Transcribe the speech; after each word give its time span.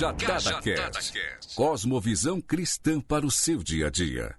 Cajadada 0.00 0.62
Cast. 0.62 1.54
Cosmovisão 1.54 2.40
cristã 2.40 3.02
para 3.02 3.26
o 3.26 3.30
seu 3.30 3.62
dia 3.62 3.88
a 3.88 3.90
dia. 3.90 4.34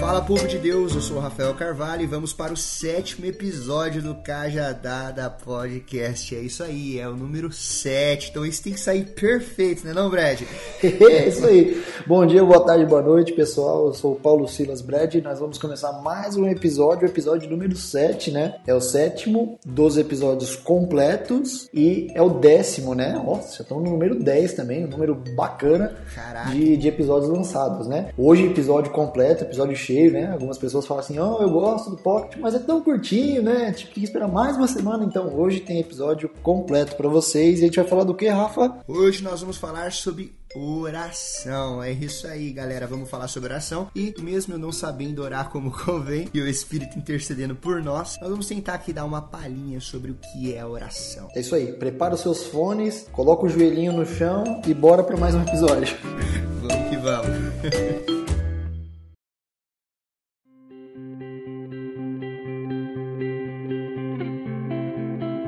Fala 0.00 0.20
povo 0.22 0.48
de 0.48 0.56
Deus, 0.58 0.94
eu 0.94 1.00
sou 1.00 1.18
o 1.18 1.20
Rafael 1.20 1.52
Carvalho 1.54 2.02
e 2.02 2.06
vamos 2.06 2.32
para 2.32 2.52
o 2.52 2.56
sétimo 2.56 3.26
episódio 3.26 4.00
do 4.00 4.14
Cajadada 4.14 5.28
Podcast. 5.28 6.34
É 6.34 6.40
isso 6.40 6.62
aí, 6.62 6.98
é 6.98 7.08
o 7.08 7.14
número 7.16 7.52
7. 7.52 8.30
Então 8.30 8.46
isso 8.46 8.62
tem 8.62 8.72
que 8.72 8.80
sair 8.80 9.04
perfeito, 9.04 9.84
né 9.84 9.92
não, 9.92 10.08
Brad? 10.08 10.42
é 10.82 11.28
isso 11.28 11.46
aí. 11.46 11.82
Bom 12.06 12.26
dia, 12.26 12.44
boa 12.44 12.64
tarde, 12.64 12.86
boa 12.86 13.02
noite, 13.02 13.32
pessoal. 13.32 13.86
Eu 13.86 13.94
sou 13.94 14.12
o 14.12 14.16
Paulo 14.16 14.48
Silas 14.48 14.80
Brad 14.80 15.14
e 15.14 15.20
nós 15.20 15.38
vamos 15.38 15.58
começar 15.58 15.92
mais 16.02 16.36
um 16.36 16.46
episódio, 16.46 17.06
o 17.06 17.10
episódio 17.10 17.48
número 17.48 17.76
7, 17.76 18.30
né? 18.30 18.56
É 18.66 18.74
o 18.74 18.80
sétimo 18.80 19.58
dos 19.64 19.96
episódios 19.96 20.56
completos 20.56 21.68
e 21.72 22.08
é 22.14 22.22
o 22.22 22.30
décimo, 22.30 22.94
né? 22.94 23.12
Nossa, 23.12 23.56
já 23.56 23.62
estamos 23.62 23.84
no 23.84 23.90
número 23.90 24.14
10 24.22 24.54
também, 24.54 24.84
um 24.84 24.88
número 24.88 25.14
bacana 25.36 25.96
de, 26.50 26.76
de 26.76 26.88
episódios 26.88 27.30
lançados, 27.30 27.86
né? 27.86 28.10
Hoje 28.16 28.46
episódio 28.46 28.92
completo, 28.92 29.44
episódio 29.44 29.76
cheio 29.76 30.06
né? 30.12 30.30
Algumas 30.32 30.58
pessoas 30.58 30.86
falam 30.86 31.02
assim, 31.02 31.18
oh, 31.18 31.38
eu 31.40 31.50
gosto 31.50 31.90
do 31.90 31.96
Pocket, 31.96 32.38
mas 32.40 32.54
é 32.54 32.58
tão 32.58 32.82
curtinho, 32.82 33.42
né? 33.42 33.72
Tipo, 33.72 33.94
tem 33.94 34.02
que 34.02 34.08
esperar 34.08 34.28
mais 34.28 34.56
uma 34.56 34.68
semana. 34.68 35.04
Então 35.04 35.34
hoje 35.34 35.60
tem 35.60 35.80
episódio 35.80 36.30
completo 36.42 36.96
para 36.96 37.08
vocês. 37.08 37.60
E 37.60 37.62
a 37.62 37.66
gente 37.66 37.76
vai 37.76 37.86
falar 37.86 38.04
do 38.04 38.14
que, 38.14 38.28
Rafa? 38.28 38.78
Hoje 38.86 39.22
nós 39.22 39.40
vamos 39.40 39.56
falar 39.56 39.92
sobre 39.92 40.34
oração. 40.56 41.82
É 41.82 41.92
isso 41.92 42.26
aí, 42.26 42.50
galera. 42.52 42.86
Vamos 42.86 43.10
falar 43.10 43.28
sobre 43.28 43.50
oração. 43.50 43.88
E 43.94 44.14
mesmo 44.20 44.54
eu 44.54 44.58
não 44.58 44.72
sabendo 44.72 45.22
orar 45.22 45.50
como 45.50 45.70
convém 45.84 46.28
e 46.32 46.40
o 46.40 46.48
Espírito 46.48 46.98
intercedendo 46.98 47.54
por 47.54 47.82
nós, 47.82 48.18
nós 48.20 48.30
vamos 48.30 48.46
tentar 48.46 48.74
aqui 48.74 48.92
dar 48.92 49.04
uma 49.04 49.20
palhinha 49.22 49.80
sobre 49.80 50.10
o 50.10 50.14
que 50.14 50.54
é 50.54 50.64
oração. 50.64 51.28
É 51.34 51.40
isso 51.40 51.54
aí. 51.54 51.72
Prepara 51.72 52.14
os 52.14 52.20
seus 52.20 52.44
fones, 52.46 53.06
coloca 53.12 53.44
o 53.44 53.48
joelhinho 53.48 53.92
no 53.92 54.06
chão 54.06 54.62
e 54.66 54.72
bora 54.72 55.02
para 55.02 55.16
mais 55.16 55.34
um 55.34 55.42
episódio. 55.42 55.96
vamos 56.62 56.88
que 56.88 56.96
vamos. 56.96 58.06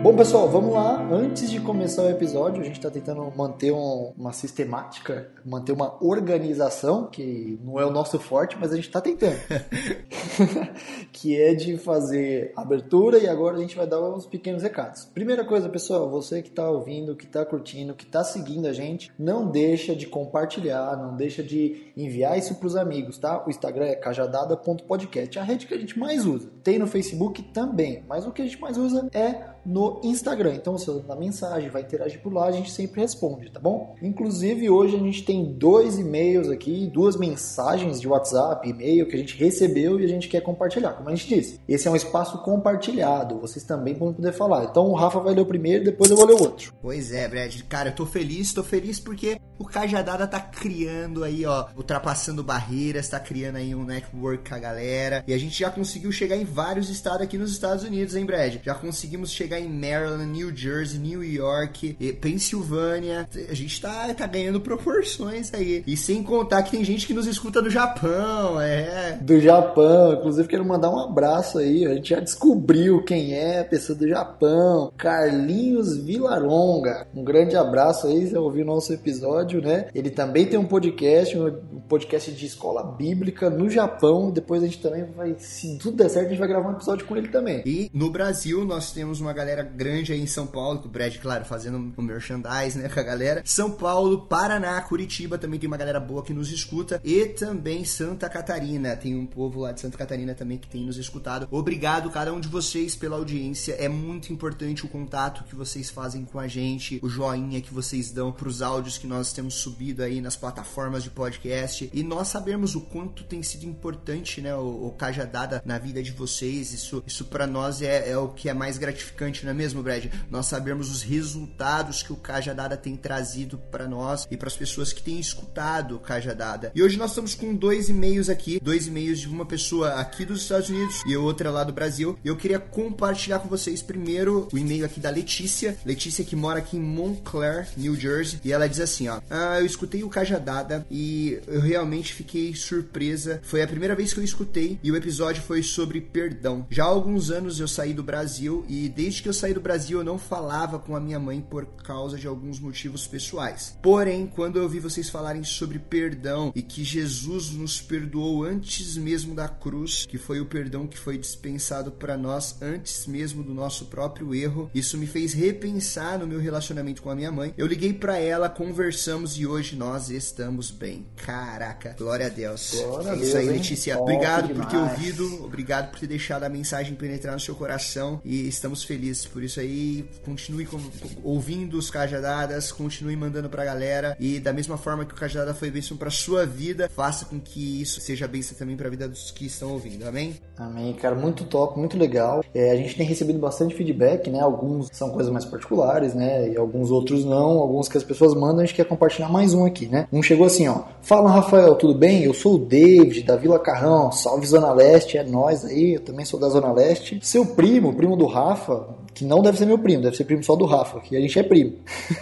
Bom, 0.08 0.16
pessoal, 0.16 0.48
vamos 0.48 0.72
lá. 0.72 1.06
Antes 1.12 1.50
de 1.50 1.60
começar 1.60 2.02
o 2.04 2.08
episódio, 2.08 2.62
a 2.62 2.64
gente 2.64 2.78
está 2.78 2.90
tentando 2.90 3.30
manter 3.36 3.72
um, 3.72 4.14
uma 4.16 4.32
sistemática, 4.32 5.30
manter 5.44 5.72
uma 5.72 6.02
organização, 6.02 7.04
que 7.04 7.60
não 7.62 7.78
é 7.78 7.84
o 7.84 7.90
nosso 7.90 8.18
forte, 8.18 8.56
mas 8.58 8.72
a 8.72 8.76
gente 8.76 8.86
está 8.86 9.02
tentando. 9.02 9.36
que 11.12 11.38
é 11.38 11.52
de 11.52 11.76
fazer 11.76 12.54
abertura 12.56 13.18
e 13.18 13.28
agora 13.28 13.58
a 13.58 13.60
gente 13.60 13.76
vai 13.76 13.86
dar 13.86 14.00
uns 14.00 14.24
pequenos 14.24 14.62
recados. 14.62 15.04
Primeira 15.04 15.44
coisa, 15.44 15.68
pessoal, 15.68 16.08
você 16.08 16.40
que 16.40 16.48
está 16.48 16.70
ouvindo, 16.70 17.14
que 17.14 17.26
está 17.26 17.44
curtindo, 17.44 17.94
que 17.94 18.04
está 18.04 18.24
seguindo 18.24 18.66
a 18.66 18.72
gente, 18.72 19.12
não 19.18 19.46
deixa 19.46 19.94
de 19.94 20.06
compartilhar, 20.06 20.96
não 20.96 21.16
deixa 21.16 21.42
de 21.42 21.92
enviar 21.94 22.38
isso 22.38 22.54
para 22.54 22.66
os 22.66 22.76
amigos, 22.76 23.18
tá? 23.18 23.44
O 23.46 23.50
Instagram 23.50 23.84
é 23.84 23.94
cajadada.podcast, 23.94 25.38
a 25.38 25.42
rede 25.42 25.66
que 25.66 25.74
a 25.74 25.78
gente 25.78 25.98
mais 25.98 26.24
usa. 26.24 26.48
Tem 26.62 26.78
no 26.78 26.86
Facebook 26.86 27.42
também, 27.42 28.02
mas 28.08 28.26
o 28.26 28.32
que 28.32 28.40
a 28.40 28.44
gente 28.46 28.58
mais 28.58 28.78
usa 28.78 29.06
é 29.12 29.57
no 29.68 30.00
Instagram. 30.02 30.54
Então 30.54 30.78
você 30.78 30.90
manda 30.90 31.14
mensagem, 31.14 31.68
vai 31.68 31.82
interagir 31.82 32.22
por 32.22 32.32
lá, 32.32 32.46
a 32.46 32.52
gente 32.52 32.70
sempre 32.72 33.02
responde, 33.02 33.50
tá 33.50 33.60
bom? 33.60 33.94
Inclusive 34.02 34.70
hoje 34.70 34.96
a 34.96 34.98
gente 34.98 35.22
tem 35.24 35.44
dois 35.52 35.98
e-mails 35.98 36.48
aqui, 36.48 36.86
duas 36.86 37.16
mensagens 37.16 38.00
de 38.00 38.08
WhatsApp, 38.08 38.66
e-mail 38.66 39.06
que 39.06 39.14
a 39.14 39.18
gente 39.18 39.36
recebeu 39.36 40.00
e 40.00 40.04
a 40.04 40.08
gente 40.08 40.26
quer 40.26 40.40
compartilhar. 40.40 40.94
Como 40.94 41.10
a 41.10 41.14
gente 41.14 41.28
disse, 41.28 41.60
esse 41.68 41.86
é 41.86 41.90
um 41.90 41.96
espaço 41.96 42.42
compartilhado, 42.42 43.38
vocês 43.38 43.62
também 43.62 43.94
vão 43.94 44.14
poder 44.14 44.32
falar. 44.32 44.64
Então 44.64 44.86
o 44.88 44.94
Rafa 44.94 45.20
vai 45.20 45.34
ler 45.34 45.42
o 45.42 45.46
primeiro, 45.46 45.84
depois 45.84 46.10
eu 46.10 46.16
vou 46.16 46.24
ler 46.24 46.34
o 46.34 46.42
outro. 46.42 46.72
Pois 46.80 47.12
é, 47.12 47.28
Brad. 47.28 47.60
Cara, 47.68 47.90
eu 47.90 47.94
tô 47.94 48.06
feliz, 48.06 48.54
tô 48.54 48.64
feliz 48.64 48.98
porque 48.98 49.38
o 49.58 49.64
Cajadada 49.64 50.26
tá 50.26 50.40
criando 50.40 51.24
aí, 51.24 51.44
ó, 51.44 51.66
ultrapassando 51.76 52.42
barreiras, 52.42 53.08
tá 53.08 53.18
criando 53.18 53.56
aí 53.56 53.74
um 53.74 53.84
network 53.84 54.48
com 54.48 54.54
a 54.54 54.58
galera. 54.58 55.24
E 55.26 55.34
a 55.34 55.38
gente 55.38 55.58
já 55.58 55.70
conseguiu 55.70 56.12
chegar 56.12 56.36
em 56.36 56.44
vários 56.44 56.88
estados 56.88 57.22
aqui 57.22 57.36
nos 57.36 57.50
Estados 57.50 57.84
Unidos, 57.84 58.14
hein, 58.14 58.24
Brad? 58.24 58.56
Já 58.62 58.74
conseguimos 58.74 59.30
chegar 59.30 59.58
em 59.58 59.68
Maryland, 59.68 60.26
New 60.26 60.54
Jersey, 60.54 60.98
New 60.98 61.24
York, 61.24 61.94
Pensilvânia. 62.20 63.28
A 63.48 63.54
gente 63.54 63.80
tá, 63.80 64.12
tá 64.14 64.26
ganhando 64.26 64.60
proporções 64.60 65.52
aí. 65.52 65.82
E 65.86 65.96
sem 65.96 66.22
contar 66.22 66.62
que 66.62 66.70
tem 66.70 66.84
gente 66.84 67.06
que 67.06 67.14
nos 67.14 67.26
escuta 67.26 67.60
do 67.60 67.70
Japão, 67.70 68.60
é. 68.60 69.18
Do 69.20 69.40
Japão. 69.40 70.14
Inclusive, 70.14 70.48
quero 70.48 70.64
mandar 70.64 70.90
um 70.90 70.98
abraço 70.98 71.58
aí. 71.58 71.86
A 71.86 71.94
gente 71.94 72.10
já 72.10 72.20
descobriu 72.20 73.02
quem 73.02 73.34
é 73.34 73.60
a 73.60 73.64
pessoa 73.64 73.98
do 73.98 74.08
Japão. 74.08 74.92
Carlinhos 74.96 75.96
Vilaronga. 75.96 77.06
Um 77.14 77.24
grande 77.24 77.56
abraço 77.56 78.06
aí, 78.06 78.26
você 78.26 78.36
ouviu 78.36 78.64
nosso 78.64 78.92
episódio, 78.92 79.47
né? 79.56 79.88
Ele 79.94 80.10
também 80.10 80.46
tem 80.46 80.58
um 80.58 80.64
podcast, 80.64 81.36
um 81.36 81.80
podcast 81.88 82.32
de 82.32 82.46
escola 82.46 82.82
bíblica 82.82 83.50
no 83.50 83.68
Japão. 83.68 84.30
Depois 84.30 84.62
a 84.62 84.66
gente 84.66 84.80
também 84.80 85.04
vai, 85.04 85.34
se 85.38 85.78
tudo 85.78 85.96
der 85.96 86.08
certo, 86.08 86.26
a 86.26 86.30
gente 86.30 86.38
vai 86.38 86.48
gravar 86.48 86.70
um 86.70 86.74
episódio 86.74 87.06
com 87.06 87.16
ele 87.16 87.28
também. 87.28 87.62
E 87.66 87.90
no 87.92 88.10
Brasil, 88.10 88.64
nós 88.64 88.92
temos 88.92 89.20
uma 89.20 89.32
galera 89.32 89.48
galera 89.48 89.62
grande 89.62 90.12
aí 90.12 90.20
em 90.20 90.26
São 90.26 90.46
Paulo, 90.46 90.78
com 90.78 90.88
o 90.88 90.90
Brad, 90.90 91.16
claro, 91.16 91.44
fazendo 91.44 91.92
o 91.96 92.02
merchandise, 92.02 92.78
né, 92.78 92.88
com 92.88 93.00
a 93.00 93.02
galera. 93.02 93.42
São 93.44 93.70
Paulo, 93.70 94.26
Paraná, 94.26 94.80
Curitiba, 94.82 95.38
também 95.38 95.58
tem 95.58 95.66
uma 95.66 95.76
galera 95.76 95.98
boa 95.98 96.22
que 96.22 96.34
nos 96.34 96.50
escuta. 96.50 97.00
E 97.02 97.26
também 97.26 97.84
Santa 97.84 98.28
Catarina, 98.28 98.96
tem 98.96 99.16
um 99.16 99.26
povo 99.26 99.60
lá 99.60 99.72
de 99.72 99.80
Santa 99.80 99.96
Catarina 99.96 100.34
também 100.34 100.58
que 100.58 100.68
tem 100.68 100.84
nos 100.84 100.96
escutado. 100.96 101.48
Obrigado 101.50 102.10
cada 102.10 102.32
um 102.32 102.40
de 102.40 102.48
vocês 102.48 102.94
pela 102.94 103.16
audiência. 103.16 103.72
É 103.74 103.88
muito 103.88 104.32
importante 104.32 104.84
o 104.84 104.88
contato 104.88 105.44
que 105.44 105.54
vocês 105.54 105.88
fazem 105.88 106.24
com 106.24 106.38
a 106.38 106.46
gente, 106.46 107.00
o 107.02 107.08
joinha 107.08 107.60
que 107.60 107.72
vocês 107.72 108.10
dão 108.10 108.30
pros 108.30 108.60
áudios 108.60 108.98
que 108.98 109.06
nós 109.06 109.32
temos 109.38 109.54
subido 109.54 110.02
aí 110.02 110.20
nas 110.20 110.34
plataformas 110.34 111.04
de 111.04 111.10
podcast. 111.10 111.88
E 111.92 112.02
nós 112.02 112.26
sabemos 112.26 112.74
o 112.74 112.80
quanto 112.80 113.22
tem 113.22 113.40
sido 113.40 113.66
importante, 113.66 114.40
né, 114.40 114.52
o, 114.56 114.88
o 114.88 114.90
Cajadada 114.98 115.62
na 115.64 115.78
vida 115.78 116.02
de 116.02 116.10
vocês. 116.10 116.72
Isso, 116.72 117.04
isso 117.06 117.24
para 117.26 117.46
nós 117.46 117.80
é, 117.80 118.10
é 118.10 118.18
o 118.18 118.30
que 118.30 118.48
é 118.48 118.54
mais 118.54 118.78
gratificante 118.78 119.44
não 119.44 119.52
é 119.52 119.54
mesmo, 119.54 119.80
Brad? 119.80 120.06
Nós 120.28 120.46
sabemos 120.46 120.90
os 120.90 121.02
resultados 121.02 122.02
que 122.02 122.12
o 122.12 122.16
Cajadada 122.16 122.76
tem 122.76 122.96
trazido 122.96 123.58
para 123.70 123.86
nós 123.86 124.26
e 124.28 124.36
para 124.36 124.48
as 124.48 124.56
pessoas 124.56 124.92
que 124.92 125.00
têm 125.00 125.20
escutado 125.20 125.94
o 125.94 126.00
Cajadada. 126.00 126.72
E 126.74 126.82
hoje 126.82 126.96
nós 126.96 127.10
estamos 127.10 127.36
com 127.36 127.54
dois 127.54 127.88
e-mails 127.88 128.28
aqui, 128.28 128.58
dois 128.60 128.88
e-mails 128.88 129.20
de 129.20 129.28
uma 129.28 129.46
pessoa 129.46 130.00
aqui 130.00 130.24
dos 130.24 130.42
Estados 130.42 130.68
Unidos 130.68 131.00
e 131.06 131.16
outra 131.16 131.48
lá 131.48 131.62
do 131.62 131.72
Brasil. 131.72 132.18
Eu 132.24 132.36
queria 132.36 132.58
compartilhar 132.58 133.38
com 133.38 133.48
vocês 133.48 133.82
primeiro 133.82 134.48
o 134.52 134.58
e-mail 134.58 134.84
aqui 134.84 134.98
da 134.98 135.10
Letícia, 135.10 135.78
Letícia 135.84 136.24
que 136.24 136.34
mora 136.34 136.58
aqui 136.58 136.76
em 136.76 136.80
Montclair, 136.80 137.68
New 137.76 137.94
Jersey, 137.94 138.40
e 138.44 138.52
ela 138.52 138.68
diz 138.68 138.80
assim, 138.80 139.06
ó: 139.06 139.20
ah, 139.30 139.60
eu 139.60 139.66
escutei 139.66 140.02
o 140.02 140.08
Cajadada 140.08 140.86
e 140.90 141.40
eu 141.46 141.60
realmente 141.60 142.12
fiquei 142.12 142.54
surpresa. 142.54 143.40
Foi 143.42 143.62
a 143.62 143.66
primeira 143.66 143.94
vez 143.94 144.12
que 144.12 144.20
eu 144.20 144.24
escutei 144.24 144.78
e 144.82 144.90
o 144.90 144.96
episódio 144.96 145.42
foi 145.42 145.62
sobre 145.62 146.00
perdão. 146.00 146.66
Já 146.70 146.84
há 146.84 146.88
alguns 146.88 147.30
anos 147.30 147.60
eu 147.60 147.68
saí 147.68 147.92
do 147.92 148.02
Brasil 148.02 148.64
e 148.68 148.88
desde 148.88 149.22
que 149.22 149.28
eu 149.28 149.32
saí 149.32 149.54
do 149.54 149.60
Brasil, 149.60 149.98
eu 149.98 150.04
não 150.04 150.18
falava 150.18 150.78
com 150.78 150.96
a 150.96 151.00
minha 151.00 151.18
mãe 151.18 151.40
por 151.40 151.66
causa 151.66 152.16
de 152.16 152.26
alguns 152.26 152.58
motivos 152.58 153.06
pessoais. 153.06 153.76
Porém, 153.82 154.26
quando 154.26 154.56
eu 154.56 154.62
ouvi 154.62 154.80
vocês 154.80 155.08
falarem 155.08 155.44
sobre 155.44 155.78
perdão 155.78 156.52
e 156.54 156.62
que 156.62 156.84
Jesus 156.84 157.50
nos 157.50 157.80
perdoou 157.80 158.44
antes 158.44 158.96
mesmo 158.96 159.34
da 159.34 159.48
cruz, 159.48 160.06
que 160.06 160.18
foi 160.18 160.40
o 160.40 160.46
perdão 160.46 160.86
que 160.86 160.98
foi 160.98 161.18
dispensado 161.18 161.90
para 161.90 162.16
nós 162.16 162.60
antes 162.60 163.06
mesmo 163.06 163.42
do 163.42 163.54
nosso 163.54 163.86
próprio 163.86 164.34
erro, 164.34 164.70
isso 164.74 164.96
me 164.96 165.06
fez 165.06 165.32
repensar 165.32 166.18
no 166.18 166.26
meu 166.26 166.40
relacionamento 166.40 167.02
com 167.02 167.10
a 167.10 167.14
minha 167.14 167.32
mãe. 167.32 167.54
Eu 167.56 167.66
liguei 167.66 167.92
para 167.92 168.18
ela, 168.18 168.48
conversamos 168.48 169.17
e 169.26 169.46
hoje 169.46 169.74
nós 169.76 170.10
estamos 170.10 170.70
bem. 170.70 171.06
Caraca, 171.16 171.94
glória 171.98 172.26
a 172.26 172.28
Deus. 172.28 172.74
Glória 172.84 173.10
é 173.10 173.14
isso 173.14 173.22
Deus, 173.22 173.34
aí, 173.34 173.48
Letícia. 173.48 173.98
obrigado 173.98 174.54
por 174.54 174.66
ter 174.66 174.76
ouvido, 174.76 175.44
obrigado 175.44 175.90
por 175.90 175.98
ter 175.98 176.06
deixado 176.06 176.44
a 176.44 176.48
mensagem 176.48 176.94
penetrar 176.94 177.34
no 177.34 177.40
seu 177.40 177.54
coração 177.54 178.20
e 178.24 178.46
estamos 178.48 178.84
felizes 178.84 179.26
por 179.26 179.42
isso 179.42 179.58
aí, 179.60 180.08
continue 180.24 180.66
com, 180.66 180.78
ouvindo 181.24 181.76
os 181.78 181.90
Cajadadas, 181.90 182.70
continue 182.70 183.16
mandando 183.16 183.48
pra 183.48 183.64
galera. 183.64 184.16
E 184.20 184.38
da 184.38 184.52
mesma 184.52 184.76
forma 184.76 185.04
que 185.04 185.12
o 185.14 185.16
Cajadada 185.16 185.54
foi 185.54 185.70
bênção 185.70 185.96
pra 185.96 186.10
sua 186.10 186.46
vida, 186.46 186.88
faça 186.94 187.24
com 187.24 187.40
que 187.40 187.80
isso 187.82 188.00
seja 188.00 188.28
bênção 188.28 188.56
também 188.56 188.76
pra 188.76 188.88
vida 188.88 189.08
dos 189.08 189.30
que 189.30 189.46
estão 189.46 189.72
ouvindo. 189.72 190.06
Amém? 190.06 190.36
Amém, 190.56 190.92
cara. 190.94 191.14
Muito 191.14 191.44
top, 191.44 191.78
muito 191.78 191.96
legal. 191.96 192.44
É, 192.54 192.70
a 192.70 192.76
gente 192.76 192.96
tem 192.96 193.06
recebido 193.06 193.38
bastante 193.38 193.74
feedback, 193.74 194.30
né? 194.30 194.40
Alguns 194.40 194.88
são 194.92 195.10
coisas 195.10 195.32
mais 195.32 195.44
particulares, 195.44 196.14
né? 196.14 196.50
E 196.50 196.56
alguns 196.56 196.90
outros 196.90 197.24
não. 197.24 197.58
Alguns 197.58 197.88
que 197.88 197.96
as 197.96 198.04
pessoas 198.04 198.34
mandam, 198.34 198.60
a 198.60 198.64
gente 198.64 198.74
quer 198.74 198.84
compartilhar 198.84 199.07
mais 199.30 199.54
um 199.54 199.64
aqui, 199.64 199.86
né? 199.86 200.06
Um 200.12 200.22
chegou 200.22 200.46
assim, 200.46 200.68
ó. 200.68 200.82
Fala, 201.02 201.30
Rafael, 201.30 201.74
tudo 201.74 201.94
bem? 201.94 202.24
Eu 202.24 202.34
sou 202.34 202.56
o 202.56 202.58
David, 202.58 203.22
da 203.22 203.36
Vila 203.36 203.58
Carrão. 203.58 204.12
Salve 204.12 204.46
Zona 204.46 204.72
Leste, 204.72 205.16
é 205.16 205.24
nós 205.24 205.64
aí. 205.64 205.94
Eu 205.94 206.00
também 206.00 206.24
sou 206.24 206.38
da 206.38 206.48
Zona 206.48 206.72
Leste. 206.72 207.18
Seu 207.22 207.46
primo, 207.46 207.94
primo 207.94 208.16
do 208.16 208.26
Rafa, 208.26 208.86
que 209.14 209.24
não 209.24 209.42
deve 209.42 209.58
ser 209.58 209.66
meu 209.66 209.78
primo, 209.78 210.02
deve 210.02 210.16
ser 210.16 210.24
primo 210.24 210.44
só 210.44 210.54
do 210.54 210.64
Rafa, 210.64 211.00
que 211.00 211.16
a 211.16 211.20
gente 211.20 211.38
é 211.38 211.42
primo. 211.42 211.72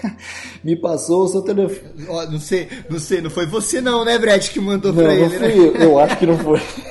Me 0.64 0.76
passou 0.76 1.24
o 1.24 1.28
seu 1.28 1.42
telefone. 1.42 2.06
Oh, 2.08 2.22
não 2.30 2.40
sei, 2.40 2.68
não 2.88 2.98
sei, 2.98 3.20
não 3.20 3.30
foi 3.30 3.46
você 3.46 3.80
não, 3.80 4.04
né, 4.04 4.18
Brett, 4.18 4.50
que 4.50 4.60
mandou 4.60 4.92
não, 4.92 5.02
pra 5.02 5.14
ele, 5.14 5.24
não 5.24 5.30
fui 5.30 5.38
né? 5.38 5.58
eu, 5.58 5.74
eu 5.74 5.98
acho 5.98 6.16
que 6.16 6.26
não 6.26 6.38
foi. 6.38 6.60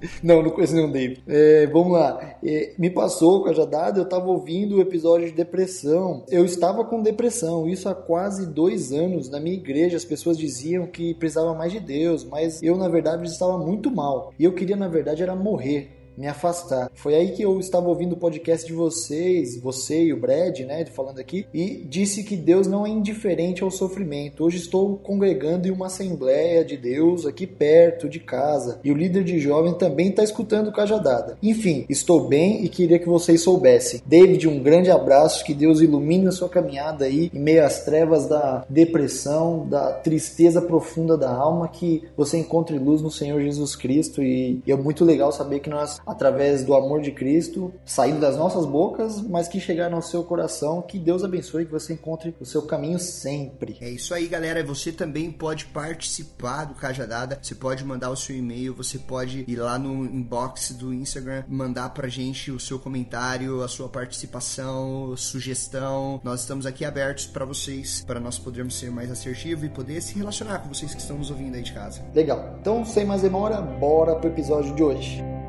não, 0.22 0.42
não 0.42 0.50
conheço 0.50 0.74
nenhum 0.74 0.90
Dave. 0.90 1.22
É, 1.26 1.66
vamos 1.66 1.92
lá. 1.92 2.36
É, 2.44 2.72
me 2.78 2.90
passou 2.90 3.42
com 3.42 3.48
a 3.48 3.52
Jadada, 3.52 3.98
eu 3.98 4.04
estava 4.04 4.26
ouvindo 4.26 4.76
o 4.76 4.80
episódio 4.80 5.26
de 5.26 5.32
depressão. 5.32 6.24
Eu 6.28 6.44
estava 6.44 6.84
com 6.84 7.02
depressão, 7.02 7.68
isso 7.68 7.88
há 7.88 7.94
quase 7.94 8.46
dois 8.46 8.92
anos. 8.92 9.28
Na 9.28 9.40
minha 9.40 9.56
igreja, 9.56 9.96
as 9.96 10.04
pessoas 10.04 10.36
diziam 10.36 10.86
que 10.86 11.14
precisava 11.14 11.54
mais 11.54 11.72
de 11.72 11.80
Deus, 11.80 12.24
mas 12.24 12.62
eu, 12.62 12.76
na 12.76 12.88
verdade, 12.88 13.26
estava 13.26 13.58
muito 13.58 13.90
mal. 13.90 14.32
E 14.38 14.44
eu 14.44 14.52
queria, 14.52 14.76
na 14.76 14.88
verdade, 14.88 15.22
era 15.22 15.34
morrer 15.34 15.99
me 16.16 16.26
afastar. 16.26 16.90
Foi 16.94 17.14
aí 17.14 17.32
que 17.32 17.42
eu 17.42 17.58
estava 17.58 17.88
ouvindo 17.88 18.12
o 18.12 18.18
podcast 18.18 18.66
de 18.66 18.72
vocês, 18.72 19.60
você 19.60 20.04
e 20.04 20.12
o 20.12 20.20
Brad, 20.20 20.60
né, 20.60 20.84
falando 20.86 21.18
aqui, 21.18 21.46
e 21.52 21.84
disse 21.88 22.24
que 22.24 22.36
Deus 22.36 22.66
não 22.66 22.86
é 22.86 22.90
indiferente 22.90 23.62
ao 23.62 23.70
sofrimento. 23.70 24.44
Hoje 24.44 24.58
estou 24.58 24.96
congregando 24.96 25.68
em 25.68 25.70
uma 25.70 25.86
assembleia 25.86 26.64
de 26.64 26.76
Deus 26.76 27.26
aqui 27.26 27.46
perto 27.46 28.08
de 28.08 28.20
casa, 28.20 28.80
e 28.84 28.90
o 28.90 28.96
líder 28.96 29.24
de 29.24 29.38
jovem 29.38 29.74
também 29.74 30.08
está 30.08 30.22
escutando 30.22 30.72
cajadada. 30.72 31.36
Enfim, 31.42 31.86
estou 31.88 32.28
bem 32.28 32.64
e 32.64 32.68
queria 32.68 32.98
que 32.98 33.08
vocês 33.08 33.42
soubessem. 33.42 34.02
David, 34.04 34.48
um 34.48 34.62
grande 34.62 34.90
abraço, 34.90 35.44
que 35.44 35.54
Deus 35.54 35.80
ilumine 35.80 36.28
a 36.28 36.32
sua 36.32 36.48
caminhada 36.48 37.04
aí 37.04 37.30
em 37.32 37.38
meio 37.38 37.64
às 37.64 37.84
trevas 37.84 38.26
da 38.26 38.64
depressão, 38.68 39.66
da 39.68 39.92
tristeza 39.92 40.60
profunda 40.60 41.16
da 41.16 41.30
alma, 41.30 41.68
que 41.68 42.04
você 42.16 42.38
encontre 42.38 42.78
luz 42.78 43.02
no 43.02 43.10
Senhor 43.10 43.40
Jesus 43.40 43.76
Cristo 43.76 44.22
e, 44.22 44.60
e 44.66 44.72
é 44.72 44.76
muito 44.76 45.04
legal 45.04 45.32
saber 45.32 45.60
que 45.60 45.70
nós 45.70 45.99
através 46.06 46.64
do 46.64 46.74
amor 46.74 47.00
de 47.00 47.12
Cristo, 47.12 47.72
saindo 47.84 48.20
das 48.20 48.36
nossas 48.36 48.66
bocas, 48.66 49.20
mas 49.20 49.48
que 49.48 49.60
chegar 49.60 49.90
no 49.90 50.02
seu 50.02 50.24
coração. 50.24 50.82
Que 50.82 50.98
Deus 50.98 51.24
abençoe, 51.24 51.66
que 51.66 51.72
você 51.72 51.94
encontre 51.94 52.34
o 52.40 52.44
seu 52.44 52.62
caminho 52.62 52.98
sempre. 52.98 53.76
É 53.80 53.88
isso 53.88 54.14
aí, 54.14 54.26
galera. 54.26 54.64
Você 54.64 54.92
também 54.92 55.30
pode 55.30 55.66
participar 55.66 56.64
do 56.64 56.74
Cajadada. 56.74 57.38
Você 57.40 57.54
pode 57.54 57.84
mandar 57.84 58.10
o 58.10 58.16
seu 58.16 58.36
e-mail, 58.36 58.74
você 58.74 58.98
pode 58.98 59.44
ir 59.46 59.56
lá 59.56 59.78
no 59.78 60.04
inbox 60.04 60.72
do 60.72 60.92
Instagram, 60.92 61.44
mandar 61.48 61.90
pra 61.90 62.08
gente 62.08 62.50
o 62.50 62.60
seu 62.60 62.78
comentário, 62.78 63.62
a 63.62 63.68
sua 63.68 63.88
participação, 63.88 65.16
sugestão. 65.16 66.20
Nós 66.22 66.40
estamos 66.40 66.66
aqui 66.66 66.84
abertos 66.84 67.26
para 67.26 67.44
vocês, 67.44 68.04
para 68.06 68.20
nós 68.20 68.38
podermos 68.38 68.78
ser 68.78 68.90
mais 68.90 69.10
assertivos 69.10 69.64
e 69.64 69.68
poder 69.68 70.00
se 70.00 70.16
relacionar 70.16 70.60
com 70.60 70.68
vocês 70.68 70.94
que 70.94 71.00
estão 71.00 71.18
nos 71.18 71.30
ouvindo 71.30 71.54
aí 71.54 71.62
de 71.62 71.72
casa. 71.72 72.02
Legal. 72.14 72.56
Então, 72.60 72.84
sem 72.84 73.04
mais 73.04 73.22
demora, 73.22 73.60
bora 73.60 74.16
pro 74.16 74.30
episódio 74.30 74.74
de 74.74 74.82
hoje. 74.82 75.39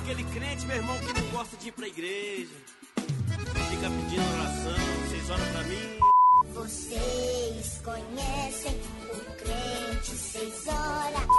aquele 0.00 0.24
crente, 0.24 0.66
meu 0.66 0.76
irmão, 0.76 0.98
que 0.98 1.20
não 1.20 1.30
gosta 1.30 1.56
de 1.56 1.68
ir 1.68 1.72
pra 1.72 1.86
igreja. 1.86 2.54
Fica 2.96 3.90
pedindo 3.90 4.32
oração, 4.32 4.76
vocês 5.06 5.30
oram 5.30 5.46
pra 5.52 5.62
mim. 5.64 5.98
Vocês 6.54 7.80
conhecem 7.84 8.80
o 9.12 9.18
crente, 9.36 10.10
vocês 10.10 10.66
oram. 10.66 11.29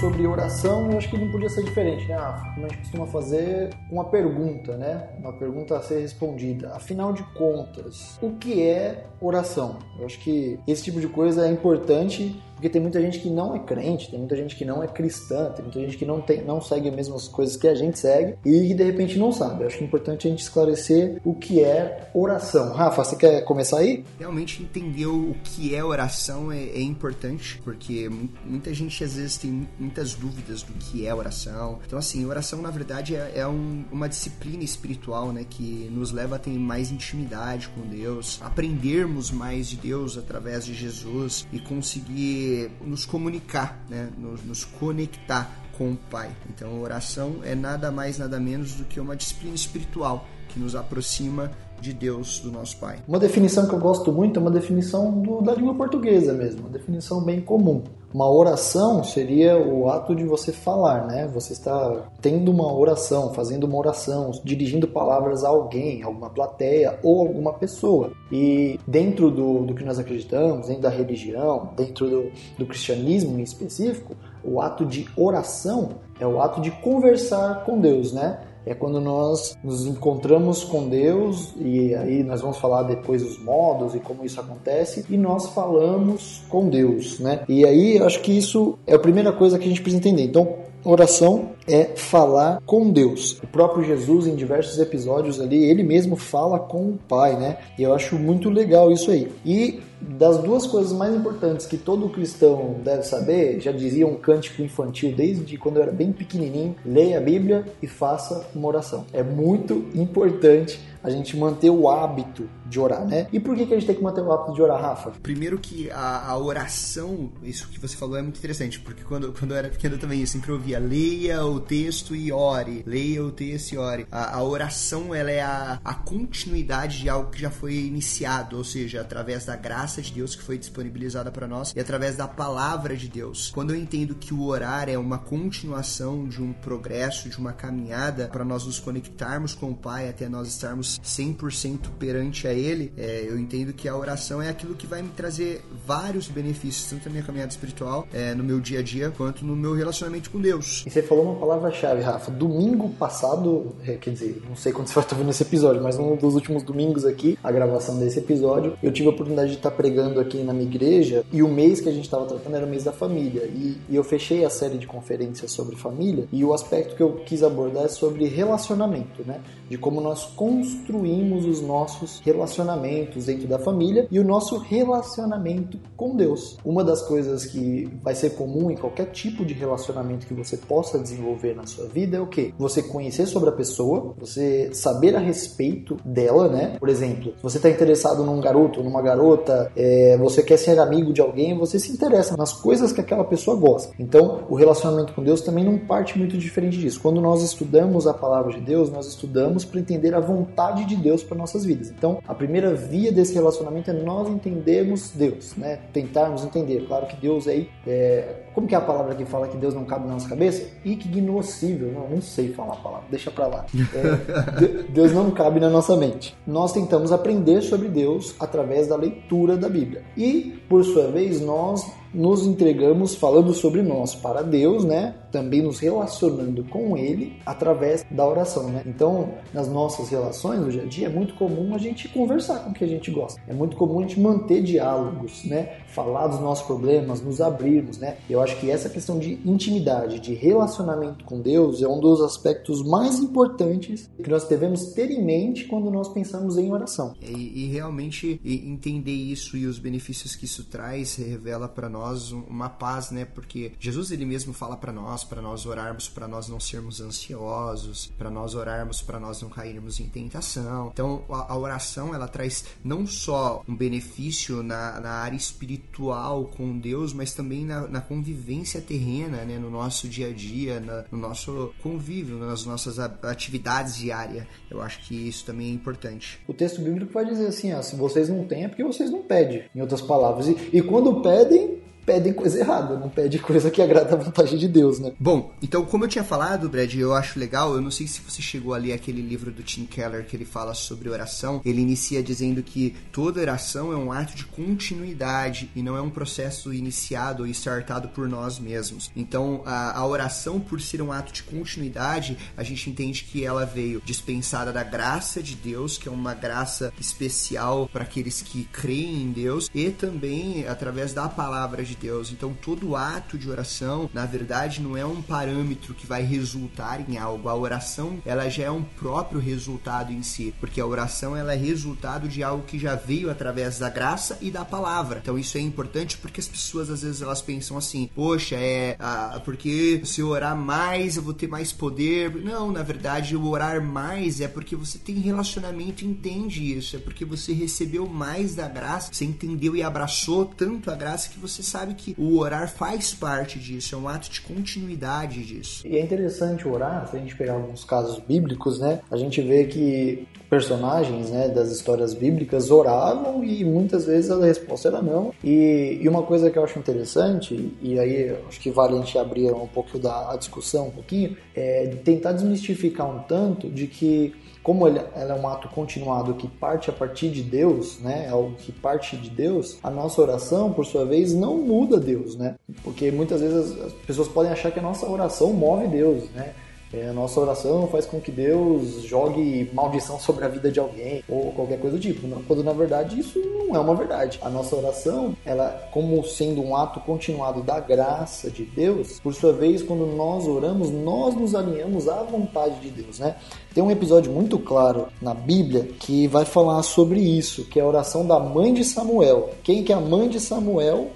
Sobre 0.00 0.26
oração, 0.28 0.90
eu 0.90 0.96
acho 0.96 1.10
que 1.10 1.18
não 1.18 1.30
podia 1.30 1.48
ser 1.48 1.64
diferente, 1.64 2.06
né? 2.06 2.16
Como 2.54 2.66
a 2.66 2.68
gente 2.68 2.78
costuma 2.78 3.06
fazer, 3.06 3.70
uma 3.90 4.04
pergunta, 4.04 4.76
né? 4.76 5.08
Uma 5.18 5.32
pergunta 5.32 5.76
a 5.76 5.82
ser 5.82 6.00
respondida. 6.00 6.72
Afinal 6.72 7.12
de 7.12 7.24
contas, 7.34 8.16
o 8.22 8.30
que 8.32 8.62
é 8.62 9.06
oração? 9.20 9.78
Eu 9.98 10.06
acho 10.06 10.20
que 10.20 10.58
esse 10.68 10.84
tipo 10.84 11.00
de 11.00 11.08
coisa 11.08 11.48
é 11.48 11.50
importante 11.50 12.40
porque 12.60 12.68
tem 12.68 12.82
muita 12.82 13.00
gente 13.00 13.20
que 13.20 13.30
não 13.30 13.56
é 13.56 13.58
crente, 13.58 14.10
tem 14.10 14.18
muita 14.18 14.36
gente 14.36 14.54
que 14.54 14.66
não 14.66 14.82
é 14.82 14.86
cristã, 14.86 15.50
tem 15.50 15.64
muita 15.64 15.80
gente 15.80 15.96
que 15.96 16.04
não, 16.04 16.20
tem, 16.20 16.44
não 16.44 16.60
segue 16.60 16.90
as 16.90 16.94
mesmas 16.94 17.26
coisas 17.26 17.56
que 17.56 17.66
a 17.66 17.74
gente 17.74 17.98
segue 17.98 18.34
e 18.44 18.68
que 18.68 18.74
de 18.74 18.84
repente 18.84 19.18
não 19.18 19.32
sabe. 19.32 19.62
Eu 19.62 19.68
acho 19.68 19.78
que 19.78 19.84
é 19.84 19.86
importante 19.86 20.26
a 20.26 20.30
gente 20.30 20.42
esclarecer 20.42 21.22
o 21.24 21.34
que 21.34 21.64
é 21.64 22.10
oração. 22.12 22.74
Rafa, 22.74 23.02
você 23.02 23.16
quer 23.16 23.40
começar 23.46 23.78
aí? 23.78 24.04
Realmente 24.18 24.62
entender 24.62 25.06
o 25.06 25.34
que 25.42 25.74
é 25.74 25.82
oração 25.82 26.52
é, 26.52 26.62
é 26.62 26.82
importante, 26.82 27.58
porque 27.64 28.10
muita 28.44 28.74
gente 28.74 29.02
às 29.02 29.14
vezes 29.14 29.38
tem 29.38 29.66
muitas 29.78 30.12
dúvidas 30.12 30.62
do 30.62 30.74
que 30.74 31.06
é 31.06 31.14
oração. 31.14 31.78
Então, 31.86 31.98
assim, 31.98 32.26
oração 32.26 32.60
na 32.60 32.70
verdade 32.70 33.16
é, 33.16 33.32
é 33.36 33.48
um, 33.48 33.86
uma 33.90 34.06
disciplina 34.06 34.62
espiritual, 34.62 35.32
né, 35.32 35.46
que 35.48 35.88
nos 35.90 36.12
leva 36.12 36.36
a 36.36 36.38
ter 36.38 36.50
mais 36.50 36.90
intimidade 36.90 37.70
com 37.70 37.80
Deus, 37.88 38.38
aprendermos 38.42 39.30
mais 39.30 39.66
de 39.66 39.76
Deus 39.76 40.18
através 40.18 40.66
de 40.66 40.74
Jesus 40.74 41.46
e 41.50 41.58
conseguir 41.58 42.49
nos 42.80 43.04
comunicar, 43.04 43.84
né? 43.88 44.10
nos, 44.18 44.44
nos 44.44 44.64
conectar 44.64 45.69
com 45.80 45.92
o 45.92 45.96
Pai. 46.10 46.28
Então, 46.54 46.68
a 46.68 46.78
oração 46.78 47.36
é 47.42 47.54
nada 47.54 47.90
mais, 47.90 48.18
nada 48.18 48.38
menos 48.38 48.74
do 48.74 48.84
que 48.84 49.00
uma 49.00 49.16
disciplina 49.16 49.54
espiritual 49.54 50.26
que 50.50 50.60
nos 50.60 50.76
aproxima 50.76 51.50
de 51.80 51.94
Deus, 51.94 52.40
do 52.40 52.52
nosso 52.52 52.76
Pai. 52.76 52.98
Uma 53.08 53.18
definição 53.18 53.66
que 53.66 53.72
eu 53.72 53.78
gosto 53.78 54.12
muito 54.12 54.38
é 54.38 54.42
uma 54.42 54.50
definição 54.50 55.10
do, 55.10 55.40
da 55.40 55.54
língua 55.54 55.74
portuguesa 55.74 56.34
mesmo, 56.34 56.60
uma 56.60 56.68
definição 56.68 57.22
bem 57.22 57.40
comum. 57.40 57.82
Uma 58.12 58.30
oração 58.30 59.02
seria 59.02 59.56
o 59.56 59.88
ato 59.88 60.14
de 60.14 60.24
você 60.24 60.52
falar, 60.52 61.06
né? 61.06 61.26
Você 61.32 61.54
está 61.54 62.04
tendo 62.20 62.50
uma 62.50 62.70
oração, 62.70 63.32
fazendo 63.32 63.64
uma 63.64 63.78
oração, 63.78 64.32
dirigindo 64.44 64.86
palavras 64.86 65.44
a 65.44 65.48
alguém, 65.48 66.02
alguma 66.02 66.28
plateia 66.28 66.98
ou 67.02 67.20
alguma 67.20 67.54
pessoa. 67.54 68.12
E 68.30 68.78
dentro 68.86 69.30
do, 69.30 69.64
do 69.64 69.74
que 69.74 69.84
nós 69.84 69.98
acreditamos, 69.98 70.66
dentro 70.66 70.82
da 70.82 70.90
religião, 70.90 71.70
dentro 71.74 72.10
do, 72.10 72.30
do 72.58 72.66
cristianismo 72.66 73.38
em 73.38 73.42
específico, 73.42 74.14
o 74.44 74.60
ato 74.60 74.84
de 74.84 75.08
oração 75.16 75.90
é 76.18 76.26
o 76.26 76.40
ato 76.40 76.60
de 76.60 76.70
conversar 76.70 77.64
com 77.64 77.80
Deus, 77.80 78.12
né? 78.12 78.40
é 78.64 78.74
quando 78.74 79.00
nós 79.00 79.56
nos 79.64 79.86
encontramos 79.86 80.64
com 80.64 80.88
Deus 80.88 81.54
e 81.58 81.94
aí 81.94 82.22
nós 82.22 82.40
vamos 82.40 82.58
falar 82.58 82.82
depois 82.82 83.22
os 83.22 83.42
modos 83.42 83.94
e 83.94 83.98
como 83.98 84.24
isso 84.24 84.40
acontece 84.40 85.04
e 85.08 85.16
nós 85.16 85.48
falamos 85.50 86.42
com 86.48 86.68
Deus, 86.68 87.18
né? 87.18 87.42
E 87.48 87.64
aí 87.64 87.98
acho 87.98 88.20
que 88.20 88.36
isso 88.36 88.78
é 88.86 88.94
a 88.94 88.98
primeira 88.98 89.32
coisa 89.32 89.58
que 89.58 89.64
a 89.64 89.68
gente 89.68 89.80
precisa 89.80 90.00
entender. 90.00 90.24
Então, 90.24 90.56
oração 90.84 91.50
é 91.66 91.84
falar 91.96 92.60
com 92.64 92.90
Deus. 92.90 93.38
O 93.42 93.46
próprio 93.46 93.84
Jesus, 93.84 94.26
em 94.26 94.34
diversos 94.34 94.78
episódios 94.78 95.40
ali, 95.40 95.64
ele 95.64 95.82
mesmo 95.82 96.16
fala 96.16 96.58
com 96.58 96.90
o 96.90 96.98
Pai, 97.08 97.36
né? 97.36 97.58
E 97.78 97.82
eu 97.82 97.94
acho 97.94 98.16
muito 98.16 98.50
legal 98.50 98.90
isso 98.90 99.10
aí. 99.10 99.30
E 99.44 99.80
das 100.00 100.38
duas 100.38 100.66
coisas 100.66 100.92
mais 100.92 101.14
importantes 101.14 101.66
que 101.66 101.76
todo 101.76 102.08
cristão 102.08 102.76
deve 102.82 103.02
saber, 103.02 103.60
já 103.60 103.72
dizia 103.72 104.06
um 104.06 104.16
cântico 104.16 104.62
infantil 104.62 105.14
desde 105.14 105.56
quando 105.56 105.76
eu 105.76 105.82
era 105.82 105.92
bem 105.92 106.12
pequenininho: 106.12 106.76
leia 106.84 107.18
a 107.18 107.20
Bíblia 107.20 107.66
e 107.82 107.86
faça 107.86 108.48
uma 108.54 108.68
oração. 108.68 109.04
É 109.12 109.22
muito 109.22 109.86
importante 109.94 110.80
a 111.02 111.10
gente 111.10 111.36
manter 111.36 111.70
o 111.70 111.88
hábito 111.88 112.48
de 112.66 112.78
orar, 112.78 113.06
né? 113.06 113.26
E 113.32 113.40
por 113.40 113.56
que, 113.56 113.66
que 113.66 113.74
a 113.74 113.76
gente 113.78 113.86
tem 113.86 113.96
que 113.96 114.02
manter 114.02 114.20
o 114.20 114.30
hábito 114.30 114.52
de 114.52 114.62
orar, 114.62 114.80
Rafa? 114.80 115.12
Primeiro 115.22 115.58
que 115.58 115.90
a, 115.90 116.30
a 116.30 116.38
oração, 116.38 117.30
isso 117.42 117.68
que 117.68 117.80
você 117.80 117.96
falou 117.96 118.16
é 118.16 118.22
muito 118.22 118.38
interessante, 118.38 118.78
porque 118.78 119.02
quando, 119.02 119.32
quando 119.32 119.52
eu 119.52 119.56
era 119.56 119.68
pequeno 119.68 119.94
eu 119.96 119.98
também 119.98 120.20
eu 120.20 120.26
sempre 120.26 120.52
ouvia 120.52 120.78
leia 120.78 121.44
o 121.44 121.58
texto 121.58 122.14
e 122.14 122.30
ore, 122.30 122.82
leia 122.86 123.24
o 123.24 123.30
texto 123.30 123.72
e 123.72 123.78
ore. 123.78 124.06
A, 124.10 124.36
a 124.36 124.44
oração, 124.44 125.14
ela 125.14 125.30
é 125.30 125.40
a, 125.40 125.80
a 125.82 125.94
continuidade 125.94 127.00
de 127.00 127.08
algo 127.08 127.30
que 127.30 127.40
já 127.40 127.50
foi 127.50 127.74
iniciado, 127.74 128.56
ou 128.56 128.64
seja, 128.64 129.00
através 129.00 129.46
da 129.46 129.56
graça 129.56 129.89
de 130.00 130.12
Deus 130.12 130.36
que 130.36 130.42
foi 130.42 130.56
disponibilizada 130.56 131.32
para 131.32 131.48
nós 131.48 131.72
e 131.74 131.80
através 131.80 132.16
da 132.16 132.28
palavra 132.28 132.96
de 132.96 133.08
Deus. 133.08 133.50
Quando 133.52 133.70
eu 133.70 133.76
entendo 133.76 134.14
que 134.14 134.32
o 134.32 134.44
orar 134.44 134.88
é 134.88 134.96
uma 134.96 135.18
continuação 135.18 136.28
de 136.28 136.42
um 136.42 136.52
progresso, 136.52 137.28
de 137.28 137.38
uma 137.38 137.52
caminhada 137.52 138.28
para 138.28 138.44
nós 138.44 138.64
nos 138.64 138.78
conectarmos 138.78 139.54
com 139.54 139.70
o 139.70 139.74
Pai 139.74 140.08
até 140.08 140.28
nós 140.28 140.48
estarmos 140.48 141.00
100% 141.00 141.90
perante 141.98 142.46
a 142.46 142.52
Ele, 142.52 142.92
é, 142.96 143.24
eu 143.26 143.38
entendo 143.38 143.72
que 143.72 143.88
a 143.88 143.96
oração 143.96 144.40
é 144.40 144.48
aquilo 144.48 144.74
que 144.74 144.86
vai 144.86 145.02
me 145.02 145.08
trazer 145.08 145.64
vários 145.86 146.28
benefícios, 146.28 146.88
tanto 146.90 147.06
na 147.06 147.12
minha 147.12 147.24
caminhada 147.24 147.50
espiritual, 147.50 148.06
é, 148.12 148.34
no 148.34 148.44
meu 148.44 148.60
dia 148.60 148.80
a 148.80 148.82
dia, 148.82 149.10
quanto 149.16 149.44
no 149.44 149.56
meu 149.56 149.74
relacionamento 149.74 150.30
com 150.30 150.40
Deus. 150.40 150.84
E 150.86 150.90
você 150.90 151.02
falou 151.02 151.24
uma 151.24 151.40
palavra-chave, 151.40 152.02
Rafa. 152.02 152.30
Domingo 152.30 152.90
passado, 152.90 153.74
é, 153.86 153.94
quer 153.94 154.10
dizer, 154.10 154.42
não 154.48 154.56
sei 154.56 154.72
quando 154.72 154.88
você 154.88 154.94
vai 154.94 155.04
estar 155.04 155.16
vendo 155.16 155.30
esse 155.30 155.42
episódio, 155.42 155.82
mas 155.82 155.98
um 155.98 156.16
dos 156.16 156.34
últimos 156.34 156.62
domingos 156.62 157.04
aqui, 157.04 157.38
a 157.42 157.50
gravação 157.50 157.98
desse 157.98 158.18
episódio, 158.18 158.76
eu 158.82 158.92
tive 158.92 159.08
a 159.08 159.10
oportunidade 159.10 159.50
de 159.50 159.56
estar 159.56 159.70
pregando 159.80 160.20
aqui 160.20 160.42
na 160.42 160.52
minha 160.52 160.66
igreja 160.66 161.24
e 161.32 161.42
o 161.42 161.48
mês 161.48 161.80
que 161.80 161.88
a 161.88 161.92
gente 161.92 162.04
estava 162.04 162.26
tratando 162.26 162.54
era 162.54 162.66
o 162.66 162.68
mês 162.68 162.84
da 162.84 162.92
família. 162.92 163.44
E, 163.44 163.78
e 163.88 163.96
eu 163.96 164.04
fechei 164.04 164.44
a 164.44 164.50
série 164.50 164.76
de 164.76 164.86
conferências 164.86 165.50
sobre 165.52 165.74
família 165.74 166.28
e 166.30 166.44
o 166.44 166.52
aspecto 166.52 166.94
que 166.94 167.02
eu 167.02 167.12
quis 167.24 167.42
abordar 167.42 167.84
é 167.84 167.88
sobre 167.88 168.26
relacionamento, 168.26 169.22
né? 169.26 169.40
De 169.70 169.78
como 169.78 170.02
nós 170.02 170.24
construímos 170.36 171.46
os 171.46 171.62
nossos 171.62 172.20
relacionamentos 172.20 173.24
dentro 173.24 173.48
da 173.48 173.58
família 173.58 174.06
e 174.10 174.18
o 174.18 174.24
nosso 174.24 174.58
relacionamento 174.58 175.78
com 175.96 176.14
Deus. 176.14 176.58
Uma 176.62 176.84
das 176.84 177.00
coisas 177.00 177.46
que 177.46 177.88
vai 178.02 178.14
ser 178.14 178.30
comum 178.30 178.70
em 178.70 178.76
qualquer 178.76 179.06
tipo 179.06 179.46
de 179.46 179.54
relacionamento 179.54 180.26
que 180.26 180.34
você 180.34 180.58
possa 180.58 180.98
desenvolver 180.98 181.56
na 181.56 181.66
sua 181.66 181.86
vida 181.86 182.18
é 182.18 182.20
o 182.20 182.26
que? 182.26 182.52
Você 182.58 182.82
conhecer 182.82 183.24
sobre 183.24 183.48
a 183.48 183.52
pessoa, 183.52 184.14
você 184.18 184.74
saber 184.74 185.16
a 185.16 185.20
respeito 185.20 185.96
dela, 186.04 186.48
né? 186.48 186.76
Por 186.78 186.90
exemplo, 186.90 187.32
se 187.36 187.42
você 187.42 187.56
está 187.56 187.70
interessado 187.70 188.22
num 188.24 188.40
garoto 188.42 188.80
ou 188.80 188.84
numa 188.84 189.00
garota 189.00 189.69
é, 189.76 190.16
você 190.18 190.42
quer 190.42 190.56
ser 190.56 190.78
amigo 190.78 191.12
de 191.12 191.20
alguém, 191.20 191.56
você 191.56 191.78
se 191.78 191.92
interessa 191.92 192.36
nas 192.36 192.52
coisas 192.52 192.92
que 192.92 193.00
aquela 193.00 193.24
pessoa 193.24 193.56
gosta. 193.56 193.92
Então, 193.98 194.44
o 194.48 194.54
relacionamento 194.54 195.12
com 195.12 195.22
Deus 195.22 195.40
também 195.40 195.64
não 195.64 195.78
parte 195.78 196.18
muito 196.18 196.36
diferente 196.36 196.78
disso. 196.78 197.00
Quando 197.00 197.20
nós 197.20 197.42
estudamos 197.42 198.06
a 198.06 198.14
palavra 198.14 198.52
de 198.52 198.60
Deus, 198.60 198.90
nós 198.90 199.06
estudamos 199.06 199.64
para 199.64 199.80
entender 199.80 200.14
a 200.14 200.20
vontade 200.20 200.84
de 200.84 200.96
Deus 200.96 201.22
para 201.22 201.36
nossas 201.36 201.64
vidas. 201.64 201.90
Então, 201.90 202.18
a 202.26 202.34
primeira 202.34 202.74
via 202.74 203.12
desse 203.12 203.34
relacionamento 203.34 203.90
é 203.90 203.94
nós 203.94 204.28
entendermos 204.28 205.10
Deus, 205.14 205.54
né? 205.56 205.78
Tentarmos 205.92 206.44
entender. 206.44 206.86
Claro 206.86 207.06
que 207.06 207.16
Deus 207.16 207.46
é, 207.46 207.66
é 207.86 208.36
como 208.54 208.66
que 208.66 208.74
é 208.74 208.78
a 208.78 208.80
palavra 208.80 209.14
que 209.14 209.24
fala 209.24 209.48
que 209.48 209.56
Deus 209.56 209.74
não 209.74 209.84
cabe 209.84 210.06
na 210.06 210.14
nossa 210.14 210.28
cabeça? 210.28 210.68
Ignoscível. 210.84 211.92
Não, 211.92 212.08
não 212.08 212.20
sei 212.20 212.52
falar 212.52 212.74
a 212.74 212.76
palavra, 212.76 213.06
deixa 213.10 213.30
pra 213.30 213.46
lá. 213.46 213.66
É, 213.94 214.82
Deus 214.90 215.12
não 215.12 215.30
cabe 215.30 215.60
na 215.60 215.70
nossa 215.70 215.96
mente. 215.96 216.36
Nós 216.46 216.72
tentamos 216.72 217.12
aprender 217.12 217.62
sobre 217.62 217.88
Deus 217.88 218.34
através 218.40 218.88
da 218.88 218.96
leitura 218.96 219.56
da 219.56 219.68
Bíblia. 219.68 220.02
E, 220.16 220.60
por 220.68 220.84
sua 220.84 221.08
vez, 221.08 221.40
nós 221.40 221.86
nos 222.12 222.46
entregamos 222.46 223.14
falando 223.14 223.52
sobre 223.52 223.82
nós 223.82 224.14
para 224.14 224.42
Deus, 224.42 224.84
né? 224.84 225.14
Também 225.30 225.62
nos 225.62 225.78
relacionando 225.78 226.64
com 226.64 226.96
Ele 226.96 227.36
através 227.46 228.04
da 228.10 228.26
oração, 228.26 228.68
né? 228.68 228.82
Então, 228.86 229.34
nas 229.54 229.68
nossas 229.68 230.08
relações 230.08 230.72
dia 230.72 230.82
a 230.82 230.86
dia, 230.86 231.06
é 231.06 231.10
muito 231.10 231.34
comum 231.34 231.74
a 231.74 231.78
gente 231.78 232.08
conversar 232.08 232.64
com 232.64 232.70
o 232.70 232.74
que 232.74 232.84
a 232.84 232.88
gente 232.88 233.10
gosta. 233.10 233.40
É 233.46 233.54
muito 233.54 233.76
comum 233.76 233.98
a 233.98 234.02
gente 234.02 234.20
manter 234.20 234.62
diálogos, 234.62 235.44
né? 235.44 235.80
Falar 235.88 236.26
dos 236.28 236.40
nossos 236.40 236.66
problemas, 236.66 237.20
nos 237.20 237.40
abrirmos, 237.40 237.98
né? 237.98 238.16
Eu 238.28 238.40
acho 238.40 238.58
que 238.58 238.70
essa 238.70 238.88
questão 238.88 239.18
de 239.18 239.40
intimidade, 239.44 240.20
de 240.20 240.34
relacionamento 240.34 241.24
com 241.24 241.40
Deus 241.40 241.82
é 241.82 241.88
um 241.88 242.00
dos 242.00 242.20
aspectos 242.20 242.82
mais 242.84 243.18
importantes 243.18 244.10
que 244.22 244.30
nós 244.30 244.46
devemos 244.46 244.92
ter 244.92 245.10
em 245.10 245.24
mente 245.24 245.64
quando 245.64 245.90
nós 245.90 246.08
pensamos 246.08 246.58
em 246.58 246.70
oração. 246.72 247.14
E, 247.20 247.64
e 247.64 247.66
realmente 247.68 248.40
entender 248.44 249.12
isso 249.12 249.56
e 249.56 249.66
os 249.66 249.78
benefícios 249.78 250.34
que 250.34 250.44
isso 250.44 250.64
traz 250.64 251.16
revela 251.16 251.68
para 251.68 251.88
nós 251.88 251.99
nós 252.00 252.32
uma 252.32 252.68
paz, 252.68 253.10
né? 253.10 253.24
Porque 253.24 253.72
Jesus 253.78 254.10
ele 254.10 254.24
mesmo 254.24 254.52
fala 254.52 254.76
para 254.76 254.92
nós, 254.92 255.24
para 255.24 255.42
nós 255.42 255.66
orarmos, 255.66 256.08
para 256.08 256.26
nós 256.26 256.48
não 256.48 256.58
sermos 256.58 257.00
ansiosos, 257.00 258.10
para 258.18 258.30
nós 258.30 258.54
orarmos, 258.54 259.02
para 259.02 259.20
nós 259.20 259.42
não 259.42 259.48
cairmos 259.48 260.00
em 260.00 260.08
tentação. 260.08 260.90
Então 260.92 261.24
a, 261.28 261.52
a, 261.52 261.58
oração 261.58 262.14
ela 262.14 262.26
traz 262.26 262.64
não 262.82 263.06
só 263.06 263.62
um 263.68 263.76
benefício 263.76 264.62
na, 264.62 265.00
na 265.00 265.10
área 265.10 265.36
espiritual 265.36 266.44
com 266.56 266.78
Deus, 266.78 267.12
mas 267.12 267.34
também 267.34 267.64
na, 267.64 267.86
na 267.86 268.00
convivência 268.00 268.80
terrena, 268.80 269.44
né? 269.44 269.58
No 269.58 269.70
nosso 269.70 270.08
dia 270.08 270.28
a 270.28 270.32
dia, 270.32 270.80
na, 270.80 271.04
no 271.10 271.18
nosso 271.18 271.72
convívio, 271.82 272.38
nas 272.38 272.64
nossas 272.64 272.98
atividades 272.98 273.96
diárias. 273.96 274.46
Eu 274.70 274.80
acho 274.80 275.00
que 275.00 275.28
isso 275.28 275.44
também 275.44 275.68
é 275.68 275.72
importante. 275.72 276.40
O 276.48 276.54
texto 276.54 276.80
bíblico 276.80 277.12
vai 277.12 277.24
dizer 277.24 277.46
assim: 277.46 277.72
ó, 277.72 277.82
se 277.82 277.96
vocês 277.96 278.28
não 278.28 278.44
têm, 278.46 278.64
é 278.64 278.68
porque 278.68 278.84
vocês 278.84 279.10
não 279.10 279.22
pedem. 279.22 279.64
Em 279.74 279.80
outras 279.80 280.00
palavras, 280.00 280.48
e, 280.48 280.56
e 280.72 280.82
quando 280.82 281.20
pedem, 281.20 281.80
pedem 282.04 282.32
coisa 282.32 282.58
errada, 282.58 282.96
não 282.96 283.08
pede 283.08 283.38
coisa 283.38 283.70
que 283.70 283.80
agrada 283.82 284.14
a 284.14 284.18
vontade 284.18 284.58
de 284.58 284.68
Deus, 284.68 284.98
né? 284.98 285.12
Bom, 285.18 285.52
então 285.62 285.84
como 285.84 286.04
eu 286.04 286.08
tinha 286.08 286.24
falado, 286.24 286.68
Brad, 286.68 286.94
eu 286.94 287.14
acho 287.14 287.38
legal, 287.38 287.74
eu 287.74 287.80
não 287.80 287.90
sei 287.90 288.06
se 288.06 288.20
você 288.20 288.42
chegou 288.42 288.74
a 288.74 288.78
ler 288.78 288.92
aquele 288.92 289.22
livro 289.22 289.50
do 289.50 289.62
Tim 289.62 289.84
Keller 289.84 290.26
que 290.26 290.36
ele 290.36 290.44
fala 290.44 290.74
sobre 290.74 291.08
oração, 291.08 291.60
ele 291.64 291.80
inicia 291.80 292.22
dizendo 292.22 292.62
que 292.62 292.94
toda 293.12 293.40
oração 293.40 293.92
é 293.92 293.96
um 293.96 294.12
ato 294.12 294.34
de 294.34 294.44
continuidade 294.44 295.70
e 295.74 295.82
não 295.82 295.96
é 295.96 296.00
um 296.00 296.10
processo 296.10 296.72
iniciado 296.72 297.42
ou 297.42 297.48
startado 297.48 298.08
por 298.08 298.28
nós 298.28 298.58
mesmos. 298.58 299.10
Então, 299.14 299.62
a, 299.64 299.98
a 299.98 300.06
oração, 300.06 300.60
por 300.60 300.80
ser 300.80 301.02
um 301.02 301.12
ato 301.12 301.32
de 301.32 301.42
continuidade, 301.42 302.36
a 302.56 302.62
gente 302.62 302.88
entende 302.88 303.24
que 303.24 303.44
ela 303.44 303.64
veio 303.64 304.02
dispensada 304.04 304.72
da 304.72 304.82
graça 304.82 305.42
de 305.42 305.54
Deus, 305.54 305.98
que 305.98 306.08
é 306.08 306.12
uma 306.12 306.34
graça 306.34 306.92
especial 307.00 307.88
para 307.92 308.04
aqueles 308.04 308.42
que 308.42 308.64
creem 308.64 309.22
em 309.22 309.32
Deus, 309.32 309.70
e 309.74 309.90
também 309.90 310.66
através 310.66 311.12
da 311.12 311.28
palavra 311.28 311.82
de 311.82 311.89
Deus. 311.94 312.30
Então, 312.30 312.54
todo 312.54 312.96
ato 312.96 313.38
de 313.38 313.50
oração, 313.50 314.08
na 314.12 314.26
verdade, 314.26 314.80
não 314.80 314.96
é 314.96 315.04
um 315.04 315.22
parâmetro 315.22 315.94
que 315.94 316.06
vai 316.06 316.22
resultar 316.22 317.08
em 317.08 317.18
algo. 317.18 317.48
A 317.48 317.54
oração, 317.54 318.18
ela 318.24 318.48
já 318.48 318.64
é 318.64 318.70
um 318.70 318.82
próprio 318.82 319.40
resultado 319.40 320.12
em 320.12 320.22
si, 320.22 320.54
porque 320.60 320.80
a 320.80 320.86
oração 320.86 321.36
ela 321.36 321.52
é 321.52 321.56
resultado 321.56 322.28
de 322.28 322.42
algo 322.42 322.64
que 322.64 322.78
já 322.78 322.94
veio 322.94 323.30
através 323.30 323.78
da 323.78 323.88
graça 323.88 324.38
e 324.40 324.50
da 324.50 324.64
palavra. 324.64 325.20
Então, 325.22 325.38
isso 325.38 325.56
é 325.58 325.60
importante 325.60 326.18
porque 326.18 326.40
as 326.40 326.48
pessoas 326.48 326.90
às 326.90 327.02
vezes 327.02 327.22
elas 327.22 327.42
pensam 327.42 327.76
assim: 327.76 328.10
"Poxa, 328.14 328.56
é 328.56 328.96
ah, 328.98 329.40
porque 329.44 330.02
se 330.04 330.20
eu 330.20 330.28
orar 330.28 330.56
mais, 330.56 331.16
eu 331.16 331.22
vou 331.22 331.34
ter 331.34 331.48
mais 331.48 331.72
poder". 331.72 332.34
Não, 332.36 332.70
na 332.72 332.82
verdade, 332.82 333.36
o 333.36 333.46
orar 333.48 333.82
mais 333.82 334.40
é 334.40 334.48
porque 334.48 334.76
você 334.76 334.98
tem 334.98 335.16
relacionamento 335.16 336.04
entende 336.04 336.76
isso, 336.76 336.96
é 336.96 336.98
porque 336.98 337.24
você 337.24 337.52
recebeu 337.52 338.06
mais 338.06 338.54
da 338.54 338.68
graça, 338.68 339.12
você 339.12 339.24
entendeu 339.24 339.76
e 339.76 339.82
abraçou 339.82 340.44
tanto 340.44 340.90
a 340.90 340.96
graça 340.96 341.28
que 341.28 341.38
você 341.38 341.62
sabe 341.62 341.79
sabe 341.80 341.94
que 341.94 342.14
o 342.18 342.38
orar 342.38 342.68
faz 342.68 343.14
parte 343.14 343.58
disso, 343.58 343.94
é 343.94 343.98
um 343.98 344.06
ato 344.06 344.30
de 344.30 344.40
continuidade 344.42 345.42
disso. 345.44 345.86
E 345.86 345.96
é 345.96 346.00
interessante 346.00 346.68
orar, 346.68 347.08
se 347.08 347.16
a 347.16 347.20
gente 347.20 347.34
pegar 347.34 347.54
alguns 347.54 347.84
casos 347.84 348.18
bíblicos, 348.18 348.78
né? 348.78 349.00
A 349.10 349.16
gente 349.16 349.40
vê 349.40 349.64
que 349.64 350.28
personagens 350.50 351.30
né, 351.30 351.48
das 351.48 351.70
histórias 351.70 352.12
bíblicas 352.12 352.70
oravam 352.70 353.44
e 353.44 353.64
muitas 353.64 354.04
vezes 354.04 354.30
a 354.30 354.44
resposta 354.44 354.88
era 354.88 355.00
não. 355.00 355.32
E, 355.42 355.98
e 356.02 356.08
uma 356.08 356.22
coisa 356.22 356.50
que 356.50 356.58
eu 356.58 356.64
acho 356.64 356.78
interessante, 356.78 357.72
e 357.80 357.98
aí 357.98 358.36
acho 358.48 358.60
que 358.60 358.70
vale 358.70 358.94
a 358.94 358.98
gente 358.98 359.16
abrir 359.16 359.50
um 359.52 359.66
pouco 359.66 359.98
da 359.98 360.36
discussão 360.36 360.88
um 360.88 360.90
pouquinho, 360.90 361.36
é 361.54 361.86
tentar 362.04 362.32
desmistificar 362.32 363.08
um 363.08 363.20
tanto 363.20 363.70
de 363.70 363.86
que 363.86 364.34
como 364.62 364.86
ela 364.86 365.10
é 365.14 365.34
um 365.34 365.48
ato 365.48 365.68
continuado 365.68 366.34
que 366.34 366.46
parte 366.46 366.90
a 366.90 366.92
partir 366.92 367.30
de 367.30 367.42
Deus, 367.42 367.98
né, 368.00 368.26
é 368.26 368.30
algo 368.30 368.54
que 368.56 368.70
parte 368.70 369.16
de 369.16 369.30
Deus, 369.30 369.78
a 369.82 369.90
nossa 369.90 370.20
oração, 370.20 370.72
por 370.72 370.84
sua 370.84 371.04
vez, 371.04 371.32
não 371.32 371.58
muda 371.58 371.98
Deus, 371.98 372.36
né? 372.36 372.56
Porque 372.82 373.10
muitas 373.10 373.40
vezes 373.40 373.80
as 373.80 373.92
pessoas 373.92 374.28
podem 374.28 374.52
achar 374.52 374.70
que 374.70 374.78
a 374.78 374.82
nossa 374.82 375.08
oração 375.08 375.52
move 375.52 375.86
Deus, 375.88 376.30
né? 376.30 376.52
É, 376.92 377.08
a 377.08 377.12
nossa 377.12 377.38
oração 377.38 377.86
faz 377.86 378.04
com 378.04 378.20
que 378.20 378.32
Deus 378.32 379.02
jogue 379.02 379.70
maldição 379.72 380.18
sobre 380.18 380.44
a 380.44 380.48
vida 380.48 380.72
de 380.72 380.80
alguém 380.80 381.22
ou 381.28 381.52
qualquer 381.52 381.78
coisa 381.78 381.96
do 381.96 382.02
tipo, 382.02 382.26
quando 382.46 382.64
na 382.64 382.72
verdade 382.72 383.20
isso 383.20 383.38
não 383.38 383.76
é 383.76 383.78
uma 383.78 383.94
verdade. 383.94 384.40
A 384.42 384.50
nossa 384.50 384.74
oração, 384.74 385.36
ela 385.44 385.88
como 385.92 386.24
sendo 386.24 386.60
um 386.60 386.74
ato 386.74 386.98
continuado 387.00 387.62
da 387.62 387.78
graça 387.78 388.50
de 388.50 388.64
Deus, 388.64 389.20
por 389.20 389.32
sua 389.32 389.52
vez, 389.52 389.82
quando 389.82 390.04
nós 390.04 390.48
oramos, 390.48 390.90
nós 390.90 391.34
nos 391.36 391.54
alinhamos 391.54 392.08
à 392.08 392.24
vontade 392.24 392.80
de 392.80 392.90
Deus, 392.90 393.20
né? 393.20 393.36
Tem 393.72 393.82
um 393.82 393.90
episódio 393.90 394.32
muito 394.32 394.58
claro 394.58 395.06
na 395.22 395.32
Bíblia 395.32 395.84
que 396.00 396.26
vai 396.26 396.44
falar 396.44 396.82
sobre 396.82 397.20
isso, 397.20 397.64
que 397.66 397.78
é 397.78 397.82
a 397.82 397.86
oração 397.86 398.26
da 398.26 398.40
mãe 398.40 398.74
de 398.74 398.84
Samuel. 398.84 399.50
Quem 399.62 399.84
que 399.84 399.92
é 399.92 399.96
a 399.96 400.00
mãe 400.00 400.28
de 400.28 400.40
Samuel? 400.40 401.10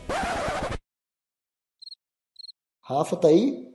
Rafa 2.81 3.17
tá 3.17 3.29
aí? 3.29 3.74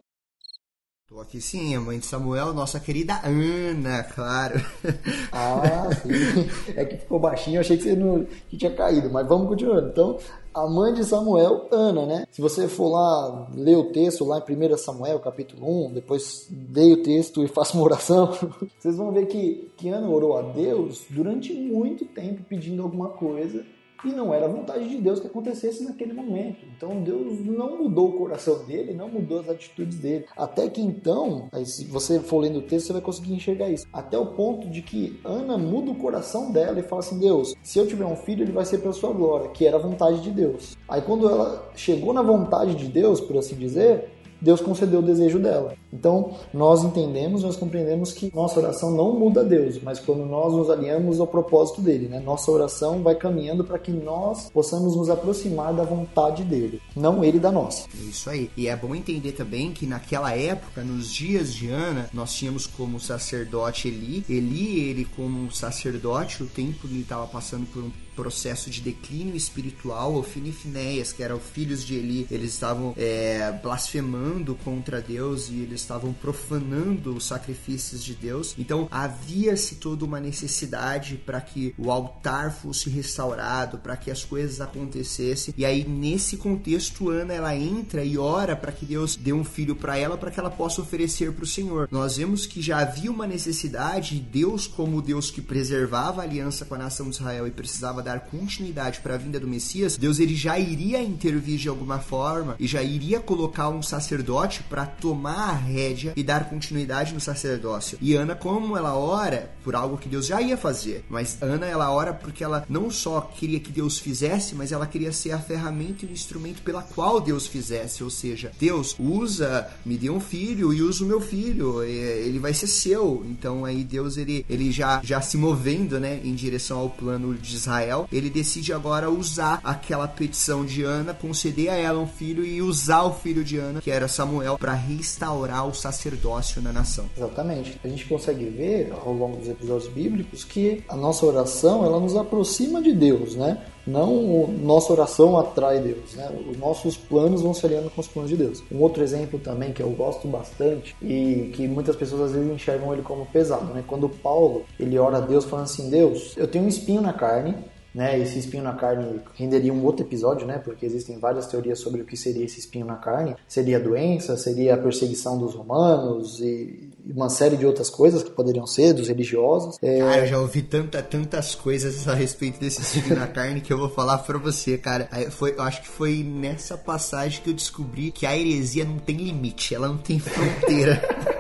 Tô 1.10 1.20
aqui 1.20 1.42
sim, 1.42 1.76
a 1.76 1.82
mãe 1.82 1.98
de 1.98 2.06
Samuel, 2.06 2.54
nossa 2.54 2.80
querida 2.80 3.20
Ana, 3.24 4.04
claro. 4.04 4.62
Ah, 5.34 5.90
sim. 6.04 6.76
É 6.76 6.86
que 6.86 6.98
ficou 6.98 7.20
baixinho, 7.20 7.56
eu 7.56 7.62
achei 7.62 7.78
que 7.78 7.84
você 7.84 7.96
não 7.96 8.28
que 8.48 8.56
tinha 8.56 8.72
caído, 8.72 9.10
mas 9.10 9.28
vamos 9.28 9.48
continuando. 9.48 9.90
Então, 9.90 10.20
a 10.54 10.68
mãe 10.68 10.94
de 10.94 11.04
Samuel, 11.04 11.68
Ana, 11.72 12.06
né? 12.06 12.28
Se 12.30 12.40
você 12.40 12.68
for 12.68 12.90
lá 12.90 13.48
ler 13.56 13.76
o 13.76 13.92
texto 13.92 14.24
lá 14.24 14.38
em 14.48 14.74
1 14.74 14.78
Samuel, 14.78 15.20
capítulo 15.20 15.88
1, 15.88 15.94
depois 15.94 16.48
leia 16.72 16.94
o 16.94 17.02
texto 17.02 17.44
e 17.44 17.48
faça 17.48 17.76
uma 17.76 17.86
oração, 17.86 18.32
vocês 18.78 18.96
vão 18.96 19.12
ver 19.12 19.26
que, 19.26 19.72
que 19.78 19.90
Ana 19.90 20.08
orou 20.08 20.38
a 20.38 20.44
Deus 20.44 21.06
durante 21.10 21.52
muito 21.56 22.06
tempo 22.06 22.44
pedindo 22.48 22.84
alguma 22.84 23.10
coisa 23.10 23.66
e 24.04 24.10
não 24.10 24.34
era 24.34 24.48
vontade 24.48 24.88
de 24.88 24.98
Deus 24.98 25.20
que 25.20 25.28
acontecesse 25.28 25.84
naquele 25.84 26.14
momento. 26.14 26.66
Então 26.76 27.02
Deus 27.02 27.40
não 27.46 27.78
mudou 27.78 28.10
o 28.10 28.18
coração 28.18 28.64
dele, 28.66 28.94
não 28.94 29.10
mudou 29.10 29.40
as 29.40 29.50
atitudes 29.50 29.98
dele. 29.98 30.26
Até 30.38 30.70
que 30.70 30.82
então, 30.82 31.48
aí, 31.52 31.66
se 31.66 31.86
você 31.86 32.20
for 32.20 32.40
lendo 32.40 32.60
o 32.60 32.64
texto, 32.64 32.88
você 32.88 32.94
vai 32.94 33.02
conseguir 33.02 33.34
enxergar 33.34 33.70
isso. 33.70 33.86
Até 33.92 34.18
o 34.18 34.28
ponto 34.28 34.70
de 34.70 34.82
que 34.82 35.20
Ana 35.24 35.58
muda 35.58 35.92
o 35.92 35.96
coração 35.96 36.52
dela 36.52 36.80
e 36.80 36.84
fala 36.84 37.02
assim: 37.02 37.20
Deus, 37.20 37.54
se 37.64 37.80
eu 37.80 37.88
tiver 37.88 38.06
um 38.06 38.16
filho, 38.16 38.44
ele 38.44 38.52
vai 38.52 38.66
ser 38.66 38.80
pela 38.80 38.94
sua 38.94 39.12
glória, 39.12 39.50
que 39.50 39.66
era 39.66 39.78
a 39.78 39.82
vontade 39.82 40.22
de 40.22 40.32
Deus. 40.32 40.78
Aí 40.88 41.02
quando 41.02 41.30
ela 41.30 41.70
chegou 41.76 42.14
na 42.14 42.22
vontade 42.22 42.76
de 42.76 42.88
Deus, 42.88 43.20
por 43.22 43.38
assim 43.38 43.56
dizer, 43.56 44.10
Deus 44.42 44.62
concedeu 44.62 45.00
o 45.00 45.04
desejo 45.04 45.38
dela. 45.38 45.74
Então, 45.92 46.36
nós 46.54 46.84
entendemos, 46.84 47.44
nós 47.44 47.56
compreendemos 47.56 48.14
que 48.14 48.32
nossa 48.34 48.60
oração 48.60 48.92
não 48.92 49.18
muda 49.18 49.44
Deus, 49.44 49.82
mas 49.82 50.00
quando 50.00 50.26
nós 50.26 50.54
nos 50.54 50.70
alinhamos 50.70 51.20
ao 51.20 51.28
propósito 51.28 51.82
dele, 51.82 52.08
né? 52.08 52.20
Nossa 52.20 52.52
oração 52.52 53.02
vai 53.02 53.16
caminhando 53.16 53.64
para 53.64 53.80
que 53.80 53.92
nós 53.92 54.50
possamos 54.52 54.96
nos 54.96 55.10
aproximar 55.10 55.74
da 55.74 55.84
vontade 55.84 56.44
dele, 56.44 56.82
não 56.96 57.24
ele 57.24 57.40
da 57.40 57.52
nossa. 57.52 57.88
Isso 57.96 58.30
aí. 58.30 58.50
E 58.56 58.68
é 58.68 58.76
bom 58.76 58.94
entender 58.94 59.32
também 59.32 59.72
que 59.72 59.86
naquela 59.86 60.36
época, 60.36 60.84
nos 60.84 61.12
dias 61.12 61.54
de 61.54 61.70
Ana, 61.70 62.10
nós 62.14 62.34
tínhamos 62.34 62.68
como 62.68 63.00
sacerdote 63.00 63.88
Eli. 63.88 64.24
Eli, 64.30 64.90
ele 64.90 65.06
como 65.16 65.52
sacerdote, 65.52 66.44
o 66.44 66.48
templo 66.48 66.90
estava 66.96 67.26
passando 67.28 67.66
por 67.68 67.84
um 67.84 67.92
processo 68.16 68.70
de 68.70 68.82
declínio 68.82 69.36
espiritual. 69.36 70.16
Ofini 70.16 70.50
e 70.50 70.54
Finéias, 70.54 71.14
que 71.14 71.24
eram 71.24 71.40
filhos 71.40 71.86
de 71.86 71.96
Eli, 71.96 72.28
eles 72.30 72.54
estavam 72.54 72.94
é, 72.98 73.58
blasfemando 73.64 74.56
contra 74.64 75.02
Deus 75.02 75.50
e 75.50 75.62
eles 75.62 75.79
estavam 75.80 76.14
profanando 76.14 77.16
os 77.16 77.26
sacrifícios 77.26 78.04
de 78.04 78.14
Deus. 78.14 78.56
Então 78.58 78.88
havia-se 78.92 79.76
toda 79.76 80.06
uma 80.06 80.20
necessidade 80.20 81.16
para 81.16 81.42
que 81.42 81.74
o 81.78 81.92
altar 81.92 82.54
fosse 82.54 82.90
restaurado, 82.90 83.78
para 83.78 83.98
que 83.98 84.12
as 84.12 84.24
coisas 84.24 84.62
acontecessem. 84.62 85.54
E 85.58 85.66
aí 85.66 85.88
nesse 85.88 86.38
contexto 86.38 87.10
Ana 87.10 87.34
ela 87.34 87.56
entra 87.56 88.04
e 88.04 88.18
ora 88.18 88.56
para 88.56 88.72
que 88.72 88.86
Deus 88.86 89.16
dê 89.16 89.34
um 89.34 89.44
filho 89.44 89.76
para 89.76 89.98
ela 89.98 90.18
para 90.18 90.32
que 90.32 90.40
ela 90.40 90.50
possa 90.50 90.82
oferecer 90.82 91.32
para 91.34 91.44
o 91.44 91.48
Senhor. 91.48 91.88
Nós 91.92 92.18
vemos 92.18 92.46
que 92.46 92.62
já 92.62 92.80
havia 92.80 93.12
uma 93.12 93.28
necessidade, 93.28 94.20
Deus 94.20 94.68
como 94.68 95.02
Deus 95.02 95.32
que 95.32 95.42
preservava 95.42 96.22
a 96.22 96.24
aliança 96.26 96.66
com 96.66 96.76
a 96.76 96.78
nação 96.78 97.10
de 97.10 97.16
Israel 97.16 97.48
e 97.48 97.52
precisava 97.52 98.02
dar 98.02 98.22
continuidade 98.22 99.00
para 99.02 99.16
a 99.16 99.18
vinda 99.18 99.40
do 99.40 99.48
Messias, 99.48 99.98
Deus 99.98 100.20
ele 100.20 100.36
já 100.36 100.60
iria 100.60 101.02
intervir 101.02 101.58
de 101.58 101.70
alguma 101.70 102.00
forma 102.00 102.56
e 102.60 102.68
já 102.68 102.82
iria 102.82 103.20
colocar 103.20 103.70
um 103.70 103.82
sacerdote 103.82 104.64
para 104.64 104.86
tomar 104.86 105.69
rédea 105.70 106.14
e 106.16 106.24
dar 106.24 106.50
continuidade 106.50 107.14
no 107.14 107.20
sacerdócio. 107.20 107.98
E 108.02 108.16
Ana, 108.16 108.36
como 108.36 108.76
ela 108.78 108.96
ora 108.96 109.52
por 109.64 109.76
algo 109.76 109.98
que 109.98 110.10
Deus 110.10 110.26
já 110.26 110.42
ia 110.42 110.58
fazer, 110.58 111.06
mas 111.10 111.38
Ana 111.42 111.66
ela 111.66 111.92
ora 111.92 112.14
porque 112.14 112.44
ela 112.44 112.66
não 112.70 112.90
só 112.90 113.22
queria 113.22 113.60
que 113.60 113.72
Deus 113.72 114.00
fizesse, 114.00 114.56
mas 114.56 114.72
ela 114.72 114.88
queria 114.88 115.12
ser 115.12 115.32
a 115.32 115.40
ferramenta 115.40 116.06
e 116.06 116.10
o 116.10 116.12
instrumento 116.12 116.62
pela 116.62 116.82
qual 116.82 117.22
Deus 117.22 117.48
fizesse, 117.48 118.04
ou 118.04 118.10
seja, 118.10 118.52
Deus 118.60 118.96
usa, 119.00 119.68
me 119.86 119.98
dê 119.98 120.10
um 120.10 120.20
filho 120.20 120.74
e 120.74 120.82
usa 120.82 121.04
o 121.04 121.08
meu 121.08 121.22
filho, 121.22 121.84
ele 121.84 122.40
vai 122.40 122.54
ser 122.54 122.68
seu. 122.68 123.24
Então 123.26 123.66
aí 123.66 123.84
Deus 123.84 124.18
ele, 124.18 124.46
ele 124.50 124.72
já 124.72 125.02
já 125.04 125.22
se 125.22 125.38
movendo, 125.38 126.00
né, 126.00 126.20
em 126.24 126.34
direção 126.34 126.80
ao 126.80 126.90
plano 126.90 127.34
de 127.36 127.56
Israel, 127.56 128.08
ele 128.12 128.30
decide 128.30 128.74
agora 128.74 129.10
usar 129.10 129.60
aquela 129.64 130.08
petição 130.08 130.66
de 130.66 130.84
Ana, 130.84 131.14
conceder 131.14 131.70
a 131.70 131.76
ela 131.76 132.00
um 132.00 132.08
filho 132.08 132.46
e 132.46 132.62
usar 132.62 133.04
o 133.04 133.14
filho 133.14 133.44
de 133.44 133.58
Ana, 133.58 133.82
que 133.82 133.92
era 133.92 134.08
Samuel, 134.08 134.58
para 134.58 134.74
restaurar 134.74 135.59
o 135.64 135.74
sacerdócio 135.74 136.62
na 136.62 136.72
nação. 136.72 137.06
Exatamente. 137.16 137.80
A 137.84 137.88
gente 137.88 138.06
consegue 138.06 138.46
ver 138.46 138.94
ao 139.06 139.14
longo 139.14 139.38
dos 139.38 139.50
episódios 139.50 139.92
bíblicos 139.92 140.44
que 140.44 140.84
a 140.88 140.96
nossa 140.96 141.26
oração 141.26 141.86
ela 141.86 142.00
nos 142.00 142.16
aproxima 142.16 142.82
de 142.82 142.94
Deus, 142.94 143.36
né? 143.36 143.64
Não 143.86 144.48
nossa 144.48 144.94
oração 144.94 145.38
atrai 145.38 145.80
Deus, 145.80 146.14
né? 146.14 146.30
Os 146.50 146.58
nossos 146.58 146.96
planos 146.96 147.42
vão 147.42 147.54
se 147.54 147.66
alinhando 147.66 147.90
com 147.90 148.02
os 148.02 148.08
planos 148.08 148.30
de 148.30 148.38
Deus. 148.38 148.64
Um 148.72 148.80
outro 148.82 149.02
exemplo 149.02 149.40
também 149.40 149.74
que 149.74 149.82
eu 149.82 149.90
gosto 149.90 150.28
bastante 150.28 150.96
e 151.02 151.52
que 151.54 151.68
muitas 151.68 151.96
pessoas 151.96 152.22
às 152.22 152.32
vezes 152.34 152.52
enxergam 152.52 152.94
ele 152.94 153.02
como 153.02 153.26
pesado, 153.26 153.74
né? 153.74 153.84
Quando 153.88 154.08
Paulo 154.08 154.64
ele 154.80 154.98
ora 154.98 155.18
a 155.18 155.22
Deus 155.22 155.46
falando 155.46 155.66
assim: 155.66 155.90
Deus, 155.90 156.34
eu 156.38 156.48
tenho 156.48 156.66
um 156.66 156.68
espinho 156.68 157.02
na 157.02 157.14
carne, 157.14 157.56
né? 157.94 158.20
Esse 158.20 158.40
espinho 158.40 158.64
na 158.64 158.74
carne 158.74 159.20
renderia 159.36 159.74
um 159.74 159.84
outro 159.84 160.06
episódio, 160.06 160.46
né? 160.46 160.58
Porque 160.58 160.86
existem 160.86 161.18
várias 161.18 161.48
teorias 161.48 161.80
sobre 161.80 162.02
o 162.02 162.06
que 162.06 162.16
seria 162.16 162.46
esse 162.46 162.60
espinho 162.60 162.86
na 162.86 162.96
carne. 162.96 163.36
Seria 163.48 163.78
a 163.78 163.80
doença, 163.80 164.38
seria 164.38 164.76
a 164.76 164.78
perseguição 164.78 165.38
dos 165.38 165.56
romanos 165.56 166.40
e 166.40 166.90
uma 167.06 167.30
série 167.30 167.58
de 167.58 167.66
outras 167.66 167.90
coisas 167.90 168.24
que 168.24 168.30
poderiam 168.32 168.68
ser, 168.68 168.94
dos 168.94 169.08
religiosos. 169.08 169.78
É... 169.82 170.00
Cara, 170.00 170.22
eu 170.22 170.28
já 170.28 170.40
ouvi 170.40 170.62
tanta, 170.62 171.02
tantas 171.02 171.56
coisas 171.56 172.08
a 172.08 172.14
respeito 172.14 172.60
desse 172.60 172.82
espinho 172.82 173.16
na 173.16 173.28
carne 173.28 173.62
que 173.62 173.74
eu 173.74 173.78
vou 173.78 173.90
falar 173.90 174.20
pra 174.20 174.38
você, 174.38 174.78
cara. 174.78 175.10
Foi, 175.32 175.56
eu 175.58 175.62
acho 175.64 175.82
que 175.82 175.88
foi 175.88 176.24
nessa 176.24 176.78
passagem 176.78 177.42
que 177.42 177.50
eu 177.50 177.54
descobri 177.54 178.12
que 178.12 178.26
a 178.26 178.38
heresia 178.38 178.86
não 178.86 178.98
tem 178.98 179.18
limite, 179.18 179.74
ela 179.74 179.88
não 179.88 179.98
tem 179.98 180.20
fronteira. 180.20 181.39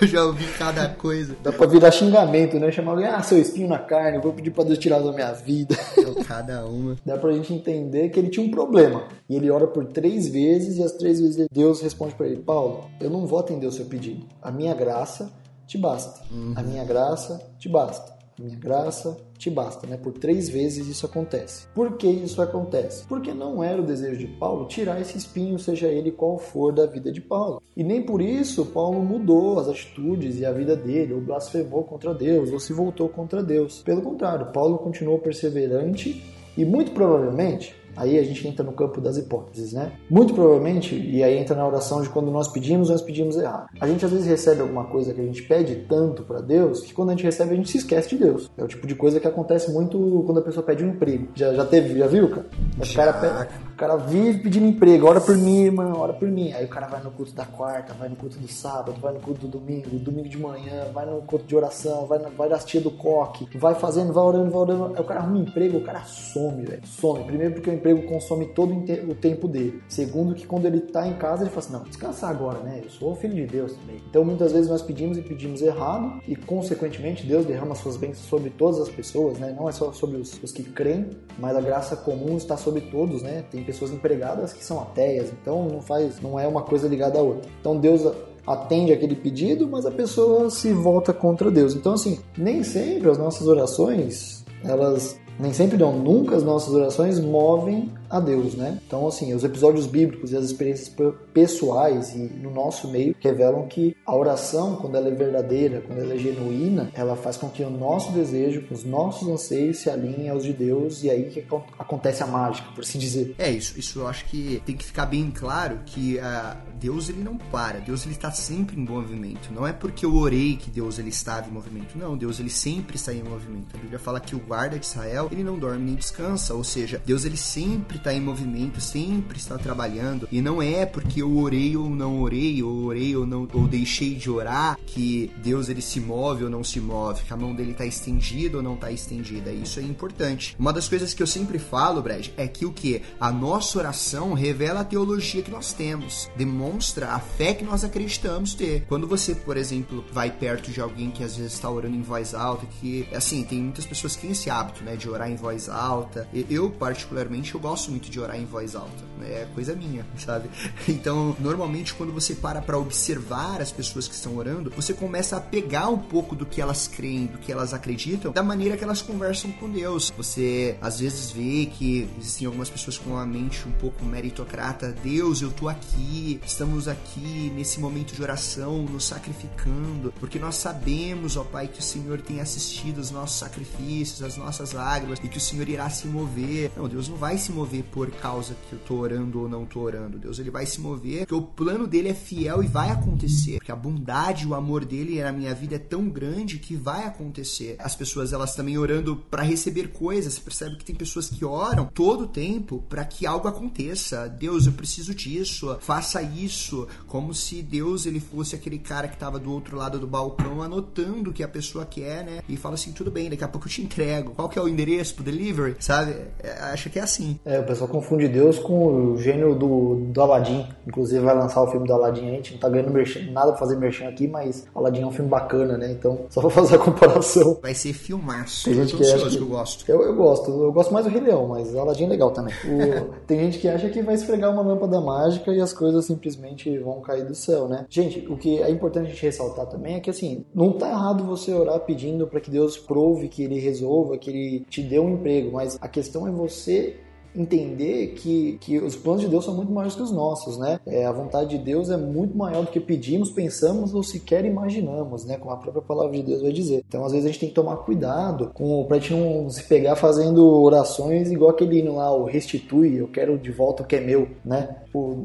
Eu 0.00 0.06
já 0.06 0.24
ouvi 0.24 0.46
cada 0.58 0.88
coisa. 0.88 1.36
Dá 1.42 1.52
pra 1.52 1.66
virar 1.66 1.90
xingamento, 1.90 2.58
né? 2.58 2.70
Chamar 2.70 2.92
alguém, 2.92 3.06
ah, 3.06 3.22
seu 3.22 3.38
espinho 3.38 3.68
na 3.68 3.78
carne, 3.78 4.16
eu 4.16 4.22
vou 4.22 4.32
pedir 4.32 4.50
pra 4.50 4.64
Deus 4.64 4.78
tirar 4.78 4.98
da 5.00 5.12
minha 5.12 5.32
vida. 5.32 5.76
Eu, 5.96 6.14
cada 6.24 6.64
uma. 6.66 6.96
Dá 7.04 7.16
pra 7.16 7.32
gente 7.32 7.52
entender 7.52 8.08
que 8.10 8.18
ele 8.18 8.28
tinha 8.28 8.44
um 8.44 8.50
problema. 8.50 9.04
E 9.28 9.36
ele 9.36 9.50
ora 9.50 9.66
por 9.66 9.86
três 9.86 10.28
vezes 10.28 10.78
e 10.78 10.82
as 10.82 10.92
três 10.92 11.20
vezes 11.20 11.46
Deus 11.50 11.80
responde 11.80 12.14
para 12.14 12.26
ele: 12.26 12.36
Paulo, 12.36 12.90
eu 13.00 13.10
não 13.10 13.26
vou 13.26 13.38
atender 13.38 13.66
o 13.66 13.72
seu 13.72 13.84
pedido. 13.84 14.26
A 14.42 14.50
minha 14.50 14.74
graça 14.74 15.30
te 15.66 15.78
basta. 15.78 16.20
Uhum. 16.30 16.52
A 16.56 16.62
minha 16.62 16.84
graça 16.84 17.40
te 17.58 17.68
basta. 17.68 18.19
Minha 18.40 18.56
graça 18.56 19.18
te 19.36 19.50
basta, 19.50 19.86
né? 19.86 19.98
Por 19.98 20.14
três 20.14 20.48
vezes 20.48 20.86
isso 20.86 21.04
acontece. 21.04 21.66
Por 21.74 21.98
que 21.98 22.06
isso 22.06 22.40
acontece? 22.40 23.04
Porque 23.06 23.34
não 23.34 23.62
era 23.62 23.82
o 23.82 23.84
desejo 23.84 24.18
de 24.18 24.26
Paulo 24.26 24.66
tirar 24.66 24.98
esse 24.98 25.18
espinho, 25.18 25.58
seja 25.58 25.88
ele 25.88 26.10
qual 26.10 26.38
for, 26.38 26.72
da 26.72 26.86
vida 26.86 27.12
de 27.12 27.20
Paulo. 27.20 27.62
E 27.76 27.84
nem 27.84 28.02
por 28.02 28.22
isso 28.22 28.64
Paulo 28.66 29.02
mudou 29.02 29.58
as 29.58 29.68
atitudes 29.68 30.40
e 30.40 30.46
a 30.46 30.52
vida 30.52 30.74
dele, 30.74 31.12
ou 31.12 31.20
blasfemou 31.20 31.84
contra 31.84 32.14
Deus, 32.14 32.50
ou 32.50 32.58
se 32.58 32.72
voltou 32.72 33.10
contra 33.10 33.42
Deus. 33.42 33.82
Pelo 33.82 34.00
contrário, 34.00 34.52
Paulo 34.52 34.78
continuou 34.78 35.18
perseverante 35.18 36.24
e 36.56 36.64
muito 36.64 36.92
provavelmente 36.92 37.74
Aí 37.96 38.18
a 38.18 38.22
gente 38.22 38.46
entra 38.46 38.64
no 38.64 38.72
campo 38.72 39.00
das 39.00 39.16
hipóteses, 39.16 39.72
né? 39.72 39.92
Muito 40.08 40.34
provavelmente, 40.34 40.94
e 40.94 41.22
aí 41.22 41.38
entra 41.38 41.56
na 41.56 41.66
oração 41.66 42.02
de 42.02 42.08
quando 42.08 42.30
nós 42.30 42.48
pedimos, 42.48 42.90
nós 42.90 43.02
pedimos 43.02 43.36
errado. 43.36 43.68
A 43.80 43.86
gente 43.86 44.04
às 44.04 44.10
vezes 44.10 44.26
recebe 44.26 44.60
alguma 44.60 44.84
coisa 44.84 45.12
que 45.12 45.20
a 45.20 45.24
gente 45.24 45.42
pede 45.42 45.76
tanto 45.88 46.22
para 46.22 46.40
Deus 46.40 46.80
que 46.80 46.92
quando 46.92 47.10
a 47.10 47.12
gente 47.12 47.24
recebe 47.24 47.52
a 47.52 47.56
gente 47.56 47.70
se 47.70 47.78
esquece 47.78 48.10
de 48.10 48.16
Deus. 48.16 48.50
É 48.56 48.64
o 48.64 48.68
tipo 48.68 48.86
de 48.86 48.94
coisa 48.94 49.20
que 49.20 49.26
acontece 49.26 49.70
muito 49.72 50.22
quando 50.26 50.38
a 50.38 50.42
pessoa 50.42 50.64
pede 50.64 50.84
um 50.84 50.90
emprego. 50.90 51.28
Já, 51.34 51.52
já 51.52 51.64
teve, 51.64 51.98
já 51.98 52.06
viu, 52.06 52.28
cara? 52.28 52.46
O 52.78 52.94
cara 52.94 53.12
pede, 53.12 53.48
cara 53.80 53.96
vive 53.96 54.40
pedindo 54.40 54.66
emprego, 54.66 55.06
ora 55.06 55.22
por 55.22 55.34
mim, 55.38 55.64
irmão, 55.64 55.98
ora 55.98 56.12
por 56.12 56.28
mim. 56.28 56.52
Aí 56.52 56.66
o 56.66 56.68
cara 56.68 56.86
vai 56.86 57.02
no 57.02 57.10
culto 57.10 57.32
da 57.32 57.46
quarta, 57.46 57.94
vai 57.94 58.10
no 58.10 58.16
culto 58.16 58.38
do 58.38 58.46
sábado, 58.46 59.00
vai 59.00 59.14
no 59.14 59.20
culto 59.20 59.46
do 59.46 59.58
domingo, 59.58 59.88
domingo 59.98 60.28
de 60.28 60.36
manhã, 60.36 60.84
vai 60.92 61.06
no 61.06 61.22
culto 61.22 61.46
de 61.46 61.56
oração, 61.56 62.04
vai, 62.04 62.18
na, 62.18 62.28
vai 62.28 62.50
nas 62.50 62.62
tia 62.62 62.78
do 62.78 62.90
coque, 62.90 63.48
vai 63.56 63.74
fazendo, 63.74 64.12
vai 64.12 64.22
orando, 64.22 64.50
vai 64.50 64.60
orando. 64.60 64.92
Aí 64.94 65.00
o 65.00 65.04
cara 65.04 65.20
arruma 65.20 65.38
um 65.38 65.42
emprego, 65.44 65.78
o 65.78 65.82
cara 65.82 66.04
some, 66.04 66.62
velho. 66.62 66.86
Some. 66.86 67.24
Primeiro 67.24 67.54
porque 67.54 67.70
o 67.70 67.72
emprego 67.80 68.02
consome 68.02 68.46
todo 68.46 68.72
o 68.74 69.14
tempo 69.14 69.48
dele. 69.48 69.82
Segundo 69.88 70.34
que 70.34 70.46
quando 70.46 70.66
ele 70.66 70.80
tá 70.80 71.06
em 71.08 71.14
casa, 71.14 71.42
ele 71.42 71.50
fala 71.50 71.60
assim, 71.60 71.72
não, 71.72 71.82
descansar 71.84 72.30
agora, 72.30 72.60
né? 72.60 72.80
Eu 72.84 72.90
sou 72.90 73.14
filho 73.16 73.34
de 73.34 73.46
Deus 73.46 73.72
também. 73.72 73.96
Então 74.08 74.24
muitas 74.24 74.52
vezes 74.52 74.68
nós 74.68 74.82
pedimos 74.82 75.16
e 75.18 75.22
pedimos 75.22 75.62
errado 75.62 76.20
e 76.28 76.36
consequentemente 76.36 77.26
Deus 77.26 77.46
derrama 77.46 77.74
suas 77.74 77.96
bênçãos 77.96 78.26
sobre 78.26 78.50
todas 78.50 78.80
as 78.80 78.88
pessoas, 78.88 79.38
né? 79.38 79.54
Não 79.58 79.68
é 79.68 79.72
só 79.72 79.92
sobre 79.92 80.18
os, 80.18 80.40
os 80.42 80.52
que 80.52 80.62
creem, 80.62 81.10
mas 81.38 81.56
a 81.56 81.60
graça 81.60 81.96
comum 81.96 82.36
está 82.36 82.56
sobre 82.56 82.82
todos, 82.82 83.22
né? 83.22 83.44
Tem 83.50 83.64
pessoas 83.64 83.90
empregadas 83.90 84.52
que 84.52 84.64
são 84.64 84.80
ateias, 84.80 85.32
então 85.32 85.68
não 85.68 85.80
faz, 85.80 86.20
não 86.20 86.38
é 86.38 86.46
uma 86.46 86.62
coisa 86.62 86.86
ligada 86.86 87.18
à 87.18 87.22
outra. 87.22 87.50
Então 87.60 87.78
Deus 87.78 88.02
atende 88.46 88.92
aquele 88.92 89.14
pedido, 89.14 89.66
mas 89.68 89.86
a 89.86 89.90
pessoa 89.90 90.50
se 90.50 90.72
volta 90.72 91.12
contra 91.12 91.50
Deus. 91.50 91.74
Então 91.74 91.94
assim, 91.94 92.18
nem 92.36 92.62
sempre 92.62 93.08
as 93.08 93.18
nossas 93.18 93.46
orações 93.46 94.40
elas 94.62 95.18
nem 95.40 95.52
sempre 95.52 95.76
não, 95.76 95.98
nunca 95.98 96.36
as 96.36 96.42
nossas 96.42 96.74
orações 96.74 97.18
movem 97.18 97.90
a 98.10 98.18
Deus, 98.18 98.54
né? 98.54 98.78
Então, 98.86 99.06
assim, 99.06 99.32
os 99.32 99.44
episódios 99.44 99.86
bíblicos 99.86 100.32
e 100.32 100.36
as 100.36 100.44
experiências 100.44 100.92
pessoais 101.32 102.14
e 102.14 102.18
no 102.18 102.50
nosso 102.50 102.88
meio 102.88 103.14
revelam 103.20 103.68
que 103.68 103.96
a 104.04 104.14
oração, 104.14 104.76
quando 104.76 104.96
ela 104.96 105.08
é 105.08 105.12
verdadeira, 105.12 105.82
quando 105.86 106.00
ela 106.00 106.14
é 106.14 106.18
genuína, 106.18 106.90
ela 106.94 107.14
faz 107.14 107.36
com 107.36 107.48
que 107.48 107.62
o 107.62 107.70
nosso 107.70 108.10
desejo, 108.10 108.64
os 108.70 108.84
nossos 108.84 109.28
anseios 109.28 109.78
se 109.78 109.88
alinhem 109.88 110.28
aos 110.28 110.42
de 110.42 110.52
Deus 110.52 111.04
e 111.04 111.10
aí 111.10 111.30
que 111.30 111.44
acontece 111.78 112.22
a 112.22 112.26
mágica, 112.26 112.68
por 112.74 112.82
assim 112.82 112.98
dizer. 112.98 113.34
É 113.38 113.50
isso, 113.50 113.78
isso 113.78 114.00
eu 114.00 114.08
acho 114.08 114.24
que 114.24 114.60
tem 114.66 114.76
que 114.76 114.84
ficar 114.84 115.06
bem 115.06 115.30
claro 115.30 115.80
que 115.86 116.18
uh, 116.18 116.56
Deus 116.80 117.08
ele 117.08 117.22
não 117.22 117.36
para, 117.36 117.78
Deus 117.78 118.04
ele 118.04 118.14
está 118.14 118.32
sempre 118.32 118.76
em 118.76 118.84
movimento. 118.84 119.52
Não 119.52 119.66
é 119.66 119.72
porque 119.72 120.04
eu 120.04 120.14
orei 120.16 120.56
que 120.56 120.70
Deus 120.70 120.98
ele 120.98 121.10
estava 121.10 121.48
em 121.48 121.52
movimento, 121.52 121.96
não, 121.96 122.16
Deus 122.16 122.40
ele 122.40 122.50
sempre 122.50 122.96
está 122.96 123.12
em 123.12 123.22
movimento. 123.22 123.76
A 123.76 123.78
Bíblia 123.78 123.98
fala 123.98 124.18
que 124.18 124.34
o 124.34 124.40
guarda 124.40 124.78
de 124.78 124.86
Israel 124.86 125.28
ele 125.30 125.44
não 125.44 125.58
dorme 125.58 125.84
nem 125.84 125.94
descansa, 125.94 126.54
ou 126.54 126.64
seja, 126.64 127.00
Deus 127.06 127.24
ele 127.24 127.36
sempre 127.36 127.99
está 128.00 128.12
em 128.12 128.20
movimento, 128.20 128.80
sempre 128.80 129.38
está 129.38 129.56
trabalhando. 129.56 130.28
E 130.32 130.40
não 130.40 130.60
é 130.60 130.84
porque 130.84 131.22
eu 131.22 131.36
orei 131.38 131.76
ou 131.76 131.88
não 131.88 132.20
orei, 132.20 132.62
ou 132.62 132.84
orei 132.84 133.14
ou 133.14 133.26
não, 133.26 133.46
ou 133.52 133.68
deixei 133.68 134.14
de 134.14 134.30
orar, 134.30 134.78
que 134.86 135.30
Deus 135.42 135.68
ele 135.68 135.82
se 135.82 136.00
move 136.00 136.44
ou 136.44 136.50
não 136.50 136.64
se 136.64 136.80
move, 136.80 137.22
que 137.22 137.32
a 137.32 137.36
mão 137.36 137.54
dele 137.54 137.72
está 137.72 137.86
estendida 137.86 138.56
ou 138.56 138.62
não 138.62 138.74
está 138.74 138.90
estendida. 138.90 139.52
Isso 139.52 139.78
é 139.78 139.82
importante. 139.82 140.56
Uma 140.58 140.72
das 140.72 140.88
coisas 140.88 141.14
que 141.14 141.22
eu 141.22 141.26
sempre 141.26 141.58
falo, 141.58 142.02
Brad, 142.02 142.28
é 142.36 142.48
que 142.48 142.66
o 142.66 142.72
que? 142.72 143.02
A 143.20 143.30
nossa 143.30 143.78
oração 143.78 144.32
revela 144.32 144.80
a 144.80 144.84
teologia 144.84 145.42
que 145.42 145.50
nós 145.50 145.72
temos, 145.72 146.28
demonstra 146.36 147.12
a 147.12 147.20
fé 147.20 147.54
que 147.54 147.64
nós 147.64 147.84
acreditamos 147.84 148.54
ter. 148.54 148.84
Quando 148.88 149.06
você, 149.06 149.34
por 149.34 149.56
exemplo, 149.56 150.04
vai 150.12 150.30
perto 150.30 150.70
de 150.70 150.80
alguém 150.80 151.10
que 151.10 151.22
às 151.22 151.36
vezes 151.36 151.52
está 151.52 151.70
orando 151.70 151.96
em 151.96 152.02
voz 152.02 152.34
alta, 152.34 152.66
que 152.80 153.06
assim, 153.12 153.44
tem 153.44 153.60
muitas 153.60 153.86
pessoas 153.86 154.16
que 154.16 154.22
têm 154.22 154.30
esse 154.30 154.50
hábito, 154.50 154.82
né, 154.82 154.96
de 154.96 155.08
orar 155.08 155.30
em 155.30 155.36
voz 155.36 155.68
alta. 155.68 156.28
Eu, 156.48 156.70
particularmente, 156.70 157.54
eu 157.54 157.60
gosto 157.60 157.89
muito 157.90 158.10
de 158.10 158.20
orar 158.20 158.38
em 158.38 158.44
voz 158.44 158.74
alta. 158.74 159.09
É 159.22 159.46
coisa 159.54 159.74
minha, 159.74 160.04
sabe? 160.16 160.48
Então, 160.88 161.36
normalmente, 161.38 161.94
quando 161.94 162.12
você 162.12 162.34
para 162.34 162.60
para 162.60 162.76
observar 162.78 163.60
as 163.60 163.70
pessoas 163.70 164.08
que 164.08 164.14
estão 164.14 164.36
orando, 164.36 164.70
você 164.74 164.92
começa 164.92 165.36
a 165.36 165.40
pegar 165.40 165.88
um 165.88 165.98
pouco 165.98 166.34
do 166.34 166.44
que 166.44 166.60
elas 166.60 166.88
creem, 166.88 167.26
do 167.26 167.38
que 167.38 167.52
elas 167.52 167.72
acreditam, 167.72 168.32
da 168.32 168.42
maneira 168.42 168.76
que 168.76 168.84
elas 168.84 169.00
conversam 169.00 169.52
com 169.52 169.70
Deus. 169.70 170.12
Você, 170.16 170.76
às 170.80 171.00
vezes, 171.00 171.30
vê 171.30 171.66
que 171.66 172.08
existem 172.18 172.46
algumas 172.46 172.68
pessoas 172.68 172.98
com 172.98 173.10
uma 173.10 173.26
mente 173.26 173.66
um 173.68 173.72
pouco 173.72 174.04
meritocrata. 174.04 174.94
Deus, 175.02 175.42
eu 175.42 175.50
tô 175.50 175.68
aqui, 175.68 176.40
estamos 176.44 176.88
aqui 176.88 177.52
nesse 177.54 177.78
momento 177.80 178.14
de 178.14 178.22
oração, 178.22 178.82
nos 178.82 179.04
sacrificando, 179.04 180.12
porque 180.18 180.38
nós 180.38 180.56
sabemos, 180.56 181.36
ó 181.36 181.44
Pai, 181.44 181.68
que 181.68 181.80
o 181.80 181.82
Senhor 181.82 182.20
tem 182.20 182.40
assistido 182.40 182.98
os 182.98 183.10
nossos 183.10 183.38
sacrifícios, 183.38 184.22
as 184.22 184.36
nossas 184.36 184.72
lágrimas, 184.72 185.18
e 185.22 185.28
que 185.28 185.38
o 185.38 185.40
Senhor 185.40 185.68
irá 185.68 185.88
se 185.90 186.06
mover. 186.06 186.72
Não, 186.76 186.88
Deus 186.88 187.08
não 187.08 187.16
vai 187.16 187.38
se 187.38 187.52
mover 187.52 187.84
por 187.84 188.10
causa 188.10 188.56
que 188.68 188.74
eu 188.74 188.78
tô 188.80 188.94
orando 188.94 189.09
ou 189.10 189.48
não 189.48 189.66
tô 189.66 189.80
orando. 189.80 190.18
Deus 190.18 190.38
ele 190.38 190.50
vai 190.50 190.66
se 190.66 190.80
mover, 190.80 191.20
porque 191.20 191.34
o 191.34 191.42
plano 191.42 191.86
dele 191.86 192.08
é 192.08 192.14
fiel 192.14 192.62
e 192.62 192.66
vai 192.66 192.90
acontecer. 192.90 193.56
Porque 193.56 193.72
a 193.72 193.76
bondade, 193.76 194.46
o 194.46 194.54
amor 194.54 194.84
dele 194.84 195.22
na 195.22 195.32
minha 195.32 195.54
vida 195.54 195.76
é 195.76 195.78
tão 195.78 196.08
grande 196.08 196.58
que 196.58 196.76
vai 196.76 197.04
acontecer. 197.04 197.76
As 197.78 197.94
pessoas 197.94 198.32
elas 198.32 198.54
também 198.54 198.78
orando 198.78 199.16
para 199.30 199.42
receber 199.42 199.88
coisas. 199.88 200.34
Você 200.34 200.40
percebe 200.40 200.76
que 200.76 200.84
tem 200.84 200.94
pessoas 200.94 201.28
que 201.28 201.44
oram 201.44 201.86
todo 201.86 202.24
o 202.24 202.28
tempo 202.28 202.84
para 202.88 203.04
que 203.04 203.26
algo 203.26 203.48
aconteça. 203.48 204.28
Deus, 204.28 204.66
eu 204.66 204.72
preciso 204.72 205.14
disso, 205.14 205.76
faça 205.80 206.22
isso, 206.22 206.86
como 207.06 207.34
se 207.34 207.62
Deus 207.62 208.06
ele 208.06 208.20
fosse 208.20 208.54
aquele 208.54 208.78
cara 208.78 209.08
que 209.08 209.14
estava 209.14 209.38
do 209.38 209.52
outro 209.52 209.76
lado 209.76 209.98
do 209.98 210.06
balcão 210.06 210.62
anotando 210.62 211.30
o 211.30 211.32
que 211.32 211.42
a 211.42 211.48
pessoa 211.48 211.84
quer, 211.84 212.24
né? 212.24 212.42
E 212.48 212.56
fala 212.56 212.74
assim, 212.74 212.92
tudo 212.92 213.10
bem, 213.10 213.30
daqui 213.30 213.44
a 213.44 213.48
pouco 213.48 213.66
eu 213.66 213.72
te 213.72 213.82
entrego. 213.82 214.32
Qual 214.32 214.48
que 214.48 214.58
é 214.58 214.62
o 214.62 214.68
endereço 214.68 215.14
pro 215.14 215.24
delivery? 215.24 215.76
Sabe? 215.80 216.14
É, 216.38 216.52
acho 216.72 216.90
que 216.90 216.98
é 216.98 217.02
assim. 217.02 217.38
É, 217.44 217.58
o 217.58 217.64
pessoal 217.64 217.88
confunde 217.88 218.28
Deus 218.28 218.58
com 218.58 218.99
o 219.00 219.16
gênio 219.16 219.54
do, 219.54 219.96
do 219.96 220.20
Aladdin. 220.20 220.66
Inclusive 220.86 221.20
vai 221.24 221.34
lançar 221.34 221.62
o 221.62 221.66
filme 221.66 221.86
do 221.86 221.92
Aladdin 221.92 222.26
aí. 222.26 222.32
A 222.32 222.36
gente 222.36 222.52
não 222.52 222.60
tá 222.60 222.68
ganhando 222.68 222.90
merchan, 222.90 223.30
nada 223.30 223.48
pra 223.48 223.58
fazer 223.58 223.76
merchan 223.76 224.08
aqui, 224.08 224.28
mas 224.28 224.66
Aladdin 224.74 225.02
é 225.02 225.06
um 225.06 225.10
filme 225.10 225.30
bacana, 225.30 225.76
né? 225.76 225.90
Então, 225.90 226.26
só 226.28 226.40
pra 226.40 226.50
fazer 226.50 226.76
a 226.76 226.78
comparação. 226.80 227.58
Vai 227.62 227.74
ser 227.74 227.92
filmaço. 227.92 228.64
Tem 228.64 228.74
gente 228.74 228.96
que, 228.96 229.04
acha 229.04 229.28
que, 229.28 229.36
que 229.36 229.42
eu 229.42 229.46
gosto. 229.46 229.84
Eu, 229.90 230.02
eu 230.02 230.14
gosto. 230.14 230.50
Eu 230.50 230.72
gosto 230.72 230.92
mais 230.92 231.06
do 231.06 231.10
Rei 231.10 231.20
Leão, 231.20 231.46
mas 231.48 231.74
Aladdin 231.74 232.04
é 232.04 232.08
legal 232.08 232.30
também. 232.30 232.54
O, 232.70 233.26
tem 233.26 233.38
gente 233.40 233.58
que 233.58 233.68
acha 233.68 233.88
que 233.88 234.00
vai 234.00 234.14
esfregar 234.14 234.52
uma 234.52 234.62
lâmpada 234.62 235.00
mágica 235.00 235.52
e 235.52 235.60
as 235.60 235.72
coisas 235.72 236.04
simplesmente 236.04 236.78
vão 236.78 237.00
cair 237.00 237.24
do 237.24 237.34
céu, 237.34 237.68
né? 237.68 237.84
Gente, 237.88 238.26
o 238.30 238.36
que 238.36 238.62
é 238.62 238.70
importante 238.70 239.06
a 239.06 239.10
gente 239.10 239.22
ressaltar 239.22 239.66
também 239.66 239.96
é 239.96 240.00
que, 240.00 240.08
assim, 240.08 240.44
não 240.54 240.72
tá 240.72 240.88
errado 240.88 241.24
você 241.24 241.52
orar 241.52 241.80
pedindo 241.80 242.26
para 242.26 242.40
que 242.40 242.50
Deus 242.50 242.78
prove 242.78 243.28
que 243.28 243.42
Ele 243.42 243.58
resolva, 243.58 244.16
que 244.16 244.30
Ele 244.30 244.66
te 244.68 244.82
dê 244.82 244.98
um 244.98 245.14
emprego, 245.14 245.52
mas 245.52 245.78
a 245.80 245.88
questão 245.88 246.26
é 246.26 246.30
você 246.30 246.96
entender 247.34 248.14
que, 248.16 248.58
que 248.60 248.78
os 248.78 248.96
planos 248.96 249.22
de 249.22 249.28
Deus 249.28 249.44
são 249.44 249.54
muito 249.54 249.72
maiores 249.72 249.94
que 249.94 250.02
os 250.02 250.12
nossos, 250.12 250.58
né? 250.58 250.80
É, 250.86 251.04
a 251.04 251.12
vontade 251.12 251.50
de 251.50 251.58
Deus 251.58 251.90
é 251.90 251.96
muito 251.96 252.36
maior 252.36 252.64
do 252.64 252.70
que 252.70 252.80
pedimos, 252.80 253.30
pensamos 253.30 253.94
ou 253.94 254.02
sequer 254.02 254.44
imaginamos, 254.44 255.24
né? 255.24 255.36
Como 255.36 255.52
a 255.52 255.56
própria 255.56 255.82
palavra 255.82 256.16
de 256.16 256.22
Deus 256.22 256.42
vai 256.42 256.52
dizer. 256.52 256.84
Então, 256.86 257.04
às 257.04 257.12
vezes, 257.12 257.26
a 257.26 257.28
gente 257.30 257.40
tem 257.40 257.48
que 257.48 257.54
tomar 257.54 257.76
cuidado 257.78 258.50
com, 258.54 258.84
pra 258.84 258.98
gente 258.98 259.14
não 259.14 259.48
se 259.50 259.64
pegar 259.64 259.96
fazendo 259.96 260.46
orações 260.62 261.30
igual 261.30 261.50
aquele 261.50 261.78
hino 261.78 261.96
lá, 261.96 262.12
o 262.14 262.24
restitui, 262.24 262.96
eu 262.96 263.08
quero 263.08 263.38
de 263.38 263.50
volta 263.50 263.82
o 263.82 263.86
que 263.86 263.96
é 263.96 264.00
meu, 264.00 264.28
né? 264.44 264.76
Pô, 264.92 265.16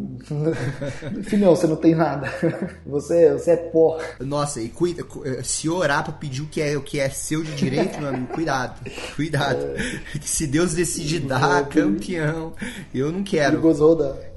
filhão, 1.23 1.55
você 1.55 1.65
não 1.65 1.75
tem 1.75 1.95
nada. 1.95 2.31
Você, 2.85 3.33
você 3.33 3.51
é 3.51 3.57
pó. 3.57 3.99
Nossa, 4.19 4.61
e 4.61 4.69
cuida, 4.69 5.03
se 5.43 5.67
orar 5.67 6.03
pra 6.03 6.13
pedir 6.13 6.43
o 6.43 6.47
que 6.47 6.61
é, 6.61 6.77
o 6.77 6.81
que 6.81 6.99
é 6.99 7.09
seu 7.09 7.43
de 7.43 7.55
direito, 7.55 7.99
meu 7.99 8.09
amigo, 8.09 8.27
cuidado. 8.27 8.79
Cuidado. 9.15 9.65
É... 9.75 10.19
Se 10.21 10.47
Deus 10.47 10.73
decide 10.73 11.19
dar, 11.19 11.67
campeão. 11.95 12.53
Eu 12.93 13.11
não 13.11 13.23
quero. 13.23 13.61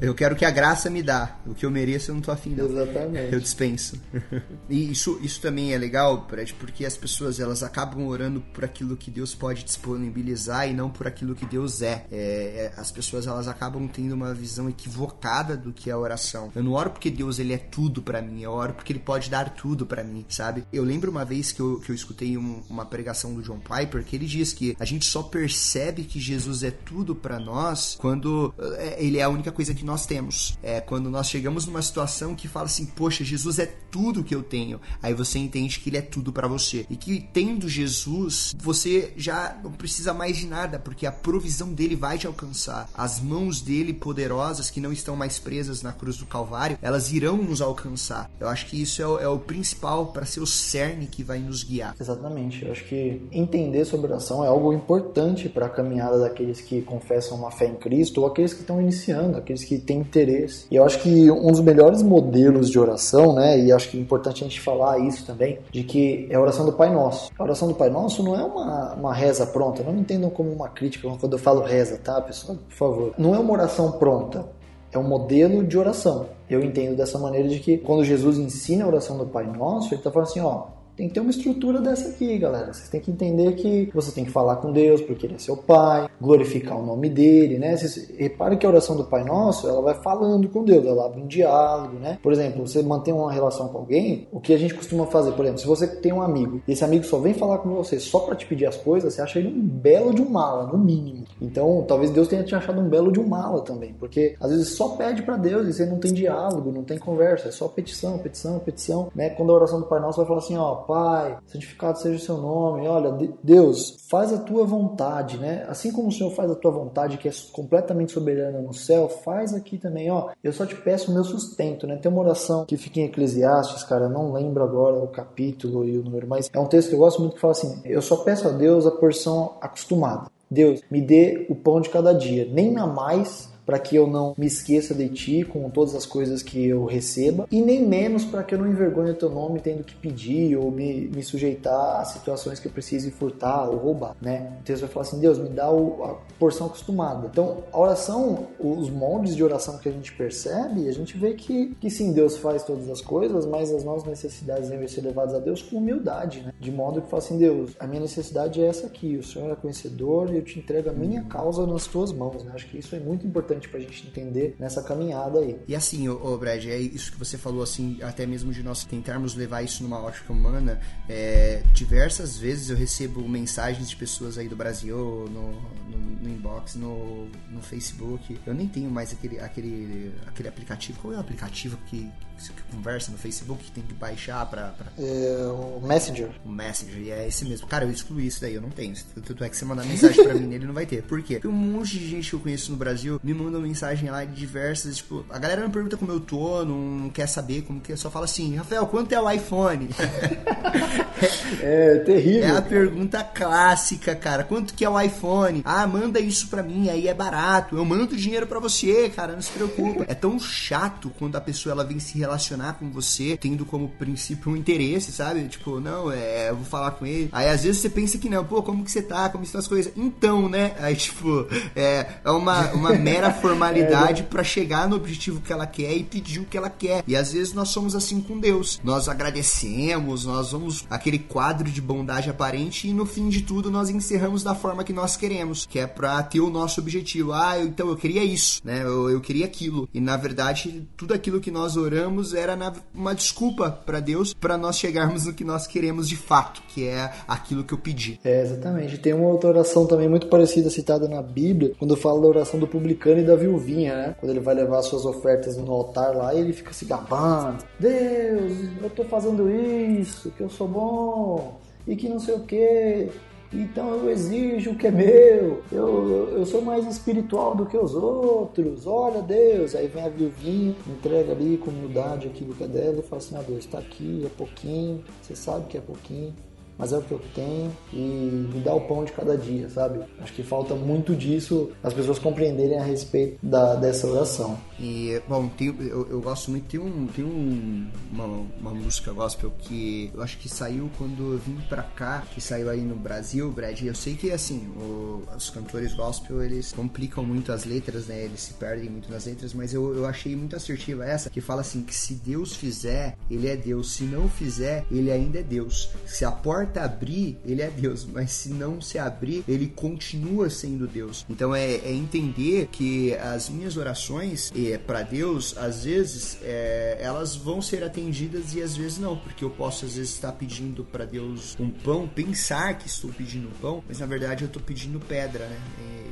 Eu 0.01 0.15
quero 0.15 0.37
que 0.37 0.45
a 0.45 0.51
graça 0.51 0.89
me 0.89 1.03
dá. 1.03 1.39
O 1.47 1.55
que 1.55 1.65
eu 1.65 1.71
mereço 1.71 2.11
eu 2.11 2.15
não 2.15 2.23
tô 2.23 2.31
afim 2.31 2.51
não. 2.51 2.67
Exatamente. 2.67 3.33
Eu 3.33 3.41
dispenso. 3.41 4.01
e 4.69 4.91
isso, 4.91 5.19
isso 5.23 5.41
também 5.41 5.73
é 5.73 5.79
legal, 5.79 6.27
Brad, 6.29 6.51
porque 6.53 6.85
as 6.85 6.97
pessoas 6.97 7.41
elas 7.41 7.63
acabam 7.63 8.07
orando 8.07 8.41
por 8.41 8.65
aquilo 8.65 8.97
que 8.97 9.11
Deus 9.11 9.35
pode 9.35 9.65
disponibilizar 9.65 10.69
e 10.69 10.75
não 10.75 10.91
por 10.91 11.07
aquilo 11.07 11.35
que 11.35 11.47
Deus 11.47 11.83
é. 11.83 12.05
é, 12.11 12.73
é 12.73 12.73
as 12.77 12.91
pessoas 12.91 13.27
elas 13.27 13.49
acabam 13.49 13.87
tendo 13.89 14.13
uma 14.13 14.35
visão 14.35 14.69
equivocada 14.69 15.57
do 15.57 15.73
que 15.73 15.91
é 15.91 15.97
oração. 15.97 16.51
Eu 16.55 16.63
não 16.63 16.73
oro 16.73 16.91
porque 16.91 17.11
Deus 17.11 17.39
ele 17.39 17.53
é 17.53 17.59
tudo 17.59 18.03
para 18.03 18.23
mim, 18.23 18.43
eu 18.43 18.53
oro 18.53 18.75
porque 18.75 18.93
ele 18.93 19.01
pode 19.01 19.31
dar 19.31 19.51
tudo 19.51 19.87
para 19.87 20.05
mim, 20.05 20.25
sabe? 20.29 20.65
Eu 20.73 20.85
lembro 20.85 21.11
uma 21.11 21.25
vez 21.25 21.53
que 21.53 21.61
eu, 21.61 21.81
que 21.81 21.91
eu 21.91 21.95
escutei 21.95 22.37
um, 22.37 22.63
uma 22.69 22.85
pregação 22.85 23.35
do 23.35 23.43
John 23.43 23.59
Piper 23.59 24.05
que 24.05 24.17
ele 24.17 24.27
diz 24.27 24.53
que 24.53 24.77
a 24.79 24.85
gente 24.85 25.05
só 25.07 25.23
percebe 25.23 26.05
que 26.05 26.21
Jesus 26.21 26.63
é 26.63 26.71
tudo 26.71 27.15
para 27.15 27.39
nós 27.49 27.97
quando 27.99 28.55
é, 28.77 29.03
ele 29.03 29.19
é 29.19 29.23
a 29.23 29.29
única 29.29 29.51
coisa 29.51 29.75
que 29.75 29.85
nós 29.85 30.07
temos. 30.07 30.59
É 30.63 30.81
quando 30.81 31.11
nós 31.11 31.29
chegamos 31.29 31.67
numa 31.67 31.83
situação 31.83 32.35
que 32.35 32.47
fala 32.47 32.67
assim, 32.67 32.87
poxa, 32.87 33.25
Jesus 33.25 33.59
é 33.59 33.67
tudo 33.91 34.23
que 34.23 34.35
eu 34.35 34.43
tenho. 34.43 34.81
Aí 35.03 35.15
você 35.15 35.39
entende 35.39 35.81
que 35.81 35.91
ele 35.91 35.97
é 35.97 36.03
tudo 36.03 36.33
para 36.33 36.47
você. 36.47 36.87
E 36.91 36.97
que 36.97 37.21
tendo 37.33 37.69
Jesus, 37.69 38.55
você 38.59 39.13
já 39.17 39.59
não 39.63 39.73
precisa 39.73 40.13
mais 40.13 40.37
de 40.37 40.47
nada, 40.47 40.79
porque 40.79 41.07
a 41.07 41.13
provisão 41.13 41.73
dele 41.73 41.97
vai 41.97 42.19
te 42.19 42.27
alcançar. 42.27 42.89
As 42.95 43.21
mãos 43.21 43.61
dele 43.61 43.93
poderosas, 43.93 44.71
que 44.71 44.81
não 44.81 44.93
estão 44.93 45.17
mais 45.17 45.39
presas 45.39 45.83
na 45.83 45.93
cruz 45.93 46.17
do 46.17 46.27
Calvário, 46.27 46.79
elas 46.83 47.13
irão 47.13 47.37
nos 47.37 47.61
alcançar. 47.61 48.31
Eu 48.39 48.49
acho 48.49 48.67
que 48.67 48.81
isso 48.81 49.01
é 49.01 49.07
o, 49.07 49.19
é 49.19 49.29
o 49.29 49.39
principal 49.39 50.13
para 50.13 50.27
ser 50.27 50.41
o 50.41 50.47
cerne 50.47 51.07
que 51.07 51.23
vai 51.23 51.39
nos 51.39 51.63
guiar. 51.63 51.95
Exatamente. 51.99 52.65
Eu 52.65 52.73
acho 52.73 52.85
que 52.85 53.23
entender 53.33 53.85
sobre 53.85 54.11
oração 54.11 54.45
é 54.45 54.49
algo 54.49 54.73
importante 54.73 55.49
para 55.49 55.67
a 55.67 55.71
caminhada 55.71 56.19
daqueles 56.19 56.61
que 56.61 56.83
confessam 56.83 57.38
uma 57.39 57.51
fé 57.51 57.67
em 57.67 57.75
Cristo 57.75 58.21
ou 58.21 58.27
aqueles 58.27 58.53
que 58.53 58.61
estão 58.61 58.81
iniciando, 58.81 59.39
aqueles 59.39 59.65
que 59.65 59.79
têm 59.79 59.99
interesse. 59.99 60.67
E 60.71 60.77
eu 60.77 60.85
acho 60.85 61.01
que 61.01 61.31
um 61.31 61.51
dos 61.51 61.61
melhores 61.61 62.03
modelos 62.03 62.71
de 62.71 62.79
oração, 62.79 63.33
né, 63.33 63.59
e 63.59 63.73
acho 63.73 63.91
que 63.91 63.97
é 63.97 64.01
importante 64.01 64.45
a 64.45 64.49
gente 64.49 64.61
falar 64.61 64.99
isso 64.99 65.27
também, 65.27 65.59
de 65.71 65.83
que 65.83 66.27
é 66.31 66.37
a 66.37 66.41
oração 66.41 66.67
do 66.67 66.73
Pai 66.73 66.93
Nosso. 66.93 67.31
A 67.39 67.43
oração 67.43 67.69
do 67.69 67.75
Pai 67.75 67.91
Nosso 67.91 68.23
não 68.23 68.39
é 68.39 68.43
uma, 68.43 68.95
uma 68.95 69.15
reza 69.15 69.47
pronta, 69.47 69.83
não 69.83 69.93
me 69.93 70.01
entendam 70.01 70.31
como 70.31 70.51
uma 70.51 70.69
crítica 70.69 71.09
quando 71.19 71.33
eu 71.33 71.39
falo 71.39 71.63
reza, 71.63 71.99
tá, 71.99 72.21
pessoal? 72.21 72.59
Por 72.69 72.75
favor. 72.75 73.15
Não 73.19 73.35
é 73.35 73.39
uma 73.39 73.53
oração 73.53 73.93
pronta, 73.93 74.47
é 74.93 74.99
um 74.99 75.05
modelo 75.05 75.65
de 75.65 75.79
oração. 75.79 76.27
Eu 76.49 76.63
entendo 76.63 76.97
dessa 76.97 77.19
maneira 77.19 77.49
de 77.49 77.59
que 77.61 77.77
quando 77.77 78.05
Jesus 78.05 78.39
ensina 78.39 78.85
a 78.85 78.89
oração 78.89 79.19
do 79.19 79.27
Pai 79.27 79.47
Nosso, 79.47 79.89
ele 79.89 79.97
está 79.97 80.11
falando 80.11 80.29
assim, 80.29 80.41
ó, 80.41 80.78
tem 80.99 81.07
que 81.07 81.15
ter 81.15 81.21
uma 81.21 81.31
estrutura 81.31 81.81
dessa 81.81 82.09
aqui, 82.09 82.37
galera. 82.39 82.73
Vocês 82.73 82.89
têm 82.89 83.01
que 83.01 83.13
entender 83.13 83.53
que 83.53 83.89
você 83.95 84.11
tem 84.11 84.25
que 84.25 84.33
falar 84.33 84.57
com 84.57 84.73
Deus 84.73 85.01
porque 85.01 85.27
Ele 85.27 85.37
é 85.37 85.39
seu 85.39 85.57
Pai, 85.57 86.11
glorificar 86.21 86.77
o 86.77 86.85
nome 86.85 87.09
dele, 87.09 87.57
né? 87.57 87.77
Vocês, 87.77 88.11
repare 88.19 88.57
que 88.57 88.67
a 88.67 88.69
oração 88.69 88.97
do 88.97 89.05
Pai 89.05 89.23
Nosso, 89.23 89.69
ela 89.69 89.81
vai 89.81 89.95
falando 89.95 90.49
com 90.49 90.65
Deus, 90.65 90.85
ela 90.85 91.07
abre 91.07 91.21
um 91.21 91.29
diálogo, 91.29 92.01
né? 92.01 92.19
Por 92.21 92.33
exemplo, 92.33 92.67
você 92.67 92.83
mantém 92.83 93.15
uma 93.15 93.33
relação 93.33 93.69
com 93.69 93.79
alguém, 93.79 94.27
o 94.33 94.41
que 94.41 94.53
a 94.53 94.59
gente 94.59 94.75
costuma 94.75 95.07
fazer, 95.07 95.33
por 95.33 95.45
exemplo, 95.45 95.61
se 95.61 95.67
você 95.69 95.87
tem 95.87 96.13
um 96.13 96.21
amigo 96.21 96.61
e 96.67 96.73
esse 96.73 96.83
amigo 96.83 97.05
só 97.05 97.19
vem 97.19 97.33
falar 97.33 97.59
com 97.59 97.69
você 97.77 98.01
só 98.01 98.19
para 98.19 98.35
te 98.35 98.47
pedir 98.47 98.67
as 98.67 98.77
coisas, 98.77 99.15
você 99.15 99.23
acha 99.23 99.39
ele 99.39 99.49
um 99.49 99.69
belo 99.69 100.13
de 100.13 100.21
um 100.21 100.29
mala, 100.29 100.67
no 100.67 100.79
mínimo. 100.79 101.25
Então, 101.41 101.85
talvez 101.87 102.11
Deus 102.11 102.27
tenha 102.27 102.43
te 102.43 102.57
achado 102.57 102.81
um 102.81 102.89
belo 102.89 103.13
de 103.13 103.21
um 103.21 103.29
mala 103.29 103.61
também, 103.61 103.95
porque 104.01 104.35
às 104.41 104.51
vezes 104.51 104.71
só 104.71 104.97
pede 104.97 105.23
para 105.23 105.37
Deus 105.37 105.69
e 105.69 105.73
você 105.73 105.87
não 105.87 105.99
tem 105.99 106.13
diálogo, 106.13 106.73
não 106.73 106.83
tem 106.83 106.99
conversa, 106.99 107.49
é 107.49 107.53
só 107.53 107.69
petição, 107.69 108.19
petição, 108.19 108.59
petição, 108.59 109.13
né? 109.15 109.31
Quando 109.31 109.53
a 109.53 109.55
oração 109.55 109.79
do 109.79 109.87
Pai 109.87 110.01
Nosso 110.01 110.17
vai 110.17 110.27
falar 110.27 110.39
assim, 110.41 110.57
ó, 110.57 110.88
Pai, 110.89 111.37
santificado 111.45 111.99
seja 111.99 112.17
o 112.17 112.19
seu 112.19 112.39
nome. 112.39 112.89
Olha, 112.89 113.15
Deus, 113.43 114.07
faz 114.09 114.33
a 114.33 114.39
tua 114.39 114.65
vontade, 114.65 115.37
né? 115.37 115.67
Assim 115.69 115.93
como 115.93 116.09
o 116.09 116.13
Senhor 116.13 116.31
faz 116.31 116.51
a 116.51 116.55
tua 116.55 116.71
vontade, 116.71 117.19
que 117.19 117.29
é 117.29 117.33
completamente 117.53 118.11
soberana 118.11 118.59
no 118.63 118.73
céu, 118.73 119.07
faz 119.07 119.53
aqui 119.53 119.77
também, 119.77 120.11
ó. 120.11 120.31
Eu 120.43 120.51
só 120.51 120.65
te 120.65 120.75
peço 120.75 121.11
o 121.11 121.15
meu 121.15 121.25
sustento, 121.25 121.87
né? 121.87 121.97
Tem 121.97 122.11
uma 122.11 122.23
oração 122.23 122.65
que 122.65 122.79
fica 122.79 123.01
em 123.01 123.05
Eclesiastes, 123.05 123.85
cara, 123.85 124.09
não 124.09 124.33
lembro 124.33 124.65
agora 124.65 124.97
o 124.97 125.09
capítulo 125.09 125.85
e 125.85 125.99
o 125.99 126.03
número, 126.03 126.27
mas 126.27 126.49
é 126.51 126.59
um 126.59 126.65
texto 126.65 126.89
que 126.89 126.95
eu 126.95 127.01
gosto 127.01 127.21
muito 127.21 127.35
que 127.35 127.41
fala 127.41 127.53
assim: 127.53 127.83
Eu 127.85 128.01
só 128.01 128.17
peço 128.25 128.49
a 128.49 128.51
Deus 128.51 128.87
a 128.87 128.91
porção 128.91 129.57
acostumada. 129.61 130.31
Deus, 130.51 130.81
me 130.91 131.03
dê 131.03 131.47
o 131.51 131.55
pão 131.55 131.83
de 131.83 131.91
cada 131.91 132.15
dia, 132.15 132.49
nem 132.51 132.73
na 132.73 132.87
mais 132.87 133.53
para 133.69 133.79
que 133.79 133.95
eu 133.95 134.07
não 134.07 134.35
me 134.39 134.47
esqueça 134.47 134.95
de 134.95 135.11
ti 135.11 135.45
com 135.45 135.69
todas 135.69 135.95
as 135.95 136.07
coisas 136.07 136.43
que 136.43 136.67
eu 136.67 136.87
receba, 136.87 137.47
e 137.53 137.61
nem 137.61 137.87
menos 137.87 138.25
para 138.25 138.43
que 138.43 138.55
eu 138.55 138.59
não 138.59 138.67
envergonhe 138.67 139.11
o 139.11 139.15
teu 139.15 139.29
nome 139.29 139.61
tendo 139.61 139.85
que 139.85 139.95
pedir 139.95 140.57
ou 140.57 140.71
me, 140.71 141.07
me 141.15 141.23
sujeitar 141.23 142.01
a 142.01 142.05
situações 142.07 142.59
que 142.59 142.67
eu 142.67 142.73
precise 142.73 143.11
furtar 143.11 143.69
ou 143.69 143.77
roubar, 143.77 144.17
né? 144.23 144.55
O 144.67 144.77
vai 144.79 144.89
falar 144.89 145.07
assim: 145.07 145.21
Deus, 145.21 145.37
me 145.37 145.51
dá 145.51 145.71
o, 145.71 146.03
a 146.03 146.15
porção 146.39 146.69
acostumada. 146.69 147.29
Então, 147.31 147.59
a 147.71 147.79
oração, 147.79 148.47
os 148.59 148.89
moldes 148.89 149.37
de 149.37 149.45
oração 149.45 149.77
que 149.77 149.91
a 149.91 149.93
gente 149.93 150.15
percebe, 150.15 150.89
a 150.89 150.93
gente 150.93 151.19
vê 151.19 151.35
que, 151.35 151.75
que 151.75 151.91
sim, 151.91 152.15
Deus 152.15 152.39
faz 152.39 152.63
todas 152.63 152.89
as 152.89 153.03
coisas, 153.03 153.45
mas 153.45 153.71
as 153.71 153.85
nossas 153.85 154.09
necessidades 154.09 154.71
devem 154.71 154.89
ser 154.89 155.03
levadas 155.03 155.35
a 155.35 155.41
Deus 155.41 155.61
com 155.61 155.77
humildade, 155.77 156.41
né? 156.41 156.55
De 156.59 156.73
modo 156.73 157.03
que 157.03 157.11
fala 157.11 157.23
assim: 157.23 157.37
Deus, 157.37 157.73
a 157.79 157.87
minha 157.87 158.01
necessidade 158.01 158.63
é 158.63 158.67
essa 158.67 158.87
aqui, 158.87 159.19
o 159.19 159.23
Senhor 159.23 159.53
é 159.53 159.57
conhecedor 159.57 160.33
e 160.33 160.37
eu 160.37 160.43
te 160.43 160.59
entrego 160.59 160.89
a 160.89 160.93
minha 160.95 161.23
causa 161.25 161.67
nas 161.67 161.87
tuas 161.87 162.11
mãos, 162.13 162.43
né? 162.43 162.53
Acho 162.55 162.67
que 162.67 162.79
isso 162.79 162.97
é 162.97 162.99
muito 162.99 163.27
importante 163.27 163.58
importante 163.59 163.69
pra 163.69 163.81
gente 163.81 164.07
entender 164.07 164.55
nessa 164.59 164.83
caminhada 164.83 165.41
aí. 165.41 165.59
E 165.67 165.75
assim, 165.75 166.09
ô, 166.09 166.15
ô 166.15 166.39
Brad, 166.39 166.65
é 166.65 166.79
isso 166.79 167.13
que 167.13 167.19
você 167.19 167.37
falou, 167.37 167.63
assim, 167.63 167.99
até 168.03 168.25
mesmo 168.25 168.53
de 168.53 168.63
nós 168.63 168.85
tentarmos 168.85 169.35
levar 169.35 169.63
isso 169.63 169.83
numa 169.83 170.01
ótica 170.01 170.33
humana. 170.33 170.81
É, 171.09 171.63
diversas 171.73 172.39
vezes 172.39 172.71
eu 172.71 172.77
recebo 172.77 173.27
mensagens 173.29 173.91
de 173.91 173.97
pessoas 173.97 174.39
aí 174.39 174.49
do 174.49 174.57
Brasil, 174.57 174.97
no, 174.97 175.53
no, 175.91 175.99
no 176.23 176.29
inbox, 176.29 176.77
no, 176.77 177.27
no 177.51 177.61
Facebook. 177.61 178.39
Eu 178.47 178.55
nem 178.55 178.69
tenho 178.69 178.91
mais 178.91 179.13
aquele, 179.13 179.41
aquele, 179.41 180.15
aquele 180.27 180.49
aplicativo. 180.49 180.99
Qual 181.01 181.13
é 181.13 181.17
o 181.17 181.21
aplicativo 181.21 181.77
que, 181.87 182.11
que 182.39 182.63
conversa 182.71 183.11
no 183.11 183.19
Facebook 183.19 183.65
que 183.65 183.73
tem 183.73 183.85
que 183.85 183.95
baixar 183.95 184.45
pra. 184.47 184.69
pra... 184.69 184.87
É, 184.99 185.47
o 185.47 185.81
Messenger. 185.81 186.31
O 186.45 186.49
Messenger, 186.49 186.99
e 186.99 187.11
é 187.11 187.29
esse 187.29 187.45
mesmo. 187.45 187.67
Cara, 187.67 187.85
eu 187.85 187.91
excluí 187.91 188.27
isso 188.27 188.41
daí, 188.41 188.55
eu 188.55 188.63
não 188.63 188.71
tenho. 188.71 188.95
Tanto 189.15 189.45
é 189.45 189.49
que 189.49 189.57
você 189.57 189.65
mandar 189.65 189.85
mensagem 189.85 190.23
pra 190.23 190.35
mim 190.35 190.47
nele 190.47 190.67
não 190.67 190.75
vai 190.75 190.87
ter. 190.87 191.03
Por 191.03 191.23
quê? 191.23 191.35
Porque 191.35 191.49
um 191.49 191.53
monte 191.53 191.99
de 191.99 192.09
gente 192.09 192.31
que 192.31 192.37
eu 192.37 192.41
conheço 192.41 192.71
no 192.71 192.77
Brasil 192.77 193.21
me 193.23 193.33
mandam 193.49 193.61
mensagem 193.63 194.11
lá 194.11 194.25
de 194.25 194.35
diversas, 194.35 194.99
tipo, 194.99 195.25
a 195.31 195.39
galera 195.39 195.63
não 195.63 195.71
pergunta 195.71 195.97
como 195.97 196.13
eu 196.13 196.21
tô, 196.21 196.65
não 196.65 197.09
quer 197.09 197.27
saber 197.27 197.63
como 197.63 197.81
que 197.81 197.93
é, 197.93 197.97
só 197.97 198.11
fala 198.11 198.27
assim, 198.27 198.55
Rafael, 198.57 198.87
quanto 198.87 199.13
é 199.13 199.21
o 199.21 199.31
iPhone? 199.31 199.89
é, 201.61 201.97
terrível. 202.01 202.45
É 202.45 202.57
a 202.59 202.63
pergunta 202.63 203.25
clássica, 203.25 204.15
cara. 204.15 204.45
Quanto 204.45 204.75
que 204.75 204.85
é 204.85 204.91
o 204.91 205.01
iPhone? 205.01 205.63
Ah, 205.65 205.87
manda 205.87 206.21
isso 206.21 206.49
pra 206.49 206.63
mim, 206.63 206.91
aí 206.91 207.09
é 207.09 207.15
barato, 207.15 207.77
eu 207.77 207.85
mando 207.85 208.17
dinheiro 208.17 208.47
para 208.47 208.61
você, 208.61 209.09
cara, 209.09 209.33
não 209.33 209.43
se 209.43 209.51
preocupa. 209.51 210.05
É 210.07 210.15
tão 210.15 210.39
chato 210.39 211.11
quando 211.19 211.37
a 211.37 211.41
pessoa 211.41 211.73
ela 211.73 211.85
vem 211.85 211.99
se 211.99 212.19
relacionar 212.19 212.75
com 212.75 212.91
você, 212.91 213.37
tendo 213.41 213.65
como 213.65 213.89
princípio 213.89 214.53
um 214.53 214.57
interesse, 214.57 215.11
sabe? 215.11 215.49
Tipo, 215.49 215.81
não, 215.81 216.13
é, 216.13 216.51
eu 216.51 216.57
vou 216.57 216.65
falar 216.65 216.93
com 216.93 217.07
ele. 217.07 217.31
Aí 217.33 217.49
às 217.49 217.63
vezes 217.63 217.81
você 217.81 217.89
pensa 217.89 218.19
que 218.19 218.29
não, 218.29 218.45
pô, 218.45 218.63
como 218.63 218.85
que 218.85 218.91
você 218.91 219.03
tá? 219.03 219.29
Como 219.31 219.45
estão 219.45 219.59
as 219.59 219.69
coisas? 219.69 219.93
Então, 219.97 220.49
né? 220.49 220.75
Aí, 220.81 220.95
tipo, 220.95 221.47
é, 221.75 222.07
é 222.25 222.31
uma, 222.31 222.71
uma 222.73 222.93
mera 222.93 223.31
formalidade 223.41 224.25
para 224.25 224.45
chegar 224.45 224.89
no 224.89 224.97
objetivo 224.97 225.41
que 225.41 225.53
ela 225.53 225.67
quer 225.67 225.97
e 225.97 226.05
pedir 226.05 226.41
o 226.41 226.45
que 226.45 226.57
ela 226.57 226.71
quer. 226.71 227.03
E 227.07 227.17
às 227.17 227.33
vezes 227.33 227.53
nós 227.53 227.69
somos 227.69 227.95
assim 227.95 228.21
com 228.21 228.39
Deus. 228.39 228.81
Nós 228.83 229.09
agradecemos, 229.09 230.25
nós 230.25 230.53
vamos 230.53 230.85
aquele 230.91 231.19
quadro 231.19 231.71
de 231.71 231.81
bondade 231.81 232.31
aparente 232.31 232.89
e 232.89 232.93
no 232.93 233.07
fim 233.07 233.29
de 233.29 233.43
tudo 233.43 233.71
nós 233.71 233.91
encerramos 233.91 234.43
da 234.43 234.55
forma 234.55 234.85
que 234.85 234.93
nós 234.93 235.17
queremos, 235.17 235.67
que 235.67 235.79
é 235.79 235.87
para 235.87 236.23
ter 236.23 236.41
o 236.41 236.51
nosso 236.51 236.81
objetivo. 236.81 237.33
Ah, 237.33 237.59
então 237.59 237.89
eu 237.89 237.97
queria 237.97 238.25
isso, 238.25 238.61
né? 238.65 238.83
Eu, 238.83 239.11
eu 239.11 239.21
queria 239.21 239.47
aquilo. 239.47 239.89
E 239.93 240.01
na 240.01 240.17
verdade, 240.17 240.87
tudo 240.97 241.15
aquilo 241.15 241.41
que 241.41 241.51
nós 241.51 241.77
oramos 241.77 242.35
era 242.35 242.57
na, 242.57 242.73
uma 242.95 243.15
desculpa 243.15 243.71
para 243.71 244.01
Deus 244.01 244.35
para 244.35 244.57
nós 244.57 244.79
chegarmos 244.79 245.27
no 245.27 245.33
que 245.33 245.45
nós 245.45 245.67
queremos 245.67 246.09
de 246.09 246.17
fato, 246.17 246.63
que 246.69 246.87
é 246.87 247.13
aquilo 247.27 247.65
que 247.65 247.75
eu 247.75 247.79
pedi. 247.79 248.19
É, 248.25 248.43
exatamente. 248.43 248.99
Tem 248.99 249.13
uma 249.13 249.29
outra 249.29 249.51
oração 249.51 249.87
também 249.87 250.09
muito 250.09 250.27
parecida 250.29 250.71
citada 250.71 251.09
na 251.09 251.23
Bíblia, 251.23 251.73
quando 251.79 251.97
fala 251.97 252.21
da 252.21 252.27
oração 252.27 252.59
do 252.59 252.67
publicano 252.67 253.21
e 253.21 253.25
da 253.29 253.37
viuvinha, 253.37 253.95
né? 253.95 254.17
Quando 254.19 254.31
ele 254.31 254.41
vai 254.41 254.55
levar 254.55 254.83
suas 254.83 255.05
ofertas 255.05 255.57
no 255.57 255.71
altar 255.73 256.17
lá 256.17 256.35
ele 256.35 256.53
fica 256.53 256.73
se 256.73 256.85
gabando. 256.85 257.65
Deus, 257.79 258.53
eu 258.83 258.91
tô 258.91 259.05
fazendo 259.05 259.51
isso, 259.51 260.31
que 260.31 260.41
eu 260.41 260.49
sou 260.49 260.67
bom 260.67 261.59
e 261.87 261.95
que 261.95 262.09
não 262.09 262.19
sei 262.19 262.35
o 262.35 262.41
que. 262.41 263.09
Então 263.53 263.97
eu 263.97 264.11
exijo 264.11 264.73
o 264.73 264.77
que 264.77 264.87
é 264.87 264.91
meu, 264.91 265.63
eu, 265.73 266.29
eu 266.37 266.45
sou 266.45 266.61
mais 266.61 266.87
espiritual 266.87 267.57
do 267.57 267.65
que 267.65 267.79
os 267.79 267.95
outros, 267.95 268.87
olha 268.87 269.23
Deus. 269.23 269.75
Aí 269.75 269.87
vem 269.87 270.05
a 270.05 270.09
viuvinha, 270.11 270.75
entrega 270.87 271.33
ali 271.33 271.57
com 271.57 271.71
humildade 271.71 272.27
aquilo 272.27 272.55
que 272.55 272.65
é 272.65 272.69
dela 272.69 272.99
e 272.99 273.03
fala 273.03 273.23
assim: 273.23 273.37
ah, 273.37 273.43
Deus, 273.47 273.61
está 273.61 273.79
aqui, 273.79 274.23
é 274.27 274.29
pouquinho, 274.37 275.03
você 275.23 275.35
sabe 275.35 275.67
que 275.67 275.79
é 275.79 275.81
pouquinho, 275.81 276.35
mas 276.79 276.93
é 276.93 276.99
o 276.99 277.03
que 277.03 277.13
eu 277.13 277.21
tenho 277.35 277.73
e 277.93 277.97
me 277.97 278.61
dá 278.61 278.73
o 278.73 278.83
pão 278.83 279.05
de 279.05 279.13
cada 279.13 279.37
dia, 279.37 279.69
sabe? 279.69 280.01
Acho 280.21 280.33
que 280.33 280.45
falta 280.45 280.75
muito 280.75 281.15
disso 281.17 281.71
as 281.83 281.93
pessoas 281.93 282.19
compreenderem 282.19 282.79
a 282.79 282.85
respeito 282.85 283.39
da, 283.43 283.75
dessa 283.75 284.07
oração. 284.07 284.57
E, 284.79 285.21
bom, 285.29 285.49
tem, 285.49 285.69
eu, 285.69 286.09
eu, 286.09 286.21
gosto 286.21 286.51
muito, 286.51 286.67
tem, 286.67 286.81
um, 286.81 287.07
tem 287.07 287.25
um, 287.25 287.89
uma, 288.13 288.25
uma 288.61 288.71
música 288.75 289.13
gospel 289.13 289.51
que 289.59 290.11
eu 290.15 290.23
acho 290.23 290.39
que 290.39 290.49
saiu 290.49 290.91
quando 290.97 291.33
eu 291.33 291.39
vim 291.39 291.59
pra 291.69 291.83
cá, 291.83 292.23
que 292.33 292.41
saiu 292.41 292.71
aí 292.71 292.81
no 292.81 292.95
Brasil, 292.95 293.51
Brad. 293.51 293.81
Eu 293.83 293.95
sei 293.95 294.15
que, 294.15 294.31
assim, 294.31 294.69
o, 294.77 295.25
os 295.37 295.51
cantores 295.51 295.95
gospel, 295.95 296.43
eles 296.43 296.73
complicam 296.73 297.25
muito 297.25 297.53
as 297.53 297.65
letras, 297.65 298.07
né? 298.07 298.25
Eles 298.25 298.41
se 298.41 298.55
perdem 298.55 298.89
muito 298.89 299.11
nas 299.11 299.27
letras, 299.27 299.53
mas 299.53 299.75
eu, 299.75 299.97
eu 299.97 300.07
achei 300.07 300.35
muito 300.37 300.55
assertiva 300.55 301.05
essa, 301.05 301.31
que 301.31 301.41
fala 301.41 301.61
assim, 301.61 301.83
que 301.83 301.95
se 301.95 302.15
Deus 302.15 302.55
fizer, 302.55 303.17
Ele 303.31 303.49
é 303.49 303.57
Deus. 303.57 303.93
Se 303.93 304.05
não 304.05 304.29
fizer, 304.29 304.85
Ele 304.91 305.11
ainda 305.11 305.41
é 305.41 305.43
Deus. 305.43 305.91
Se 306.07 306.25
a 306.25 306.31
porta 306.31 306.83
abrir, 306.83 307.39
ele 307.45 307.63
é 307.63 307.71
Deus, 307.71 308.07
mas 308.07 308.31
se 308.33 308.51
não 308.51 308.81
se 308.81 308.99
abrir, 308.99 309.45
ele 309.49 309.67
continua 309.67 310.51
sendo 310.51 310.87
Deus. 310.87 311.25
Então 311.29 311.55
é, 311.55 311.75
é 311.77 311.93
entender 311.93 312.69
que 312.71 313.15
as 313.15 313.49
minhas 313.49 313.77
orações 313.77 314.51
é, 314.73 314.79
para 314.79 315.03
Deus, 315.03 315.57
às 315.57 315.85
vezes, 315.85 316.39
é, 316.43 316.99
elas 317.01 317.37
vão 317.37 317.61
ser 317.61 317.83
atendidas 317.83 318.55
e 318.55 318.63
às 318.63 318.77
vezes 318.77 318.99
não, 318.99 319.17
porque 319.17 319.45
eu 319.45 319.51
posso 319.51 319.85
às 319.85 319.97
vezes 319.97 320.15
estar 320.15 320.33
pedindo 320.33 320.85
para 320.85 321.05
Deus 321.05 321.57
um 321.59 321.71
pão, 321.71 322.09
pensar 322.09 322.77
que 322.79 322.87
estou 322.87 323.13
pedindo 323.13 323.49
pão, 323.61 323.83
mas 323.87 323.99
na 323.99 324.07
verdade 324.07 324.45
eu 324.45 324.47
estou 324.47 324.63
pedindo 324.63 325.01
pedra, 325.01 325.47
né? 325.47 325.59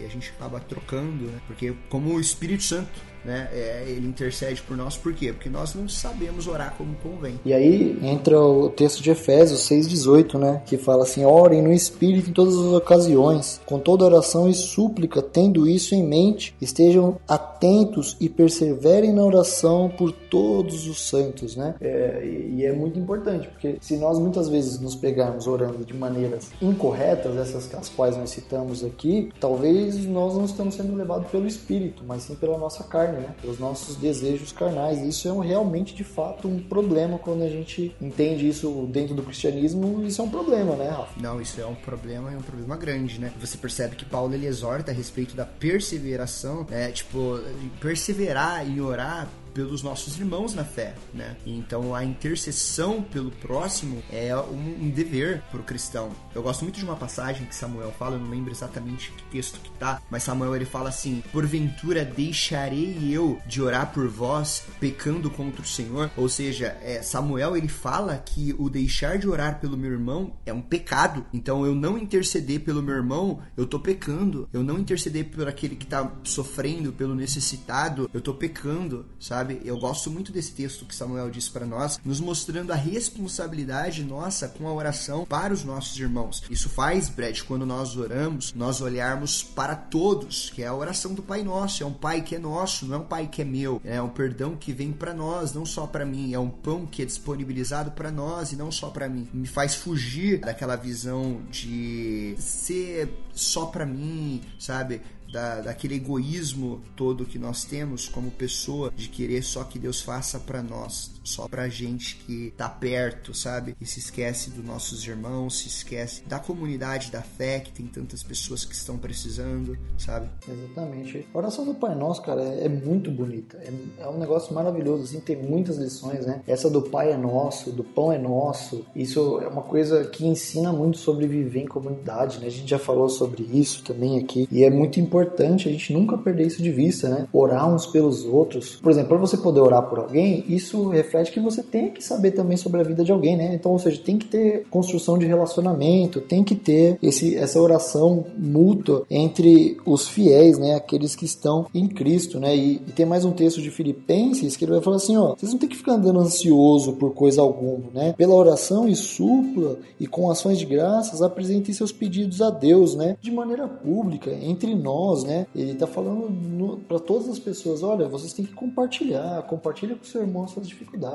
E 0.00 0.04
a 0.04 0.08
gente 0.08 0.30
acaba 0.30 0.60
trocando, 0.60 1.24
né? 1.24 1.40
Porque 1.46 1.74
como 1.88 2.14
o 2.14 2.20
Espírito 2.20 2.62
Santo 2.62 3.00
né? 3.26 3.48
É, 3.52 3.84
ele 3.88 4.06
intercede 4.06 4.62
por 4.62 4.76
nós, 4.76 4.96
por 4.96 5.12
quê? 5.12 5.32
Porque 5.32 5.50
nós 5.50 5.74
não 5.74 5.88
sabemos 5.88 6.46
orar 6.46 6.74
como 6.78 6.94
convém. 6.96 7.38
E 7.44 7.52
aí 7.52 7.98
entra 8.02 8.40
o 8.40 8.70
texto 8.70 9.02
de 9.02 9.10
Efésios 9.10 9.68
6,18, 9.68 10.38
né? 10.38 10.62
Que 10.64 10.78
fala 10.78 11.02
assim: 11.02 11.24
orem 11.24 11.60
no 11.60 11.72
Espírito 11.72 12.30
em 12.30 12.32
todas 12.32 12.54
as 12.54 12.72
ocasiões, 12.72 13.60
com 13.66 13.78
toda 13.78 14.04
oração 14.04 14.48
e 14.48 14.54
súplica, 14.54 15.20
tendo 15.20 15.68
isso 15.68 15.94
em 15.94 16.02
mente, 16.02 16.54
estejam 16.60 17.18
atentos 17.26 18.16
e 18.20 18.28
perseverem 18.28 19.12
na 19.12 19.24
oração 19.24 19.90
por 19.96 20.12
todos 20.12 20.86
os 20.86 21.08
santos, 21.08 21.56
né? 21.56 21.74
É, 21.80 22.24
e 22.24 22.64
é 22.64 22.72
muito 22.72 22.98
importante, 22.98 23.48
porque 23.48 23.76
se 23.80 23.96
nós 23.96 24.18
muitas 24.18 24.48
vezes 24.48 24.78
nos 24.78 24.94
pegarmos 24.94 25.46
orando 25.46 25.84
de 25.84 25.94
maneiras 25.94 26.50
incorretas, 26.62 27.36
essas 27.36 27.66
as 27.74 27.88
quais 27.88 28.16
nós 28.16 28.30
citamos 28.30 28.84
aqui, 28.84 29.30
talvez 29.40 30.04
nós 30.06 30.34
não 30.34 30.44
estamos 30.44 30.74
sendo 30.74 30.94
levados 30.94 31.30
pelo 31.30 31.46
Espírito, 31.46 32.02
mas 32.06 32.22
sim 32.22 32.34
pela 32.34 32.56
nossa 32.56 32.84
carne 32.84 33.15
carne, 33.16 33.26
né? 33.26 33.34
Pelos 33.40 33.58
nossos 33.58 33.96
desejos 33.96 34.52
carnais. 34.52 35.00
Isso 35.00 35.28
é 35.28 35.32
um, 35.32 35.40
realmente, 35.40 35.94
de 35.94 36.04
fato, 36.04 36.48
um 36.48 36.62
problema 36.62 37.18
quando 37.18 37.42
a 37.42 37.48
gente 37.48 37.94
entende 38.00 38.48
isso 38.48 38.88
dentro 38.90 39.14
do 39.14 39.22
cristianismo. 39.22 40.04
Isso 40.04 40.20
é 40.20 40.24
um 40.24 40.30
problema, 40.30 40.76
né, 40.76 40.88
Rafa? 40.88 41.20
Não, 41.20 41.40
isso 41.40 41.60
é 41.60 41.66
um 41.66 41.74
problema, 41.74 42.32
é 42.32 42.36
um 42.36 42.42
problema 42.42 42.76
grande, 42.76 43.20
né? 43.20 43.32
Você 43.40 43.56
percebe 43.56 43.96
que 43.96 44.04
Paulo 44.04 44.34
ele 44.34 44.46
exorta 44.46 44.90
a 44.90 44.94
respeito 44.94 45.34
da 45.34 45.44
perseveração, 45.44 46.66
né? 46.68 46.90
Tipo, 46.90 47.40
perseverar 47.80 48.68
e 48.68 48.80
orar 48.80 49.28
pelos 49.56 49.82
nossos 49.82 50.18
irmãos 50.18 50.52
na 50.52 50.66
fé, 50.66 50.94
né? 51.14 51.34
Então 51.46 51.94
a 51.94 52.04
intercessão 52.04 53.00
pelo 53.00 53.30
próximo 53.30 54.02
é 54.12 54.36
um, 54.36 54.84
um 54.84 54.90
dever 54.90 55.40
para 55.50 55.60
o 55.60 55.64
cristão. 55.64 56.10
Eu 56.34 56.42
gosto 56.42 56.62
muito 56.62 56.78
de 56.78 56.84
uma 56.84 56.94
passagem 56.94 57.46
que 57.46 57.54
Samuel 57.54 57.90
fala, 57.98 58.16
eu 58.16 58.20
não 58.20 58.28
lembro 58.28 58.52
exatamente 58.52 59.10
que 59.12 59.22
texto 59.24 59.58
que 59.58 59.70
tá, 59.78 60.02
mas 60.10 60.24
Samuel 60.24 60.54
ele 60.54 60.66
fala 60.66 60.90
assim: 60.90 61.22
Porventura 61.32 62.04
deixarei 62.04 62.98
eu 63.10 63.40
de 63.46 63.62
orar 63.62 63.94
por 63.94 64.06
vós, 64.08 64.64
pecando 64.78 65.30
contra 65.30 65.62
o 65.62 65.66
Senhor? 65.66 66.10
Ou 66.18 66.28
seja, 66.28 66.76
é, 66.82 67.00
Samuel 67.00 67.56
ele 67.56 67.68
fala 67.68 68.18
que 68.18 68.54
o 68.58 68.68
deixar 68.68 69.16
de 69.16 69.26
orar 69.26 69.58
pelo 69.58 69.76
meu 69.76 69.90
irmão 69.90 70.34
é 70.44 70.52
um 70.52 70.60
pecado. 70.60 71.24
Então 71.32 71.64
eu 71.64 71.74
não 71.74 71.96
interceder 71.96 72.60
pelo 72.60 72.82
meu 72.82 72.94
irmão, 72.94 73.40
eu 73.56 73.66
tô 73.66 73.80
pecando. 73.80 74.46
Eu 74.52 74.62
não 74.62 74.78
interceder 74.78 75.30
por 75.30 75.48
aquele 75.48 75.76
que 75.76 75.86
tá 75.86 76.12
sofrendo, 76.24 76.92
pelo 76.92 77.14
necessitado, 77.14 78.10
eu 78.12 78.20
tô 78.20 78.34
pecando, 78.34 79.06
sabe? 79.18 79.45
Sabe? 79.46 79.60
Eu 79.64 79.78
gosto 79.78 80.10
muito 80.10 80.32
desse 80.32 80.52
texto 80.52 80.84
que 80.84 80.94
Samuel 80.94 81.30
disse 81.30 81.50
para 81.50 81.64
nós, 81.64 82.00
nos 82.04 82.18
mostrando 82.18 82.72
a 82.72 82.76
responsabilidade 82.76 84.02
nossa 84.02 84.48
com 84.48 84.66
a 84.66 84.72
oração 84.72 85.24
para 85.24 85.54
os 85.54 85.64
nossos 85.64 85.96
irmãos. 85.98 86.42
Isso 86.50 86.68
faz, 86.68 87.08
Brad, 87.08 87.40
quando 87.42 87.64
nós 87.64 87.96
oramos, 87.96 88.52
nós 88.54 88.80
olharmos 88.80 89.42
para 89.42 89.76
todos, 89.76 90.50
que 90.50 90.62
é 90.62 90.66
a 90.66 90.74
oração 90.74 91.14
do 91.14 91.22
Pai 91.22 91.42
Nosso. 91.42 91.82
É 91.82 91.86
um 91.86 91.92
Pai 91.92 92.22
que 92.22 92.34
é 92.34 92.38
nosso, 92.38 92.86
não 92.86 92.96
é 92.96 92.98
um 92.98 93.04
Pai 93.04 93.28
que 93.28 93.42
é 93.42 93.44
meu. 93.44 93.80
É 93.84 94.02
um 94.02 94.08
perdão 94.08 94.56
que 94.56 94.72
vem 94.72 94.92
para 94.92 95.14
nós, 95.14 95.52
não 95.52 95.64
só 95.64 95.86
para 95.86 96.04
mim. 96.04 96.34
É 96.34 96.38
um 96.38 96.50
pão 96.50 96.86
que 96.86 97.02
é 97.02 97.04
disponibilizado 97.04 97.92
para 97.92 98.10
nós 98.10 98.52
e 98.52 98.56
não 98.56 98.72
só 98.72 98.90
para 98.90 99.08
mim. 99.08 99.28
Me 99.32 99.46
faz 99.46 99.74
fugir 99.76 100.40
daquela 100.40 100.76
visão 100.76 101.40
de 101.50 102.34
ser 102.38 103.08
só 103.32 103.66
para 103.66 103.86
mim, 103.86 104.40
sabe? 104.58 105.02
Da, 105.36 105.60
daquele 105.60 105.96
egoísmo 105.96 106.80
todo 106.96 107.26
que 107.26 107.38
nós 107.38 107.66
temos 107.66 108.08
como 108.08 108.30
pessoa 108.30 108.90
de 108.96 109.06
querer 109.06 109.42
só 109.44 109.64
que 109.64 109.78
Deus 109.78 110.00
faça 110.00 110.40
para 110.40 110.62
nós, 110.62 111.12
só 111.26 111.48
pra 111.48 111.68
gente 111.68 112.16
que 112.16 112.52
tá 112.56 112.68
perto, 112.68 113.34
sabe? 113.34 113.76
E 113.80 113.86
se 113.86 113.98
esquece 113.98 114.50
dos 114.50 114.64
nossos 114.64 115.06
irmãos, 115.06 115.58
se 115.58 115.68
esquece 115.68 116.22
da 116.24 116.38
comunidade 116.38 117.10
da 117.10 117.22
fé 117.22 117.60
que 117.60 117.72
tem 117.72 117.86
tantas 117.86 118.22
pessoas 118.22 118.64
que 118.64 118.74
estão 118.74 118.96
precisando, 118.96 119.76
sabe? 119.98 120.28
Exatamente. 120.48 121.26
A 121.34 121.38
oração 121.38 121.64
do 121.64 121.74
Pai 121.74 121.94
Nosso, 121.94 122.22
cara, 122.22 122.42
é, 122.42 122.64
é 122.64 122.68
muito 122.68 123.10
bonita. 123.10 123.58
É, 123.58 124.02
é, 124.02 124.08
um 124.08 124.18
negócio 124.18 124.54
maravilhoso, 124.54 125.04
assim, 125.04 125.20
tem 125.20 125.36
muitas 125.36 125.76
lições, 125.76 126.26
né? 126.26 126.42
Essa 126.46 126.70
do 126.70 126.82
Pai 126.82 127.12
é 127.12 127.16
nosso, 127.16 127.70
do 127.70 127.84
pão 127.84 128.12
é 128.12 128.18
nosso. 128.18 128.84
Isso 128.94 129.40
é 129.40 129.48
uma 129.48 129.62
coisa 129.62 130.04
que 130.04 130.26
ensina 130.26 130.72
muito 130.72 130.98
sobre 130.98 131.26
viver 131.26 131.60
em 131.60 131.66
comunidade, 131.66 132.38
né? 132.38 132.46
A 132.46 132.50
gente 132.50 132.68
já 132.68 132.78
falou 132.78 133.08
sobre 133.08 133.42
isso 133.42 133.82
também 133.82 134.18
aqui. 134.18 134.48
E 134.50 134.64
é 134.64 134.70
muito 134.70 135.00
importante 135.00 135.68
a 135.68 135.72
gente 135.72 135.92
nunca 135.92 136.16
perder 136.16 136.46
isso 136.46 136.62
de 136.62 136.70
vista, 136.70 137.08
né? 137.08 137.26
Orar 137.32 137.68
uns 137.68 137.86
pelos 137.86 138.24
outros. 138.24 138.76
Por 138.76 138.90
exemplo, 138.90 139.10
para 139.10 139.18
você 139.18 139.36
poder 139.36 139.60
orar 139.60 139.82
por 139.82 139.98
alguém, 139.98 140.44
isso 140.48 140.88
reflete 140.88 141.15
que 141.24 141.40
você 141.40 141.62
tem 141.62 141.90
que 141.90 142.02
saber 142.02 142.32
também 142.32 142.56
sobre 142.56 142.80
a 142.80 142.84
vida 142.84 143.04
de 143.04 143.12
alguém, 143.12 143.36
né? 143.36 143.54
Então, 143.54 143.72
ou 143.72 143.78
seja, 143.78 144.00
tem 144.02 144.18
que 144.18 144.26
ter 144.26 144.66
construção 144.70 145.18
de 145.18 145.26
relacionamento, 145.26 146.20
tem 146.20 146.44
que 146.44 146.54
ter 146.54 146.98
esse, 147.02 147.36
essa 147.36 147.60
oração 147.60 148.24
mútua 148.36 149.04
entre 149.10 149.76
os 149.84 150.06
fiéis, 150.08 150.58
né? 150.58 150.74
Aqueles 150.74 151.14
que 151.14 151.24
estão 151.24 151.66
em 151.74 151.88
Cristo, 151.88 152.38
né? 152.38 152.56
E, 152.56 152.74
e 152.86 152.92
tem 152.92 153.06
mais 153.06 153.24
um 153.24 153.32
texto 153.32 153.60
de 153.60 153.70
Filipenses 153.70 154.56
que 154.56 154.64
ele 154.64 154.72
vai 154.72 154.80
falar 154.80 154.96
assim, 154.96 155.16
ó, 155.16 155.34
vocês 155.34 155.52
não 155.52 155.58
tem 155.58 155.68
que 155.68 155.76
ficar 155.76 155.92
andando 155.92 156.20
ansioso 156.20 156.94
por 156.94 157.12
coisa 157.14 157.40
alguma, 157.40 157.90
né? 157.92 158.14
Pela 158.16 158.34
oração 158.34 158.88
e 158.88 158.94
súpula 158.94 159.78
e 159.98 160.06
com 160.06 160.30
ações 160.30 160.58
de 160.58 160.66
graças, 160.66 161.22
apresentem 161.22 161.74
seus 161.74 161.92
pedidos 161.92 162.40
a 162.42 162.50
Deus, 162.50 162.94
né? 162.94 163.16
De 163.20 163.30
maneira 163.30 163.66
pública, 163.66 164.30
entre 164.42 164.74
nós 164.74 165.16
né? 165.24 165.46
Ele 165.54 165.72
está 165.72 165.86
falando 165.86 166.78
para 166.88 166.98
todas 166.98 167.28
as 167.28 167.38
pessoas: 167.38 167.82
olha, 167.82 168.08
vocês 168.08 168.32
têm 168.32 168.44
que 168.44 168.52
compartilhar, 168.52 169.42
compartilha 169.42 169.94
com 169.94 170.02
o 170.02 170.06
seu 170.06 170.22
irmão 170.22 170.46
suas 170.48 170.68
dificuldades, 170.68 171.05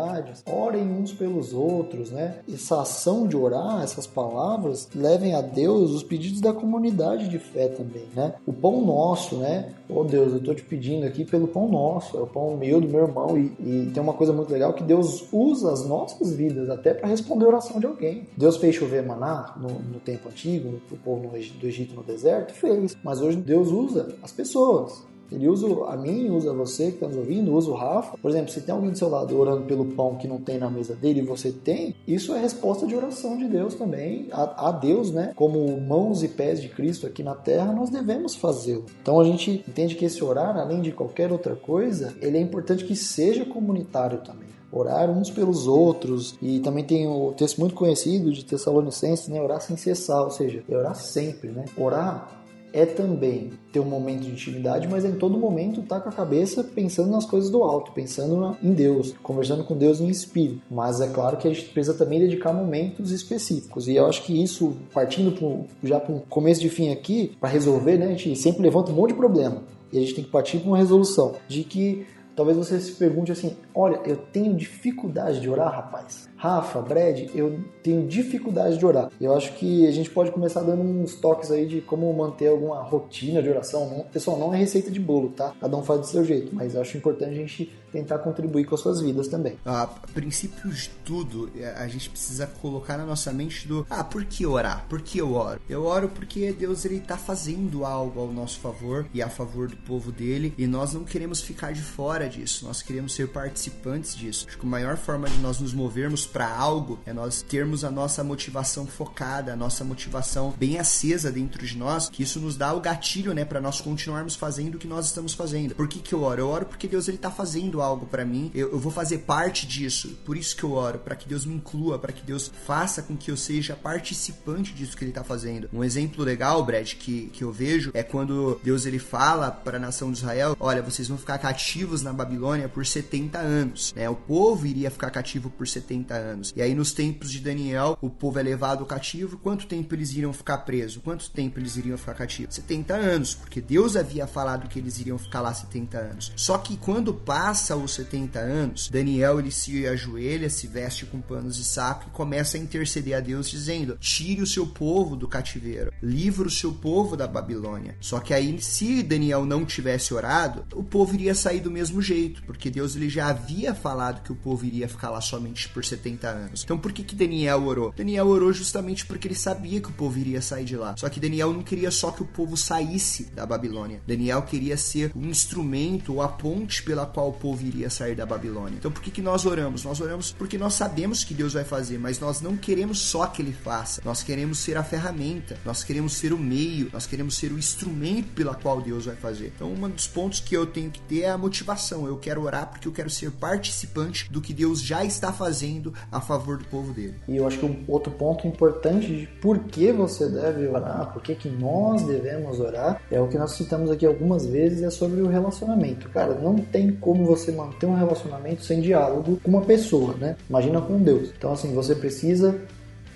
orem 0.45 0.83
uns 0.83 1.11
pelos 1.11 1.53
outros, 1.53 2.11
né? 2.11 2.39
Essa 2.51 2.81
ação 2.81 3.27
de 3.27 3.35
orar, 3.35 3.81
essas 3.83 4.07
palavras, 4.07 4.89
levem 4.93 5.35
a 5.35 5.41
Deus 5.41 5.91
os 5.91 6.03
pedidos 6.03 6.41
da 6.41 6.53
comunidade 6.53 7.27
de 7.27 7.39
fé 7.39 7.67
também, 7.67 8.05
né? 8.15 8.33
O 8.45 8.53
pão 8.53 8.81
nosso, 8.85 9.37
né? 9.37 9.73
Oh 9.89 10.03
Deus, 10.03 10.31
eu 10.31 10.37
estou 10.37 10.55
te 10.55 10.63
pedindo 10.63 11.05
aqui 11.05 11.25
pelo 11.25 11.47
pão 11.47 11.67
nosso, 11.67 12.17
é 12.17 12.21
o 12.21 12.27
pão 12.27 12.55
meu, 12.55 12.79
do 12.79 12.87
meu 12.87 13.01
irmão, 13.01 13.37
e, 13.37 13.53
e 13.59 13.91
tem 13.93 14.01
uma 14.01 14.13
coisa 14.13 14.31
muito 14.31 14.51
legal 14.51 14.73
que 14.73 14.83
Deus 14.83 15.25
usa 15.31 15.71
as 15.71 15.85
nossas 15.85 16.33
vidas 16.33 16.69
até 16.69 16.93
para 16.93 17.09
responder 17.09 17.45
a 17.45 17.49
oração 17.49 17.79
de 17.79 17.85
alguém. 17.85 18.27
Deus 18.37 18.57
fez 18.57 18.75
chover 18.75 19.05
maná 19.05 19.55
no, 19.57 19.67
no 19.67 19.99
tempo 19.99 20.29
antigo, 20.29 20.79
o 20.91 20.97
povo 20.97 21.29
do 21.29 21.67
Egito 21.67 21.95
no 21.95 22.03
deserto, 22.03 22.53
fez, 22.53 22.95
mas 23.03 23.21
hoje 23.21 23.37
Deus 23.37 23.69
usa 23.69 24.15
as 24.23 24.31
pessoas. 24.31 25.10
Ele 25.31 25.47
usa 25.47 25.67
a 25.85 25.97
mim, 25.97 26.29
usa 26.29 26.53
você 26.53 26.87
que 26.87 26.95
está 26.95 27.07
nos 27.07 27.17
ouvindo, 27.17 27.53
usa 27.53 27.71
o 27.71 27.75
Rafa. 27.75 28.17
Por 28.17 28.29
exemplo, 28.29 28.51
se 28.51 28.61
tem 28.61 28.73
alguém 28.73 28.91
do 28.91 28.97
seu 28.97 29.09
lado 29.09 29.37
orando 29.37 29.63
pelo 29.63 29.85
pão 29.85 30.15
que 30.15 30.27
não 30.27 30.39
tem 30.39 30.57
na 30.57 30.69
mesa 30.69 30.95
dele 30.95 31.19
e 31.19 31.23
você 31.23 31.51
tem, 31.51 31.95
isso 32.07 32.33
é 32.33 32.39
resposta 32.39 32.85
de 32.85 32.95
oração 32.95 33.37
de 33.37 33.47
Deus 33.47 33.75
também. 33.75 34.27
A, 34.31 34.69
a 34.69 34.71
Deus, 34.71 35.11
né? 35.11 35.31
Como 35.35 35.79
mãos 35.79 36.23
e 36.23 36.27
pés 36.27 36.61
de 36.61 36.69
Cristo 36.69 37.07
aqui 37.07 37.23
na 37.23 37.35
terra, 37.35 37.71
nós 37.71 37.89
devemos 37.89 38.35
fazê-lo. 38.35 38.85
Então 39.01 39.19
a 39.19 39.23
gente 39.23 39.63
entende 39.67 39.95
que 39.95 40.05
esse 40.05 40.23
orar, 40.23 40.57
além 40.57 40.81
de 40.81 40.91
qualquer 40.91 41.31
outra 41.31 41.55
coisa, 41.55 42.13
ele 42.21 42.37
é 42.37 42.41
importante 42.41 42.85
que 42.85 42.95
seja 42.95 43.45
comunitário 43.45 44.19
também 44.19 44.51
orar 44.71 45.09
uns 45.09 45.29
pelos 45.29 45.67
outros. 45.67 46.35
E 46.41 46.59
também 46.59 46.83
tem 46.83 47.07
o 47.07 47.33
texto 47.33 47.59
muito 47.59 47.75
conhecido 47.75 48.31
de 48.31 48.45
Tessalonicenses, 48.45 49.27
né? 49.27 49.41
Orar 49.41 49.61
sem 49.61 49.75
cessar, 49.75 50.23
ou 50.23 50.31
seja, 50.31 50.63
é 50.67 50.75
orar 50.75 50.95
sempre, 50.95 51.49
né? 51.49 51.65
Orar 51.77 52.40
é 52.73 52.85
também 52.85 53.51
ter 53.71 53.79
um 53.79 53.85
momento 53.85 54.21
de 54.21 54.31
intimidade, 54.31 54.87
mas 54.87 55.05
em 55.05 55.13
todo 55.13 55.37
momento 55.37 55.81
tá 55.81 55.99
com 55.99 56.09
a 56.09 56.11
cabeça 56.11 56.63
pensando 56.63 57.09
nas 57.09 57.25
coisas 57.25 57.49
do 57.49 57.63
alto, 57.63 57.91
pensando 57.91 58.57
em 58.61 58.73
Deus, 58.73 59.13
conversando 59.23 59.63
com 59.63 59.77
Deus 59.77 59.99
em 59.99 60.07
espírito. 60.07 60.61
Mas 60.69 61.01
é 61.01 61.07
claro 61.07 61.37
que 61.37 61.47
a 61.47 61.53
gente 61.53 61.69
precisa 61.69 61.97
também 61.97 62.19
dedicar 62.19 62.53
momentos 62.53 63.11
específicos. 63.11 63.87
E 63.87 63.95
eu 63.95 64.05
acho 64.05 64.23
que 64.23 64.41
isso, 64.41 64.75
partindo 64.93 65.31
pro, 65.31 65.65
já 65.83 65.99
para 65.99 66.13
um 66.13 66.19
começo 66.19 66.61
de 66.61 66.69
fim 66.69 66.91
aqui, 66.91 67.35
para 67.39 67.49
resolver, 67.49 67.97
né, 67.97 68.07
a 68.07 68.09
gente 68.09 68.35
sempre 68.35 68.61
levanta 68.61 68.91
um 68.91 68.95
monte 68.95 69.09
de 69.09 69.17
problema. 69.17 69.63
E 69.91 69.97
a 69.97 70.01
gente 70.01 70.15
tem 70.15 70.23
que 70.23 70.29
partir 70.29 70.59
para 70.59 70.67
uma 70.67 70.77
resolução 70.77 71.35
de 71.47 71.63
que 71.63 72.05
Talvez 72.35 72.57
você 72.57 72.79
se 72.79 72.93
pergunte 72.93 73.31
assim: 73.31 73.55
olha, 73.73 73.99
eu 74.05 74.17
tenho 74.17 74.53
dificuldade 74.53 75.39
de 75.39 75.49
orar, 75.49 75.71
rapaz. 75.71 76.29
Rafa, 76.35 76.81
Brad, 76.81 77.29
eu 77.35 77.59
tenho 77.83 78.07
dificuldade 78.07 78.77
de 78.77 78.85
orar. 78.85 79.11
Eu 79.19 79.35
acho 79.35 79.53
que 79.53 79.87
a 79.87 79.91
gente 79.91 80.09
pode 80.09 80.31
começar 80.31 80.61
dando 80.61 80.81
uns 80.81 81.15
toques 81.15 81.51
aí 81.51 81.65
de 81.65 81.81
como 81.81 82.11
manter 82.13 82.47
alguma 82.47 82.81
rotina 82.81 83.41
de 83.41 83.49
oração. 83.49 84.05
Pessoal, 84.11 84.37
não 84.37 84.53
é 84.53 84.57
receita 84.57 84.89
de 84.89 84.99
bolo, 84.99 85.29
tá? 85.29 85.53
Cada 85.59 85.77
um 85.77 85.83
faz 85.83 86.01
do 86.01 86.05
seu 86.07 86.23
jeito, 86.23 86.53
mas 86.53 86.75
acho 86.75 86.97
importante 86.97 87.31
a 87.31 87.35
gente 87.35 87.71
tentar 87.91 88.19
contribuir 88.19 88.65
com 88.65 88.75
as 88.75 88.81
suas 88.81 89.01
vidas 89.01 89.27
também. 89.27 89.57
A 89.65 89.87
princípio 89.87 90.69
de 90.69 90.89
tudo, 91.03 91.51
é, 91.55 91.73
a 91.77 91.87
gente 91.87 92.09
precisa 92.09 92.47
colocar 92.47 92.97
na 92.97 93.05
nossa 93.05 93.31
mente 93.31 93.67
do 93.67 93.85
ah, 93.89 94.03
por 94.03 94.25
que 94.25 94.45
orar? 94.45 94.85
Por 94.89 95.01
que 95.01 95.17
eu 95.17 95.33
oro? 95.33 95.59
Eu 95.69 95.85
oro 95.85 96.09
porque 96.09 96.51
Deus 96.53 96.85
ele 96.85 96.99
tá 96.99 97.17
fazendo 97.17 97.85
algo 97.85 98.19
ao 98.19 98.31
nosso 98.31 98.59
favor 98.59 99.05
e 99.13 99.21
a 99.21 99.29
favor 99.29 99.67
do 99.67 99.77
povo 99.77 100.11
dele, 100.11 100.53
e 100.57 100.67
nós 100.67 100.93
não 100.93 101.03
queremos 101.03 101.41
ficar 101.41 101.73
de 101.73 101.81
fora 101.81 102.27
disso. 102.27 102.65
Nós 102.65 102.81
queremos 102.81 103.13
ser 103.13 103.27
participantes 103.29 104.15
disso. 104.15 104.45
Acho 104.47 104.57
que 104.57 104.65
a 104.65 104.69
maior 104.69 104.97
forma 104.97 105.29
de 105.29 105.37
nós 105.39 105.59
nos 105.59 105.73
movermos 105.73 106.25
para 106.25 106.47
algo 106.47 106.99
é 107.05 107.13
nós 107.13 107.41
termos 107.41 107.83
a 107.83 107.91
nossa 107.91 108.23
motivação 108.23 108.85
focada, 108.85 109.53
a 109.53 109.55
nossa 109.55 109.83
motivação 109.83 110.53
bem 110.57 110.79
acesa 110.79 111.31
dentro 111.31 111.65
de 111.65 111.77
nós, 111.77 112.09
que 112.09 112.23
isso 112.23 112.39
nos 112.39 112.55
dá 112.55 112.73
o 112.73 112.79
gatilho, 112.79 113.33
né, 113.33 113.43
para 113.43 113.61
nós 113.61 113.81
continuarmos 113.81 114.35
fazendo 114.35 114.75
o 114.75 114.77
que 114.77 114.87
nós 114.87 115.07
estamos 115.07 115.33
fazendo. 115.33 115.75
Por 115.75 115.87
que 115.87 115.99
que 115.99 116.13
eu 116.13 116.23
oro? 116.23 116.41
Eu 116.41 116.47
oro 116.47 116.65
porque 116.65 116.87
Deus 116.87 117.07
ele 117.07 117.17
tá 117.17 117.31
fazendo 117.31 117.80
algo 117.81 118.05
para 118.05 118.25
mim, 118.25 118.51
eu, 118.53 118.71
eu, 118.71 118.79
vou 118.79 118.91
fazer 118.91 119.19
parte 119.19 119.65
disso. 119.65 120.17
Por 120.25 120.37
isso 120.37 120.55
que 120.55 120.63
eu 120.63 120.73
oro, 120.73 120.99
para 120.99 121.15
que 121.15 121.27
Deus 121.27 121.45
me 121.45 121.55
inclua, 121.55 121.99
para 121.99 122.11
que 122.11 122.23
Deus 122.23 122.51
faça 122.65 123.01
com 123.01 123.15
que 123.15 123.31
eu 123.31 123.37
seja 123.37 123.75
participante 123.75 124.73
disso 124.73 124.97
que 124.97 125.03
ele 125.03 125.11
tá 125.11 125.23
fazendo. 125.23 125.69
Um 125.73 125.83
exemplo 125.83 126.23
legal, 126.23 126.63
Brad, 126.63 126.93
que, 126.93 127.27
que 127.33 127.43
eu 127.43 127.51
vejo 127.51 127.91
é 127.93 128.03
quando 128.03 128.59
Deus 128.63 128.85
ele 128.85 128.99
fala 128.99 129.51
para 129.51 129.77
a 129.77 129.79
nação 129.79 130.11
de 130.11 130.17
Israel: 130.17 130.55
olha, 130.59 130.81
vocês 130.81 131.07
vão 131.07 131.17
ficar 131.17 131.37
cativos 131.37 132.01
na 132.01 132.13
Babilônia 132.13 132.69
por 132.69 132.85
70 132.85 133.39
anos. 133.39 133.93
Né? 133.95 134.09
O 134.09 134.15
povo 134.15 134.65
iria 134.65 134.91
ficar 134.91 135.09
cativo 135.11 135.49
por 135.49 135.67
70 135.67 136.13
anos. 136.13 136.53
E 136.55 136.61
aí, 136.61 136.73
nos 136.73 136.93
tempos 136.93 137.31
de 137.31 137.39
Daniel, 137.39 137.97
o 138.01 138.09
povo 138.09 138.39
é 138.39 138.43
levado 138.43 138.85
cativo. 138.85 139.37
Quanto 139.37 139.65
tempo 139.65 139.95
eles 139.95 140.11
iriam 140.11 140.33
ficar 140.33 140.59
presos? 140.59 141.01
Quanto 141.03 141.29
tempo 141.29 141.59
eles 141.59 141.75
iriam 141.77 141.97
ficar 141.97 142.13
cativos? 142.13 142.55
70 142.55 142.93
anos, 142.93 143.33
porque 143.33 143.61
Deus 143.61 143.95
havia 143.95 144.27
falado 144.27 144.67
que 144.67 144.79
eles 144.79 144.99
iriam 144.99 145.17
ficar 145.17 145.41
lá 145.41 145.53
70 145.53 145.97
anos. 145.97 146.31
Só 146.35 146.57
que 146.57 146.77
quando 146.77 147.13
passa 147.13 147.70
passa 147.71 147.75
os 147.75 147.93
70 147.93 148.39
anos, 148.39 148.89
Daniel 148.89 149.39
ele 149.39 149.51
se 149.51 149.87
ajoelha, 149.87 150.49
se 150.49 150.67
veste 150.67 151.05
com 151.05 151.21
panos 151.21 151.55
de 151.55 151.63
saco 151.63 152.07
e 152.07 152.11
começa 152.11 152.57
a 152.57 152.59
interceder 152.59 153.15
a 153.15 153.19
Deus 153.19 153.49
dizendo: 153.49 153.97
"Tire 153.99 154.41
o 154.41 154.47
seu 154.47 154.67
povo 154.67 155.15
do 155.15 155.27
cativeiro, 155.27 155.93
livre 156.01 156.47
o 156.47 156.51
seu 156.51 156.73
povo 156.73 157.15
da 157.15 157.27
Babilônia". 157.27 157.95
Só 158.01 158.19
que 158.19 158.33
aí 158.33 158.61
se 158.61 159.03
Daniel 159.03 159.45
não 159.45 159.65
tivesse 159.65 160.13
orado, 160.13 160.65
o 160.73 160.83
povo 160.83 161.13
iria 161.13 161.33
sair 161.33 161.61
do 161.61 161.71
mesmo 161.71 162.01
jeito, 162.01 162.43
porque 162.43 162.69
Deus 162.69 162.95
ele 162.95 163.09
já 163.09 163.27
havia 163.27 163.73
falado 163.73 164.23
que 164.23 164.31
o 164.31 164.35
povo 164.35 164.65
iria 164.65 164.89
ficar 164.89 165.09
lá 165.09 165.21
somente 165.21 165.69
por 165.69 165.85
70 165.85 166.27
anos. 166.27 166.63
Então 166.63 166.77
por 166.77 166.91
que 166.91 167.03
que 167.03 167.15
Daniel 167.15 167.63
orou? 167.63 167.93
Daniel 167.95 168.27
orou 168.27 168.51
justamente 168.51 169.05
porque 169.05 169.27
ele 169.27 169.35
sabia 169.35 169.79
que 169.79 169.89
o 169.89 169.93
povo 169.93 170.17
iria 170.19 170.41
sair 170.41 170.65
de 170.65 170.75
lá. 170.75 170.95
Só 170.97 171.07
que 171.09 171.19
Daniel 171.19 171.53
não 171.53 171.63
queria 171.63 171.91
só 171.91 172.11
que 172.11 172.23
o 172.23 172.27
povo 172.27 172.57
saísse 172.57 173.25
da 173.25 173.45
Babilônia. 173.45 174.01
Daniel 174.05 174.41
queria 174.41 174.75
ser 174.75 175.11
um 175.15 175.27
instrumento 175.27 176.13
ou 176.13 176.21
a 176.21 176.27
ponte 176.27 176.83
pela 176.83 177.05
qual 177.05 177.29
o 177.29 177.33
povo 177.33 177.60
iria 177.63 177.89
sair 177.89 178.15
da 178.15 178.25
Babilônia. 178.25 178.77
Então 178.77 178.91
por 178.91 179.01
que, 179.01 179.11
que 179.11 179.21
nós 179.21 179.45
oramos? 179.45 179.83
Nós 179.83 179.99
oramos 179.99 180.31
porque 180.31 180.57
nós 180.57 180.73
sabemos 180.73 181.23
que 181.23 181.33
Deus 181.33 181.53
vai 181.53 181.63
fazer, 181.63 181.97
mas 181.97 182.19
nós 182.19 182.41
não 182.41 182.57
queremos 182.57 182.99
só 182.99 183.27
que 183.27 183.41
Ele 183.41 183.53
faça. 183.53 184.01
Nós 184.03 184.23
queremos 184.23 184.59
ser 184.59 184.77
a 184.77 184.83
ferramenta, 184.83 185.57
nós 185.65 185.83
queremos 185.83 186.13
ser 186.13 186.33
o 186.33 186.37
meio, 186.37 186.89
nós 186.93 187.05
queremos 187.05 187.35
ser 187.35 187.51
o 187.51 187.57
instrumento 187.57 188.33
pela 188.33 188.55
qual 188.55 188.81
Deus 188.81 189.05
vai 189.05 189.15
fazer. 189.15 189.53
Então 189.55 189.71
um 189.71 189.89
dos 189.89 190.07
pontos 190.07 190.39
que 190.39 190.55
eu 190.55 190.65
tenho 190.65 190.91
que 190.91 191.01
ter 191.01 191.21
é 191.21 191.29
a 191.29 191.37
motivação. 191.37 192.07
Eu 192.07 192.17
quero 192.17 192.43
orar 192.43 192.69
porque 192.69 192.87
eu 192.87 192.91
quero 192.91 193.09
ser 193.09 193.31
participante 193.31 194.31
do 194.31 194.41
que 194.41 194.53
Deus 194.53 194.81
já 194.81 195.03
está 195.03 195.31
fazendo 195.31 195.93
a 196.11 196.21
favor 196.21 196.57
do 196.57 196.65
povo 196.65 196.93
dele. 196.93 197.15
E 197.27 197.37
eu 197.37 197.47
acho 197.47 197.59
que 197.59 197.65
um 197.65 197.83
outro 197.87 198.11
ponto 198.11 198.47
importante 198.47 199.07
de 199.07 199.27
por 199.41 199.59
que 199.59 199.91
você 199.91 200.29
deve 200.29 200.67
orar, 200.67 201.11
por 201.13 201.21
que, 201.21 201.35
que 201.35 201.49
nós 201.49 202.03
devemos 202.03 202.59
orar, 202.59 203.01
é 203.09 203.19
o 203.19 203.27
que 203.27 203.37
nós 203.37 203.53
citamos 203.53 203.89
aqui 203.89 204.05
algumas 204.05 204.45
vezes, 204.45 204.81
é 204.81 204.89
sobre 204.89 205.21
o 205.21 205.27
relacionamento. 205.27 206.09
Cara, 206.09 206.35
não 206.35 206.55
tem 206.55 206.91
como 206.91 207.25
você 207.25 207.50
você 207.51 207.55
manter 207.55 207.85
um 207.85 207.95
relacionamento 207.95 208.63
sem 208.63 208.81
diálogo 208.81 209.39
com 209.43 209.49
uma 209.49 209.61
pessoa, 209.61 210.15
né? 210.15 210.35
Imagina 210.49 210.81
com 210.81 210.97
Deus. 211.01 211.31
Então, 211.37 211.51
assim, 211.51 211.73
você 211.73 211.93
precisa 211.93 212.59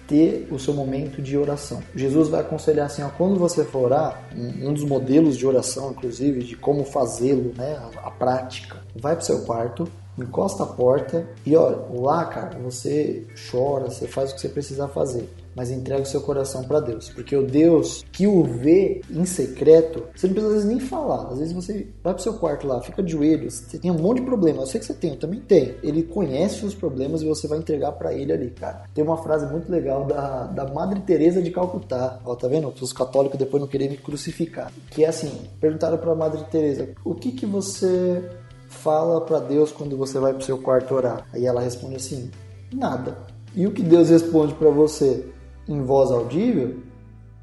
ter 0.08 0.48
o 0.52 0.60
seu 0.60 0.74
momento 0.74 1.22
de 1.22 1.36
oração. 1.38 1.82
Jesus 1.96 2.30
vai 2.30 2.42
aconselhar 2.42 2.86
assim, 2.86 3.02
ó, 3.02 3.10
quando 3.10 3.40
você 3.40 3.64
for 3.64 3.86
orar, 3.86 4.24
um 4.36 4.72
dos 4.72 4.84
modelos 4.84 5.36
de 5.36 5.48
oração, 5.48 5.92
inclusive, 5.92 6.44
de 6.44 6.56
como 6.56 6.84
fazê-lo, 6.84 7.54
né, 7.58 7.80
a, 8.04 8.12
prática, 8.12 8.78
vai 8.96 9.16
para 9.16 9.24
o 9.24 9.26
seu 9.26 9.42
quarto, 9.42 9.88
encosta 10.18 10.64
a 10.64 10.68
porta 10.68 11.28
e 11.46 11.56
olha, 11.56 11.78
lá, 11.90 12.26
cara, 12.26 12.58
você 12.60 13.26
chora, 13.50 13.90
você 13.90 14.08
faz 14.08 14.32
o 14.32 14.36
que 14.36 14.42
você 14.42 14.50
precisar 14.50 14.90
fazer 14.90 15.28
mas 15.56 15.72
entrega 15.72 16.02
o 16.02 16.06
seu 16.06 16.22
coração 16.22 16.64
para 16.64 16.80
Deus. 16.80 17.10
Porque 17.10 17.36
o 17.36 17.46
Deus 17.46 18.06
que 18.12 18.28
o 18.28 18.44
vê 18.44 19.02
em 19.10 19.26
secreto, 19.26 20.04
você 20.16 20.28
não 20.28 20.34
precisa 20.34 20.54
vezes 20.54 20.70
nem 20.70 20.80
falar. 20.80 21.28
Às 21.30 21.40
vezes 21.40 21.54
você 21.54 21.88
vai 22.04 22.14
pro 22.14 22.22
seu 22.22 22.34
quarto 22.34 22.68
lá, 22.68 22.82
fica 22.82 23.02
de 23.02 23.12
joelhos, 23.12 23.54
você 23.54 23.78
tem 23.78 23.92
um 23.92 23.98
monte 23.98 24.20
de 24.20 24.26
problema. 24.26 24.62
Eu 24.62 24.68
sei 24.68 24.80
que 24.80 24.86
você 24.86 24.94
tem, 24.94 25.12
eu 25.12 25.20
também 25.20 25.40
tenho. 25.40 25.76
Ele 25.82 26.04
conhece 26.04 26.66
os 26.66 26.74
problemas 26.74 27.22
e 27.22 27.26
você 27.26 27.48
vai 27.48 27.60
entregar 27.60 27.94
para 27.94 28.14
ele 28.14 28.34
ali, 28.34 28.50
cara. 28.52 28.84
Tem 28.94 29.04
uma 29.04 29.18
frase 29.18 29.46
muito 29.52 29.72
legal 29.72 30.06
da, 30.06 30.46
da 30.48 30.74
Madre 30.74 31.00
Teresa 31.02 31.42
de 31.42 31.52
Calcutá. 31.52 32.20
Ó, 32.26 32.36
tá 32.36 32.48
vendo? 32.48 32.74
Os 32.82 32.94
católicos 32.94 33.38
depois 33.38 33.62
não 33.62 33.68
querem 33.68 33.90
me 33.90 33.98
crucificar. 33.98 34.72
Que 34.90 35.04
é 35.04 35.08
assim, 35.08 35.32
perguntaram 35.60 35.98
para 35.98 36.14
Madre 36.16 36.44
Teresa: 36.46 36.90
"O 37.04 37.14
que 37.16 37.32
que 37.32 37.46
você 37.46 38.24
fala 38.68 39.22
para 39.22 39.40
Deus 39.40 39.72
quando 39.72 39.98
você 39.98 40.20
vai 40.20 40.34
pro 40.34 40.44
seu 40.44 40.58
quarto 40.58 40.94
orar?" 40.94 41.26
Aí 41.34 41.46
ela 41.46 41.62
responde 41.62 41.96
assim: 41.96 42.30
"Nada." 42.74 43.18
E 43.56 43.66
o 43.66 43.72
que 43.72 43.82
Deus 43.82 44.10
responde 44.10 44.54
para 44.54 44.70
você? 44.70 45.26
Em 45.68 45.82
voz 45.84 46.12
audível, 46.12 46.78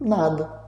nada. 0.01 0.62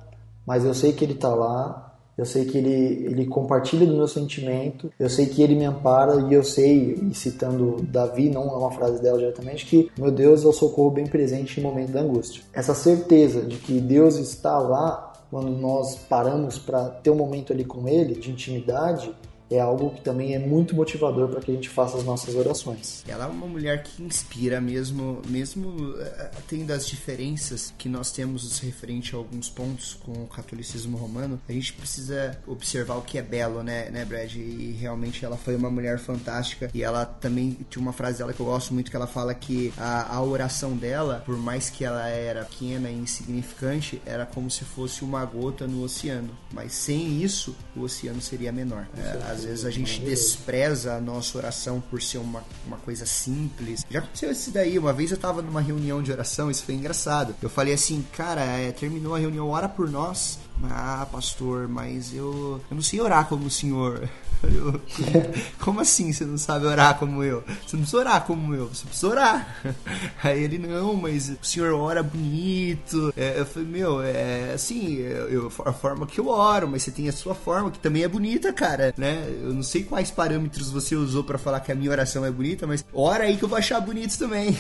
Mas 0.47 0.65
eu 0.65 0.75
sei 0.75 0.93
que 0.93 1.05
ele 1.05 1.15
está 1.15 1.35
lá, 1.35 1.85
eu 2.17 2.25
sei 2.25 2.45
que 2.45 2.59
ele, 2.59 2.71
ele 2.71 3.27
compartilha 3.27 3.87
do 3.87 3.97
meu 3.97 4.07
sentimento, 4.07 4.91
eu 4.99 5.11
sei 5.11 5.27
que 5.27 5.43
ele 5.43 5.57
me 5.57 5.65
ampara 5.65 6.21
e 6.29 6.35
eu 6.35 6.45
sei, 6.45 7.11
citando 7.13 7.83
Davi, 7.83 8.31
não 8.31 8.43
é 8.43 8.57
uma 8.57 8.71
frase 8.71 9.03
dela 9.03 9.19
diretamente, 9.19 9.67
que 9.67 9.91
meu 9.99 10.11
Deus 10.11 10.45
é 10.45 10.47
o 10.47 10.53
socorro 10.53 10.91
bem 10.91 11.07
presente 11.07 11.59
em 11.59 11.63
momento 11.63 11.91
da 11.91 12.01
angústia. 12.01 12.43
Essa 12.53 12.75
certeza 12.75 13.43
de 13.43 13.57
que 13.57 13.81
Deus 13.81 14.17
está 14.17 14.59
lá 14.59 15.13
quando 15.31 15.51
nós 15.51 15.97
paramos 16.09 16.59
para 16.59 16.89
ter 16.89 17.11
um 17.11 17.17
momento 17.17 17.53
ali 17.53 17.65
com 17.65 17.89
ele, 17.89 18.15
de 18.15 18.31
intimidade, 18.31 19.13
é 19.51 19.61
algo 19.61 19.91
que 19.91 20.01
também 20.01 20.35
é 20.35 20.39
muito 20.39 20.75
motivador 20.75 21.29
para 21.29 21.41
que 21.41 21.51
a 21.51 21.55
gente 21.55 21.69
faça 21.69 21.97
as 21.97 22.05
nossas 22.05 22.35
orações. 22.35 23.05
Ela 23.07 23.25
é 23.25 23.29
uma 23.29 23.47
mulher 23.47 23.83
que 23.83 24.03
inspira 24.03 24.61
mesmo, 24.61 25.21
mesmo 25.29 25.95
eh, 25.99 26.31
tendo 26.49 26.73
as 26.73 26.87
diferenças 26.87 27.73
que 27.77 27.89
nós 27.89 28.11
temos 28.11 28.59
referente 28.61 29.15
a 29.15 29.19
alguns 29.19 29.49
pontos 29.51 29.95
com 29.95 30.13
o 30.13 30.27
catolicismo 30.27 30.97
romano, 30.97 31.41
a 31.49 31.53
gente 31.53 31.73
precisa 31.73 32.39
observar 32.47 32.97
o 32.97 33.03
que 33.03 33.19
é 33.19 33.23
belo, 33.23 33.63
né, 33.63 33.91
né, 33.91 34.05
Brad? 34.05 34.35
E 34.35 34.77
realmente 34.81 35.25
ela 35.25 35.37
foi 35.37 35.57
uma 35.57 35.71
mulher 35.71 35.99
fantástica 35.99 36.71
e 36.73 36.83
ela 36.83 37.05
também 37.05 37.57
tinha 37.69 37.83
uma 37.83 37.93
frase 37.93 38.19
dela 38.19 38.33
que 38.33 38.41
eu 38.41 38.47
gosto 38.47 38.73
muito 38.73 38.91
que 38.91 38.97
ela 38.97 39.07
fala 39.07 39.35
que 39.35 39.73
a, 39.77 40.15
a 40.17 40.23
oração 40.23 40.77
dela, 40.77 41.23
por 41.25 41.37
mais 41.37 41.71
que 41.71 41.85
ela 41.85 42.09
era 42.09 42.45
pequena 42.45 42.91
e 42.91 42.95
insignificante, 42.95 44.01
era 44.07 44.25
como 44.25 44.51
se 44.51 44.65
fosse 44.65 45.05
uma 45.05 45.25
gota 45.25 45.67
no 45.67 45.83
oceano, 45.83 46.31
mas 46.53 46.73
sem 46.73 47.23
isso 47.23 47.55
o 47.77 47.83
oceano 47.83 48.21
seria 48.21 48.53
menor. 48.53 48.87
É, 48.97 49.34
às 49.35 49.45
vezes 49.45 49.65
a 49.65 49.71
gente 49.71 50.01
despreza 50.01 50.95
a 50.95 51.01
nossa 51.01 51.37
oração 51.37 51.83
por 51.91 52.01
ser 52.01 52.19
uma, 52.19 52.43
uma 52.67 52.77
coisa 52.79 53.05
simples. 53.05 53.85
Já 53.91 53.99
aconteceu 53.99 54.31
isso 54.31 54.51
daí. 54.51 54.79
Uma 54.79 54.93
vez 54.93 55.11
eu 55.11 55.17
tava 55.17 55.43
numa 55.43 55.61
reunião 55.61 56.03
de 56.03 56.13
oração, 56.13 56.51
isso 56.51 56.65
foi 56.65 56.75
engraçado. 56.75 57.35
Eu 57.43 57.51
falei 57.51 57.75
assim, 57.75 58.05
cara, 58.17 58.43
é, 58.43 58.73
terminou 58.73 59.15
a 59.15 59.19
reunião, 59.19 59.49
ora 59.49 59.69
por 59.69 59.91
nós. 59.91 60.39
Ah, 60.63 61.07
pastor, 61.11 61.69
mas 61.69 62.15
eu, 62.15 62.61
eu 62.71 62.75
não 62.75 62.83
sei 62.83 63.01
orar 63.01 63.27
como 63.29 63.47
o 63.47 63.51
senhor. 63.51 64.09
Eu, 64.47 64.81
como 65.61 65.81
assim 65.81 66.13
você 66.13 66.25
não 66.25 66.39
sabe 66.39 66.67
orar 66.67 66.99
como 66.99 67.23
eu? 67.23 67.43
Você 67.67 67.77
não 67.77 67.83
precisa 67.83 67.99
orar 67.99 68.25
como 68.25 68.55
eu, 68.55 68.69
você 68.69 68.87
precisa 68.87 69.09
orar. 69.09 69.65
Aí 70.23 70.43
ele, 70.43 70.59
não, 70.59 70.95
mas 70.95 71.31
o 71.31 71.45
senhor 71.45 71.73
ora 71.75 72.03
bonito. 72.03 73.13
É, 73.17 73.39
eu 73.39 73.47
falei, 73.47 73.69
meu, 73.69 74.03
é 74.03 74.53
assim, 74.55 74.97
eu, 74.99 75.51
a 75.65 75.73
forma 75.73 76.07
que 76.07 76.19
eu 76.19 76.29
oro, 76.29 76.69
mas 76.69 76.83
você 76.83 76.91
tem 76.91 77.09
a 77.09 77.13
sua 77.13 77.35
forma, 77.35 77.71
que 77.71 77.79
também 77.79 78.03
é 78.03 78.09
bonita, 78.09 78.53
cara, 78.53 78.95
né? 78.97 79.25
Eu 79.43 79.53
não 79.53 79.63
sei 79.63 79.83
quais 79.83 80.11
parâmetros 80.11 80.71
você 80.71 80.95
usou 80.95 81.25
para 81.25 81.39
falar 81.39 81.61
que 81.61 81.73
a 81.73 81.75
minha 81.75 81.91
oração 81.91 82.25
é 82.25 82.31
bonita, 82.31 82.67
mas 82.67 82.85
ora 82.93 83.25
aí 83.25 83.37
que 83.37 83.45
eu 83.45 83.49
vou 83.49 83.59
achar 83.59 83.81
bonito 83.81 84.19
também. 84.19 84.57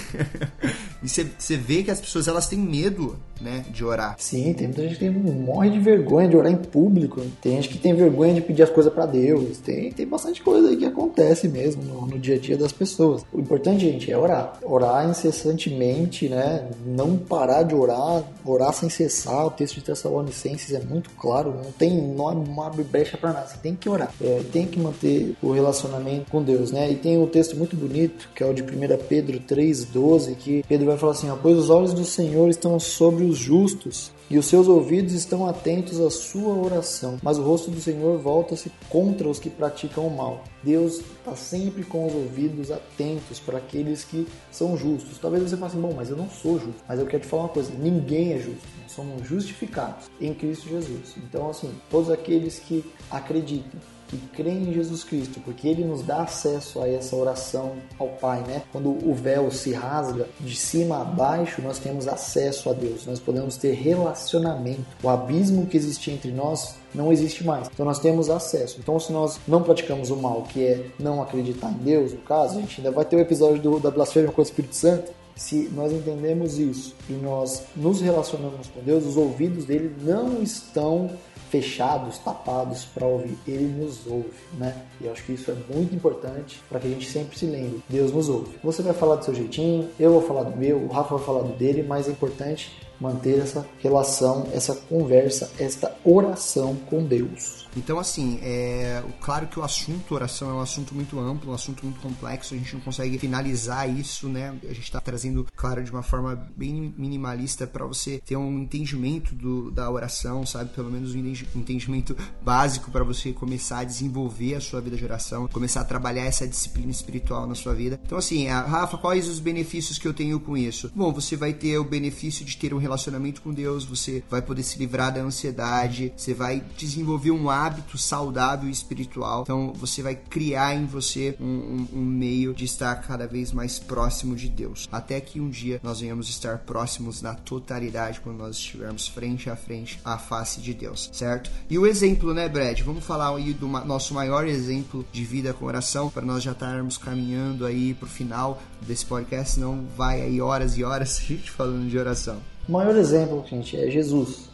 e 1.02 1.08
você 1.08 1.56
vê 1.56 1.82
que 1.82 1.90
as 1.90 2.00
pessoas, 2.00 2.28
elas 2.28 2.48
têm 2.48 2.58
medo, 2.58 3.16
né, 3.40 3.64
de 3.70 3.84
orar. 3.84 4.16
Sim, 4.18 4.52
tem 4.54 4.68
muita 4.68 4.82
gente 4.82 4.98
que 4.98 5.10
morre 5.10 5.70
de 5.70 5.78
vergonha 5.78 6.28
de 6.28 6.36
orar 6.36 6.52
em 6.52 6.56
público. 6.56 7.20
Tem 7.40 7.56
gente 7.56 7.68
que 7.68 7.78
tem 7.78 7.94
vergonha 7.94 8.34
de 8.34 8.40
pedir 8.40 8.62
as 8.62 8.70
coisas 8.70 8.92
para 8.92 9.06
Deus. 9.06 9.58
Tem, 9.58 9.73
tem 9.94 10.06
bastante 10.06 10.42
coisa 10.42 10.68
aí 10.68 10.76
que 10.76 10.84
acontece 10.84 11.48
mesmo 11.48 11.82
no, 11.82 12.06
no, 12.06 12.18
dia 12.18 12.36
a 12.36 12.38
dia 12.38 12.56
das 12.56 12.72
pessoas. 12.72 13.24
O 13.32 13.40
importante, 13.40 13.80
gente, 13.84 14.10
é 14.10 14.16
orar. 14.16 14.58
Orar 14.62 15.08
incessantemente, 15.08 16.28
né? 16.28 16.68
Não 16.84 17.16
parar 17.16 17.62
de 17.62 17.74
orar, 17.74 18.24
orar 18.44 18.72
sem 18.72 18.88
cessar. 18.88 19.46
O 19.46 19.50
texto 19.50 19.76
de 19.76 19.82
Tessalonicenses 19.82 20.72
é 20.72 20.80
muito 20.80 21.10
claro. 21.10 21.54
Não 21.62 21.72
tem, 21.72 22.00
não, 22.00 22.28
abre 22.62 22.82
brecha 22.82 23.16
para 23.16 23.32
nada. 23.32 23.46
Você 23.46 23.58
tem 23.58 23.74
que 23.74 23.88
orar. 23.88 24.12
É, 24.20 24.42
tem 24.52 24.66
que 24.66 24.78
manter 24.78 25.36
o 25.42 25.52
relacionamento 25.52 26.30
com 26.30 26.42
Deus, 26.42 26.70
né? 26.70 26.90
E 26.90 26.96
tem 26.96 27.18
um 27.18 27.26
texto 27.26 27.56
muito 27.56 27.76
bonito, 27.76 28.28
que 28.34 28.42
é 28.42 28.46
o 28.46 28.54
de 28.54 28.62
1 28.62 28.66
Pedro 29.08 29.40
3,12, 29.40 30.34
que 30.36 30.64
Pedro 30.68 30.86
vai 30.86 30.96
falar 30.96 31.12
assim: 31.12 31.30
ó, 31.30 31.36
Pois 31.36 31.58
os 31.58 31.70
olhos 31.70 31.92
do 31.92 32.04
Senhor 32.04 32.48
estão 32.48 32.78
sobre 32.80 33.24
os 33.24 33.36
justos 33.36 34.13
e 34.30 34.38
os 34.38 34.46
seus 34.46 34.68
ouvidos 34.68 35.12
estão 35.12 35.46
atentos 35.46 36.00
à 36.00 36.10
sua 36.10 36.54
oração, 36.54 37.18
mas 37.22 37.38
o 37.38 37.42
rosto 37.42 37.70
do 37.70 37.80
Senhor 37.80 38.18
volta-se 38.18 38.72
contra 38.88 39.28
os 39.28 39.38
que 39.38 39.50
praticam 39.50 40.06
o 40.06 40.16
mal. 40.16 40.44
Deus 40.62 41.00
está 41.00 41.36
sempre 41.36 41.84
com 41.84 42.06
os 42.06 42.14
ouvidos 42.14 42.70
atentos 42.70 43.38
para 43.38 43.58
aqueles 43.58 44.02
que 44.02 44.26
são 44.50 44.76
justos. 44.76 45.18
Talvez 45.18 45.42
você 45.42 45.56
fale 45.56 45.72
assim, 45.72 45.80
bom, 45.80 45.92
mas 45.94 46.08
eu 46.08 46.16
não 46.16 46.28
sou 46.30 46.58
justo. 46.58 46.82
Mas 46.88 46.98
eu 46.98 47.06
quero 47.06 47.22
te 47.22 47.28
falar 47.28 47.44
uma 47.44 47.48
coisa, 47.50 47.72
ninguém 47.74 48.32
é 48.32 48.38
justo. 48.38 48.66
Somos 48.88 49.26
justificados 49.26 50.06
em 50.20 50.32
Cristo 50.32 50.68
Jesus. 50.68 51.16
Então, 51.18 51.50
assim, 51.50 51.70
todos 51.90 52.10
aqueles 52.10 52.58
que 52.58 52.84
acreditam 53.10 53.80
que 54.08 54.16
creem 54.34 54.68
em 54.68 54.72
Jesus 54.72 55.04
Cristo, 55.04 55.40
porque 55.40 55.68
ele 55.68 55.84
nos 55.84 56.02
dá 56.02 56.22
acesso 56.22 56.80
a 56.80 56.88
essa 56.88 57.16
oração 57.16 57.72
ao 57.98 58.08
Pai, 58.08 58.42
né? 58.46 58.62
Quando 58.72 58.90
o 58.90 59.14
véu 59.14 59.50
se 59.50 59.72
rasga 59.72 60.26
de 60.40 60.56
cima 60.56 61.00
a 61.00 61.04
baixo, 61.04 61.62
nós 61.62 61.78
temos 61.78 62.06
acesso 62.06 62.70
a 62.70 62.72
Deus, 62.72 63.06
nós 63.06 63.20
podemos 63.20 63.56
ter 63.56 63.72
relacionamento. 63.72 64.84
O 65.02 65.08
abismo 65.08 65.66
que 65.66 65.76
existia 65.76 66.14
entre 66.14 66.30
nós 66.30 66.76
não 66.94 67.12
existe 67.12 67.44
mais. 67.44 67.68
Então 67.72 67.84
nós 67.84 67.98
temos 67.98 68.30
acesso. 68.30 68.78
Então 68.78 68.98
se 69.00 69.12
nós 69.12 69.40
não 69.46 69.62
praticamos 69.62 70.10
o 70.10 70.16
mal, 70.16 70.42
que 70.42 70.64
é 70.64 70.86
não 70.98 71.22
acreditar 71.22 71.70
em 71.70 71.84
Deus, 71.84 72.12
no 72.12 72.20
caso, 72.20 72.58
a 72.58 72.60
gente 72.60 72.80
ainda 72.80 72.90
vai 72.90 73.04
ter 73.04 73.16
o 73.16 73.20
episódio 73.20 73.60
do, 73.60 73.80
da 73.80 73.90
blasfêmia 73.90 74.30
com 74.30 74.40
o 74.40 74.44
Espírito 74.44 74.76
Santo, 74.76 75.12
se 75.36 75.68
nós 75.74 75.92
entendemos 75.92 76.58
isso 76.58 76.94
e 77.10 77.12
nós 77.14 77.64
nos 77.74 78.00
relacionamos 78.00 78.68
com 78.68 78.80
Deus, 78.80 79.04
os 79.04 79.16
ouvidos 79.16 79.64
dele 79.64 79.94
não 80.00 80.42
estão 80.42 81.10
fechados, 81.54 82.18
tapados 82.18 82.84
para 82.84 83.06
ouvir. 83.06 83.38
Ele 83.46 83.66
nos 83.66 84.04
ouve, 84.08 84.32
né? 84.58 84.74
E 85.00 85.06
eu 85.06 85.12
acho 85.12 85.22
que 85.22 85.34
isso 85.34 85.52
é 85.52 85.54
muito 85.72 85.94
importante 85.94 86.60
para 86.68 86.80
que 86.80 86.88
a 86.88 86.90
gente 86.90 87.08
sempre 87.08 87.38
se 87.38 87.46
lembre: 87.46 87.80
Deus 87.88 88.10
nos 88.10 88.28
ouve. 88.28 88.56
Você 88.64 88.82
vai 88.82 88.92
falar 88.92 89.16
do 89.16 89.24
seu 89.24 89.34
jeitinho, 89.34 89.88
eu 90.00 90.10
vou 90.10 90.22
falar 90.22 90.42
do 90.42 90.56
meu, 90.56 90.78
o 90.78 90.88
Rafa 90.88 91.16
vai 91.16 91.24
falar 91.24 91.42
do 91.42 91.52
dele, 91.52 91.84
mas 91.84 92.08
é 92.08 92.10
importante 92.10 92.72
manter 93.00 93.38
essa 93.38 93.64
relação, 93.78 94.48
essa 94.52 94.74
conversa, 94.74 95.50
esta 95.60 95.94
oração 96.04 96.74
com 96.90 97.04
Deus. 97.04 97.63
Então, 97.76 97.98
assim, 97.98 98.38
é 98.42 99.02
claro 99.20 99.46
que 99.46 99.58
o 99.58 99.62
assunto 99.62 100.14
oração 100.14 100.50
é 100.50 100.54
um 100.54 100.60
assunto 100.60 100.94
muito 100.94 101.18
amplo, 101.18 101.50
um 101.50 101.54
assunto 101.54 101.84
muito 101.84 102.00
complexo, 102.00 102.54
a 102.54 102.56
gente 102.56 102.74
não 102.74 102.80
consegue 102.80 103.18
finalizar 103.18 103.88
isso, 103.88 104.28
né? 104.28 104.54
A 104.64 104.72
gente 104.72 104.84
está 104.84 105.00
trazendo, 105.00 105.46
claro, 105.56 105.82
de 105.82 105.90
uma 105.90 106.02
forma 106.02 106.48
bem 106.56 106.94
minimalista 106.96 107.66
para 107.66 107.84
você 107.84 108.20
ter 108.24 108.36
um 108.36 108.58
entendimento 108.58 109.34
do, 109.34 109.70
da 109.70 109.90
oração, 109.90 110.46
sabe? 110.46 110.70
Pelo 110.70 110.90
menos 110.90 111.14
um 111.14 111.18
entendimento 111.18 112.16
básico 112.42 112.90
para 112.90 113.04
você 113.04 113.32
começar 113.32 113.78
a 113.78 113.84
desenvolver 113.84 114.54
a 114.54 114.60
sua 114.60 114.80
vida 114.80 114.96
de 114.96 115.04
oração, 115.04 115.48
começar 115.48 115.80
a 115.80 115.84
trabalhar 115.84 116.24
essa 116.24 116.46
disciplina 116.46 116.90
espiritual 116.90 117.46
na 117.46 117.54
sua 117.54 117.74
vida. 117.74 118.00
Então, 118.04 118.18
assim, 118.18 118.46
Rafa, 118.46 118.98
quais 118.98 119.28
os 119.28 119.38
benefícios 119.38 119.98
que 119.98 120.06
eu 120.06 120.14
tenho 120.14 120.38
com 120.40 120.56
isso? 120.56 120.90
Bom, 120.94 121.12
você 121.12 121.36
vai 121.36 121.52
ter 121.52 121.78
o 121.78 121.84
benefício 121.84 122.44
de 122.44 122.56
ter 122.56 122.72
um 122.72 122.78
relacionamento 122.78 123.42
com 123.42 123.52
Deus, 123.52 123.84
você 123.84 124.22
vai 124.30 124.42
poder 124.42 124.62
se 124.62 124.78
livrar 124.78 125.12
da 125.12 125.20
ansiedade, 125.20 126.12
você 126.16 126.34
vai 126.34 126.62
desenvolver 126.76 127.30
um 127.30 127.50
hábito 127.50 127.63
hábito 127.64 127.96
saudável 127.96 128.68
e 128.68 128.72
espiritual. 128.72 129.42
Então 129.42 129.72
você 129.74 130.02
vai 130.02 130.14
criar 130.14 130.74
em 130.74 130.86
você 130.86 131.36
um, 131.40 131.44
um, 131.44 131.88
um 131.94 132.04
meio 132.04 132.54
de 132.54 132.64
estar 132.64 132.94
cada 132.96 133.26
vez 133.26 133.52
mais 133.52 133.78
próximo 133.78 134.36
de 134.36 134.48
Deus. 134.48 134.88
Até 134.92 135.20
que 135.20 135.40
um 135.40 135.48
dia 135.48 135.80
nós 135.82 136.00
venhamos 136.00 136.28
estar 136.28 136.58
próximos 136.58 137.22
na 137.22 137.34
totalidade 137.34 138.20
quando 138.20 138.38
nós 138.38 138.56
estivermos 138.56 139.08
frente 139.08 139.48
a 139.48 139.56
frente 139.56 139.98
à 140.04 140.18
face 140.18 140.60
de 140.60 140.74
Deus, 140.74 141.10
certo? 141.12 141.50
E 141.68 141.78
o 141.78 141.86
exemplo, 141.86 142.34
né, 142.34 142.48
Brad? 142.48 142.80
Vamos 142.80 143.04
falar 143.04 143.34
aí 143.34 143.52
do 143.52 143.66
nosso 143.66 144.14
maior 144.14 144.46
exemplo 144.46 145.04
de 145.12 145.24
vida 145.24 145.52
com 145.52 145.64
oração 145.64 146.10
para 146.10 146.24
nós 146.24 146.42
já 146.42 146.52
estarmos 146.52 146.98
caminhando 146.98 147.66
aí 147.66 147.94
pro 147.94 148.08
final 148.08 148.60
desse 148.80 149.06
podcast, 149.06 149.58
não 149.58 149.84
vai 149.96 150.20
aí 150.20 150.40
horas 150.40 150.76
e 150.76 150.84
horas 150.84 151.20
a 151.24 151.24
gente 151.24 151.50
falando 151.50 151.88
de 151.88 151.98
oração. 151.98 152.38
O 152.68 152.72
maior 152.72 152.96
exemplo, 152.96 153.44
gente, 153.48 153.76
é 153.76 153.90
Jesus 153.90 154.53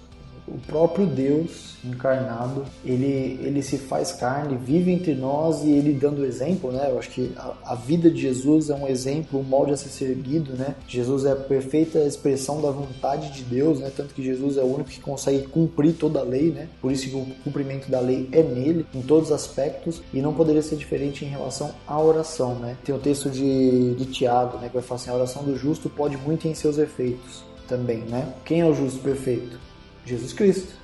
o 0.51 0.59
próprio 0.67 1.07
Deus 1.07 1.71
encarnado, 1.85 2.65
ele, 2.85 3.41
ele 3.43 3.63
se 3.63 3.79
faz 3.79 4.13
carne, 4.13 4.57
vive 4.57 4.91
entre 4.93 5.15
nós 5.15 5.63
e 5.63 5.71
ele 5.71 5.95
dando 5.95 6.25
exemplo, 6.25 6.71
né? 6.71 6.89
Eu 6.91 6.99
acho 6.99 7.11
que 7.11 7.33
a, 7.37 7.55
a, 7.65 7.75
vida 7.75 8.11
de 8.11 8.21
Jesus 8.21 8.69
é 8.69 8.75
um 8.75 8.87
exemplo, 8.87 9.41
um 9.41 9.43
molde 9.43 9.73
a 9.73 9.77
ser 9.77 9.89
seguido, 9.89 10.53
né? 10.55 10.75
Jesus 10.87 11.25
é 11.25 11.33
a 11.33 11.37
perfeita 11.37 12.01
expressão 12.01 12.61
da 12.61 12.71
vontade 12.71 13.33
de 13.33 13.43
Deus, 13.43 13.81
né? 13.81 13.91
Tanto 13.95 14.15
que 14.15 14.23
Jesus 14.23 14.57
é 14.57 14.63
o 14.63 14.67
único 14.67 14.91
que 14.91 15.01
consegue 15.01 15.47
cumprir 15.47 15.95
toda 15.95 16.21
a 16.21 16.23
lei, 16.23 16.51
né? 16.51 16.69
Por 16.81 16.93
isso 16.93 17.09
que 17.09 17.17
o 17.17 17.27
cumprimento 17.45 17.91
da 17.91 18.01
lei 18.01 18.29
é 18.33 18.43
nele, 18.43 18.85
em 18.95 19.03
todos 19.03 19.31
os 19.31 19.35
aspectos, 19.35 20.03
e 20.13 20.21
não 20.21 20.35
poderia 20.35 20.63
ser 20.63 20.77
diferente 20.77 21.25
em 21.25 21.29
relação 21.29 21.71
à 21.87 22.01
oração, 22.01 22.57
né? 22.57 22.77
Tem 22.85 22.95
o 22.95 22.99
texto 22.99 23.31
de, 23.31 23.95
de 23.95 24.05
Tiago, 24.07 24.59
né? 24.59 24.69
Que 24.69 24.75
vai 24.75 24.83
falar 24.83 25.01
assim, 25.01 25.11
a 25.11 25.15
oração 25.15 25.45
do 25.45 25.57
justo 25.57 25.89
pode 25.89 26.17
muito 26.17 26.47
em 26.47 26.55
seus 26.55 26.77
efeitos 26.77 27.43
também, 27.67 28.01
né? 28.01 28.35
Quem 28.45 28.61
é 28.61 28.67
o 28.67 28.75
justo 28.75 28.99
perfeito? 29.01 29.70
Jesus 30.05 30.33
Cristo. 30.33 30.81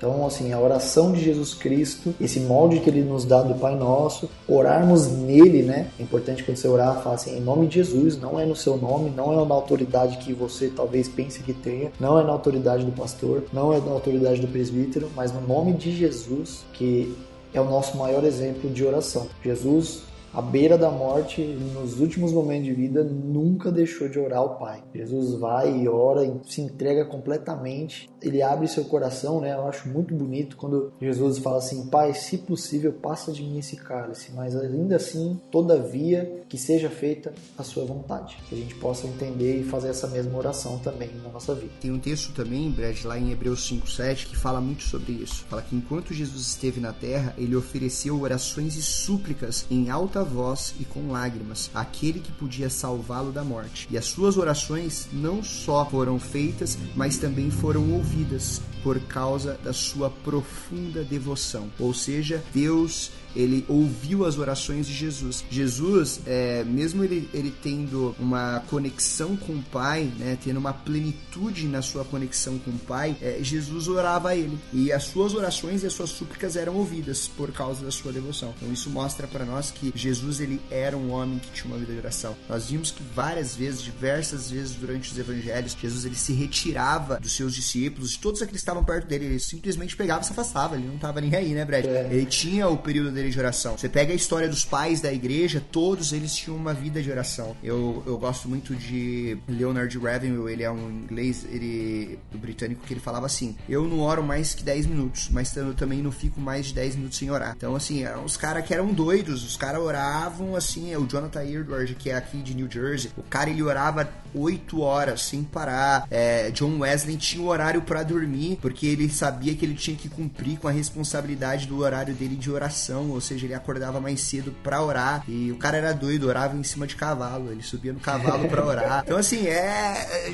Então, 0.00 0.26
assim, 0.26 0.50
a 0.50 0.58
oração 0.58 1.12
de 1.12 1.22
Jesus 1.22 1.52
Cristo, 1.52 2.14
esse 2.18 2.40
molde 2.40 2.80
que 2.80 2.88
ele 2.88 3.02
nos 3.02 3.26
dá 3.26 3.42
do 3.42 3.54
Pai 3.56 3.76
Nosso, 3.76 4.30
orarmos 4.48 5.08
nele, 5.08 5.62
né? 5.62 5.88
É 5.98 6.02
importante 6.02 6.42
quando 6.42 6.56
você 6.56 6.66
orar, 6.66 7.02
falar 7.02 7.16
assim, 7.16 7.36
em 7.36 7.40
nome 7.42 7.66
de 7.66 7.74
Jesus, 7.74 8.18
não 8.18 8.40
é 8.40 8.46
no 8.46 8.56
seu 8.56 8.78
nome, 8.78 9.10
não 9.14 9.30
é 9.30 9.44
na 9.44 9.54
autoridade 9.54 10.16
que 10.16 10.32
você 10.32 10.72
talvez 10.74 11.06
pense 11.06 11.40
que 11.40 11.52
tenha, 11.52 11.92
não 12.00 12.18
é 12.18 12.24
na 12.24 12.32
autoridade 12.32 12.82
do 12.82 12.92
pastor, 12.92 13.44
não 13.52 13.74
é 13.74 13.78
na 13.78 13.90
autoridade 13.90 14.40
do 14.40 14.48
presbítero, 14.48 15.10
mas 15.14 15.34
no 15.34 15.42
nome 15.42 15.74
de 15.74 15.94
Jesus, 15.94 16.64
que 16.72 17.14
é 17.52 17.60
o 17.60 17.66
nosso 17.66 17.98
maior 17.98 18.24
exemplo 18.24 18.70
de 18.70 18.82
oração. 18.82 19.26
Jesus 19.44 20.04
à 20.32 20.40
beira 20.40 20.78
da 20.78 20.90
morte, 20.90 21.42
nos 21.42 22.00
últimos 22.00 22.32
momentos 22.32 22.66
de 22.66 22.72
vida, 22.72 23.02
nunca 23.02 23.70
deixou 23.70 24.08
de 24.08 24.18
orar 24.18 24.38
ao 24.38 24.58
Pai. 24.58 24.82
Jesus 24.94 25.38
vai 25.38 25.80
e 25.80 25.88
ora, 25.88 26.24
e 26.24 26.32
se 26.44 26.60
entrega 26.60 27.04
completamente. 27.04 28.08
Ele 28.22 28.42
abre 28.42 28.68
seu 28.68 28.84
coração, 28.84 29.40
né? 29.40 29.54
Eu 29.54 29.66
acho 29.66 29.88
muito 29.88 30.14
bonito 30.14 30.56
quando 30.56 30.92
Jesus 31.00 31.38
fala 31.38 31.58
assim: 31.58 31.88
Pai, 31.88 32.14
se 32.14 32.38
possível, 32.38 32.92
passa 32.92 33.32
de 33.32 33.42
mim 33.42 33.58
esse 33.58 33.76
cálice, 33.76 34.32
mas 34.34 34.54
ainda 34.56 34.96
assim, 34.96 35.40
todavia, 35.50 36.44
que 36.48 36.58
seja 36.58 36.88
feita 36.88 37.32
a 37.56 37.62
sua 37.62 37.84
vontade. 37.84 38.36
Que 38.48 38.54
a 38.54 38.58
gente 38.58 38.74
possa 38.76 39.06
entender 39.06 39.60
e 39.60 39.64
fazer 39.64 39.88
essa 39.88 40.06
mesma 40.06 40.36
oração 40.36 40.78
também 40.78 41.10
na 41.24 41.30
nossa 41.30 41.54
vida. 41.54 41.72
Tem 41.80 41.90
um 41.90 41.98
texto 41.98 42.32
também, 42.32 42.70
Brad, 42.70 43.04
lá 43.04 43.18
em 43.18 43.32
Hebreus 43.32 43.68
5,7, 43.70 44.26
que 44.26 44.36
fala 44.36 44.60
muito 44.60 44.82
sobre 44.82 45.12
isso. 45.12 45.44
Fala 45.48 45.62
que 45.62 45.74
enquanto 45.74 46.14
Jesus 46.14 46.46
esteve 46.46 46.80
na 46.80 46.92
terra, 46.92 47.34
ele 47.38 47.56
ofereceu 47.56 48.20
orações 48.20 48.76
e 48.76 48.82
súplicas 48.82 49.66
em 49.70 49.90
alta 49.90 50.19
voz 50.24 50.74
e 50.78 50.84
com 50.84 51.10
lágrimas 51.10 51.70
àquele 51.74 52.20
que 52.20 52.32
podia 52.32 52.70
salvá-lo 52.70 53.32
da 53.32 53.44
morte. 53.44 53.88
E 53.90 53.98
as 53.98 54.06
suas 54.06 54.36
orações 54.36 55.08
não 55.12 55.42
só 55.42 55.84
foram 55.84 56.18
feitas, 56.18 56.78
mas 56.94 57.18
também 57.18 57.50
foram 57.50 57.92
ouvidas 57.92 58.60
por 58.82 58.98
causa 59.00 59.58
da 59.62 59.72
sua 59.72 60.10
profunda 60.10 61.02
devoção. 61.02 61.70
Ou 61.78 61.92
seja, 61.94 62.42
Deus 62.52 63.10
ele 63.34 63.64
ouviu 63.68 64.24
as 64.24 64.38
orações 64.38 64.86
de 64.86 64.92
Jesus. 64.92 65.44
Jesus, 65.50 66.20
é, 66.26 66.64
mesmo 66.64 67.04
ele, 67.04 67.28
ele 67.32 67.54
tendo 67.62 68.14
uma 68.18 68.60
conexão 68.68 69.36
com 69.36 69.52
o 69.52 69.62
Pai, 69.62 70.10
né, 70.18 70.36
tendo 70.42 70.58
uma 70.58 70.72
plenitude 70.72 71.66
na 71.68 71.82
sua 71.82 72.04
conexão 72.04 72.58
com 72.58 72.70
o 72.70 72.78
Pai, 72.78 73.16
é, 73.20 73.38
Jesus 73.40 73.88
orava 73.88 74.30
a 74.30 74.36
ele. 74.36 74.58
E 74.72 74.92
as 74.92 75.04
suas 75.04 75.34
orações 75.34 75.82
e 75.82 75.86
as 75.86 75.92
suas 75.92 76.10
súplicas 76.10 76.56
eram 76.56 76.76
ouvidas 76.76 77.28
por 77.28 77.52
causa 77.52 77.84
da 77.84 77.90
sua 77.90 78.12
devoção. 78.12 78.54
Então 78.56 78.72
isso 78.72 78.90
mostra 78.90 79.26
para 79.26 79.44
nós 79.44 79.70
que 79.70 79.92
Jesus 79.94 80.40
ele 80.40 80.60
era 80.70 80.96
um 80.96 81.10
homem 81.10 81.38
que 81.38 81.50
tinha 81.50 81.72
uma 81.72 81.78
vida 81.78 81.92
de 81.92 81.98
oração. 81.98 82.36
Nós 82.48 82.66
vimos 82.66 82.90
que 82.90 83.02
várias 83.14 83.54
vezes, 83.54 83.82
diversas 83.82 84.50
vezes 84.50 84.74
durante 84.74 85.10
os 85.10 85.18
evangelhos, 85.18 85.76
Jesus 85.80 86.04
ele 86.04 86.16
se 86.16 86.32
retirava 86.32 87.18
dos 87.20 87.32
seus 87.32 87.54
discípulos, 87.54 88.10
de 88.10 88.18
todos 88.18 88.42
aqueles 88.42 88.62
estavam 88.70 88.84
perto 88.84 89.06
dele, 89.06 89.26
ele 89.26 89.38
simplesmente 89.38 89.96
pegava 89.96 90.22
e 90.22 90.24
se 90.24 90.32
afastava, 90.32 90.76
ele 90.76 90.86
não 90.86 90.94
estava 90.94 91.20
nem 91.20 91.34
aí, 91.34 91.52
né, 91.52 91.64
Brad? 91.64 91.84
É. 91.84 92.08
Ele 92.10 92.26
tinha 92.26 92.68
o 92.68 92.76
período 92.76 93.10
dele 93.10 93.30
de 93.30 93.38
oração. 93.38 93.76
Você 93.76 93.88
pega 93.88 94.12
a 94.12 94.16
história 94.16 94.48
dos 94.48 94.64
pais 94.64 95.00
da 95.00 95.12
igreja, 95.12 95.62
todos 95.70 96.12
eles 96.12 96.34
tinham 96.34 96.56
uma 96.56 96.72
vida 96.72 97.02
de 97.02 97.10
oração. 97.10 97.56
Eu, 97.62 98.02
eu 98.06 98.16
gosto 98.18 98.48
muito 98.48 98.74
de 98.74 99.36
Leonard 99.48 99.96
Ravenhill, 99.98 100.48
ele 100.48 100.62
é 100.62 100.70
um 100.70 100.90
inglês, 100.90 101.46
ele 101.50 102.18
britânico 102.32 102.84
que 102.86 102.92
ele 102.92 103.00
falava 103.00 103.26
assim: 103.26 103.56
"Eu 103.68 103.86
não 103.86 104.00
oro 104.00 104.22
mais 104.22 104.54
que 104.54 104.62
10 104.62 104.86
minutos, 104.86 105.28
mas 105.30 105.54
eu 105.56 105.74
também 105.74 106.02
não 106.02 106.12
fico 106.12 106.40
mais 106.40 106.66
de 106.66 106.74
10 106.74 106.96
minutos 106.96 107.18
sem 107.18 107.30
orar". 107.30 107.54
Então 107.56 107.74
assim, 107.74 108.04
eram 108.04 108.24
os 108.24 108.36
caras 108.36 108.64
que 108.64 108.72
eram 108.72 108.92
doidos, 108.92 109.44
os 109.44 109.56
caras 109.56 109.80
oravam 109.80 110.54
assim, 110.54 110.92
é 110.92 110.98
o 110.98 111.06
Jonathan 111.06 111.44
Edwards, 111.44 111.96
que 111.98 112.10
é 112.10 112.14
aqui 112.14 112.38
de 112.38 112.54
New 112.54 112.70
Jersey, 112.70 113.10
o 113.16 113.22
cara 113.22 113.50
ele 113.50 113.62
orava 113.62 114.08
8 114.34 114.80
horas 114.80 115.22
sem 115.22 115.42
parar. 115.42 116.06
É, 116.10 116.50
John 116.50 116.78
Wesley 116.78 117.16
tinha 117.16 117.42
o 117.42 117.46
um 117.46 117.48
horário 117.48 117.82
para 117.82 118.02
dormir, 118.02 118.58
porque 118.60 118.86
ele 118.86 119.08
sabia 119.08 119.54
que 119.54 119.64
ele 119.64 119.74
tinha 119.74 119.96
que 119.96 120.08
cumprir 120.08 120.58
com 120.58 120.68
a 120.68 120.70
responsabilidade 120.70 121.66
do 121.66 121.78
horário 121.78 122.14
dele 122.14 122.36
de 122.36 122.50
oração, 122.50 123.10
ou 123.10 123.20
seja, 123.20 123.46
ele 123.46 123.54
acordava 123.54 124.00
mais 124.00 124.20
cedo 124.20 124.54
para 124.62 124.82
orar. 124.82 125.24
E 125.28 125.50
o 125.50 125.56
cara 125.56 125.76
era 125.76 125.92
doido, 125.92 126.28
orava 126.28 126.56
em 126.56 126.62
cima 126.62 126.86
de 126.86 126.96
cavalo, 126.96 127.50
ele 127.50 127.62
subia 127.62 127.92
no 127.92 128.00
cavalo 128.00 128.48
para 128.48 128.64
orar. 128.64 129.04
Então, 129.10 129.18
assim, 129.18 129.46
é. 129.46 130.32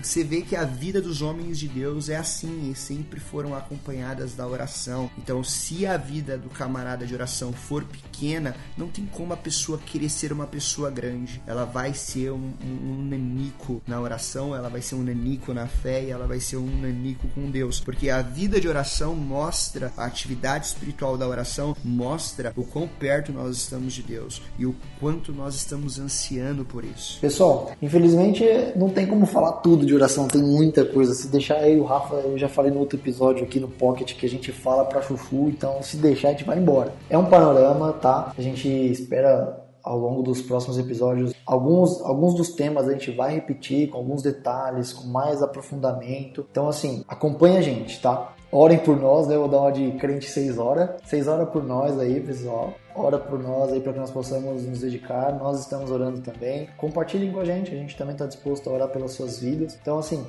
Você 0.00 0.22
vê 0.22 0.42
que 0.42 0.54
a 0.54 0.64
vida 0.64 1.00
dos 1.00 1.22
homens 1.22 1.58
de 1.58 1.66
Deus 1.66 2.08
é 2.08 2.16
assim, 2.16 2.70
e 2.70 2.74
sempre 2.74 3.18
foram 3.18 3.54
acompanhadas 3.54 4.34
da 4.34 4.46
oração. 4.46 5.10
Então, 5.18 5.42
se 5.42 5.86
a 5.86 5.96
vida 5.96 6.38
do 6.38 6.48
camarada 6.48 7.06
de 7.06 7.14
oração 7.14 7.52
for 7.52 7.84
pequena, 7.84 8.54
não 8.76 8.88
tem 8.88 9.06
como 9.06 9.32
a 9.32 9.36
pessoa 9.36 9.78
querer 9.78 10.08
ser 10.08 10.32
uma 10.32 10.46
pessoa 10.46 10.90
grande. 10.90 11.42
Ela 11.46 11.64
vai 11.64 11.94
ser 11.94 12.30
um, 12.30 12.52
um, 12.62 12.92
um 12.92 13.02
nanico 13.32 13.82
na 13.86 14.00
oração, 14.00 14.54
ela 14.54 14.68
vai 14.68 14.82
ser 14.82 14.94
um 14.94 15.02
nanico 15.02 15.54
na 15.54 15.66
fé 15.66 16.04
e 16.04 16.10
ela 16.10 16.26
vai 16.26 16.38
ser 16.38 16.56
um 16.56 16.80
nanico 16.80 17.26
com 17.34 17.50
Deus. 17.50 17.80
Porque 17.80 18.10
a 18.10 18.20
vida 18.20 18.60
de 18.60 18.68
oração 18.68 19.14
mostra, 19.14 19.92
a 19.96 20.04
atividade 20.04 20.66
espiritual 20.66 21.16
da 21.16 21.26
oração 21.26 21.74
mostra 21.82 22.52
o 22.56 22.64
quão 22.64 22.86
perto 22.86 23.32
nós 23.32 23.56
estamos 23.56 23.94
de 23.94 24.02
Deus 24.02 24.42
e 24.58 24.66
o 24.66 24.74
quanto 25.00 25.32
nós 25.32 25.54
estamos 25.54 25.98
ansiando 25.98 26.64
por 26.64 26.84
isso. 26.84 27.18
Pessoal, 27.20 27.72
infelizmente 27.80 28.44
não 28.76 28.90
tem 28.90 29.06
como 29.06 29.26
falar 29.26 29.52
tudo 29.52 29.86
de 29.86 29.94
oração, 29.94 30.28
tem 30.28 30.42
muita 30.42 30.84
coisa. 30.84 31.14
Se 31.14 31.28
deixar 31.28 31.56
aí 31.56 31.78
o 31.78 31.84
Rafa, 31.84 32.16
eu 32.16 32.36
já 32.38 32.48
falei 32.48 32.70
no 32.70 32.80
outro 32.80 32.98
episódio 32.98 33.44
aqui 33.44 33.58
no 33.58 33.68
Pocket 33.68 34.14
que 34.14 34.26
a 34.26 34.28
gente 34.28 34.52
fala 34.52 34.84
pra 34.84 35.02
chuchu, 35.02 35.48
então 35.48 35.82
se 35.82 35.96
deixar 35.96 36.28
a 36.28 36.30
gente 36.32 36.44
vai 36.44 36.58
embora. 36.58 36.92
É 37.08 37.16
um 37.16 37.26
panorama, 37.26 37.92
tá? 37.92 38.32
A 38.36 38.42
gente 38.42 38.68
espera 38.68 39.61
ao 39.82 39.98
longo 39.98 40.22
dos 40.22 40.40
próximos 40.42 40.78
episódios. 40.78 41.34
Alguns, 41.44 42.00
alguns 42.02 42.34
dos 42.34 42.50
temas 42.50 42.88
a 42.88 42.92
gente 42.92 43.10
vai 43.10 43.34
repetir 43.34 43.88
com 43.88 43.98
alguns 43.98 44.22
detalhes, 44.22 44.92
com 44.92 45.06
mais 45.08 45.42
aprofundamento. 45.42 46.46
Então, 46.50 46.68
assim, 46.68 47.04
acompanha 47.08 47.58
a 47.58 47.62
gente, 47.62 48.00
tá? 48.00 48.34
Orem 48.50 48.78
por 48.78 49.00
nós, 49.00 49.26
né? 49.26 49.34
Eu 49.34 49.40
vou 49.40 49.48
dar 49.48 49.60
uma 49.60 49.72
de 49.72 49.92
crente 49.92 50.28
6 50.28 50.58
horas. 50.58 50.90
6 51.04 51.26
horas 51.26 51.48
por 51.48 51.64
nós 51.64 51.98
aí, 51.98 52.20
pessoal. 52.20 52.74
Ora 52.94 53.18
por 53.18 53.42
nós 53.42 53.72
aí 53.72 53.80
para 53.80 53.94
que 53.94 53.98
nós 53.98 54.10
possamos 54.10 54.64
nos 54.64 54.80
dedicar. 54.80 55.32
Nós 55.38 55.60
estamos 55.60 55.90
orando 55.90 56.20
também. 56.20 56.68
Compartilhem 56.76 57.32
com 57.32 57.40
a 57.40 57.44
gente, 57.44 57.72
a 57.72 57.76
gente 57.76 57.96
também 57.96 58.12
está 58.12 58.26
disposto 58.26 58.68
a 58.68 58.72
orar 58.74 58.88
pelas 58.88 59.12
suas 59.12 59.38
vidas. 59.38 59.78
Então, 59.80 59.98
assim, 59.98 60.24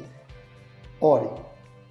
ore 1.02 1.28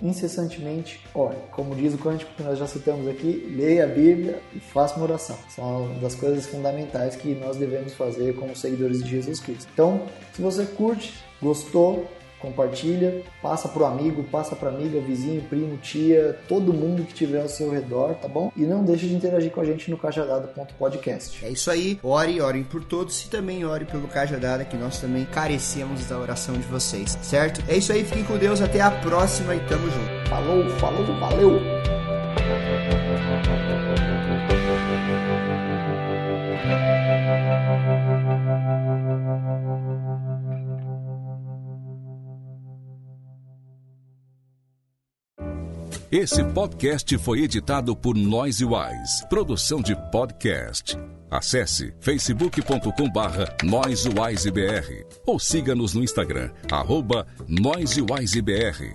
incessantemente 0.03 1.01
ore. 1.15 1.37
Como 1.53 1.75
diz 1.75 1.95
o 1.95 1.99
cântico 1.99 2.33
que 2.37 2.43
nós 2.43 2.59
já 2.59 2.67
citamos 2.67 3.07
aqui, 3.09 3.55
leia 3.57 3.85
a 3.85 3.87
Bíblia 3.87 4.41
e 4.55 4.59
faça 4.59 4.97
uma 4.97 5.05
oração. 5.05 5.39
São 5.49 5.95
das 6.01 6.15
coisas 6.15 6.47
fundamentais 6.47 7.15
que 7.15 7.35
nós 7.35 7.57
devemos 7.57 7.95
fazer 7.95 8.35
como 8.35 8.57
seguidores 8.57 9.03
de 9.03 9.09
Jesus 9.09 9.39
Cristo. 9.39 9.69
Então, 9.73 10.03
se 10.35 10.43
você 10.43 10.67
curte, 10.67 11.15
gostou, 11.41 12.07
compartilha, 12.43 13.23
passa 13.41 13.69
pro 13.69 13.87
amigo, 13.87 14.25
passa 14.25 14.57
pra 14.57 14.69
amiga, 14.69 15.01
vizinho, 15.01 15.41
primo, 15.43 15.77
tia, 15.79 16.39
todo 16.49 16.73
mundo 16.73 17.05
que 17.05 17.15
tiver 17.15 17.41
ao 17.41 17.49
seu 17.49 17.71
redor, 17.71 18.15
tá 18.17 18.29
bom? 18.29 18.51
E 18.57 18.63
não 18.63 18.85
deixe 18.85 19.07
de 19.07 19.15
interagir 19.15 19.53
com 19.53 19.61
a 19.61 19.65
gente 19.65 19.91
no 19.91 19.97
cajadada.podcast. 19.97 21.45
É 21.45 21.49
isso 21.49 21.71
aí, 21.71 21.99
ore, 22.03 22.41
orem 22.41 22.65
por 22.65 22.85
todos 22.85 23.25
e 23.25 23.31
também 23.31 23.65
ore 23.65 23.85
pelo 23.85 24.09
Cajadada, 24.09 24.65
que 24.65 24.77
nós 24.77 25.01
também 25.01 25.25
carecemos 25.25 26.07
da 26.07 26.19
oração 26.19 26.55
de 26.55 26.67
vocês, 26.67 27.17
certo? 27.23 27.63
É 27.69 27.77
isso 27.77 27.93
aí, 27.93 28.05
fiquem 28.05 28.25
com 28.25 28.37
Deus, 28.37 28.61
até 28.61 28.81
a 28.81 28.91
próxima 28.91 29.55
e 29.55 29.61
tamo 29.61 29.89
junto. 29.91 30.29
Falou, 30.29 30.69
falou, 30.79 31.07
valeu! 31.21 31.92
Esse 46.13 46.45
podcast 46.45 47.17
foi 47.17 47.41
editado 47.41 47.97
por 47.97 48.15
Noise 48.15 48.67
Wise, 48.67 49.27
produção 49.31 49.81
de 49.81 49.97
podcast. 50.11 50.95
Acesse 51.31 51.95
facebook.com 52.01 53.11
barra 53.11 53.47
ou 55.27 55.39
siga-nos 55.39 55.95
no 55.95 56.05
Instagram, 56.05 56.51
arroba 56.71 57.27
NoiseWiseBR. 57.49 58.95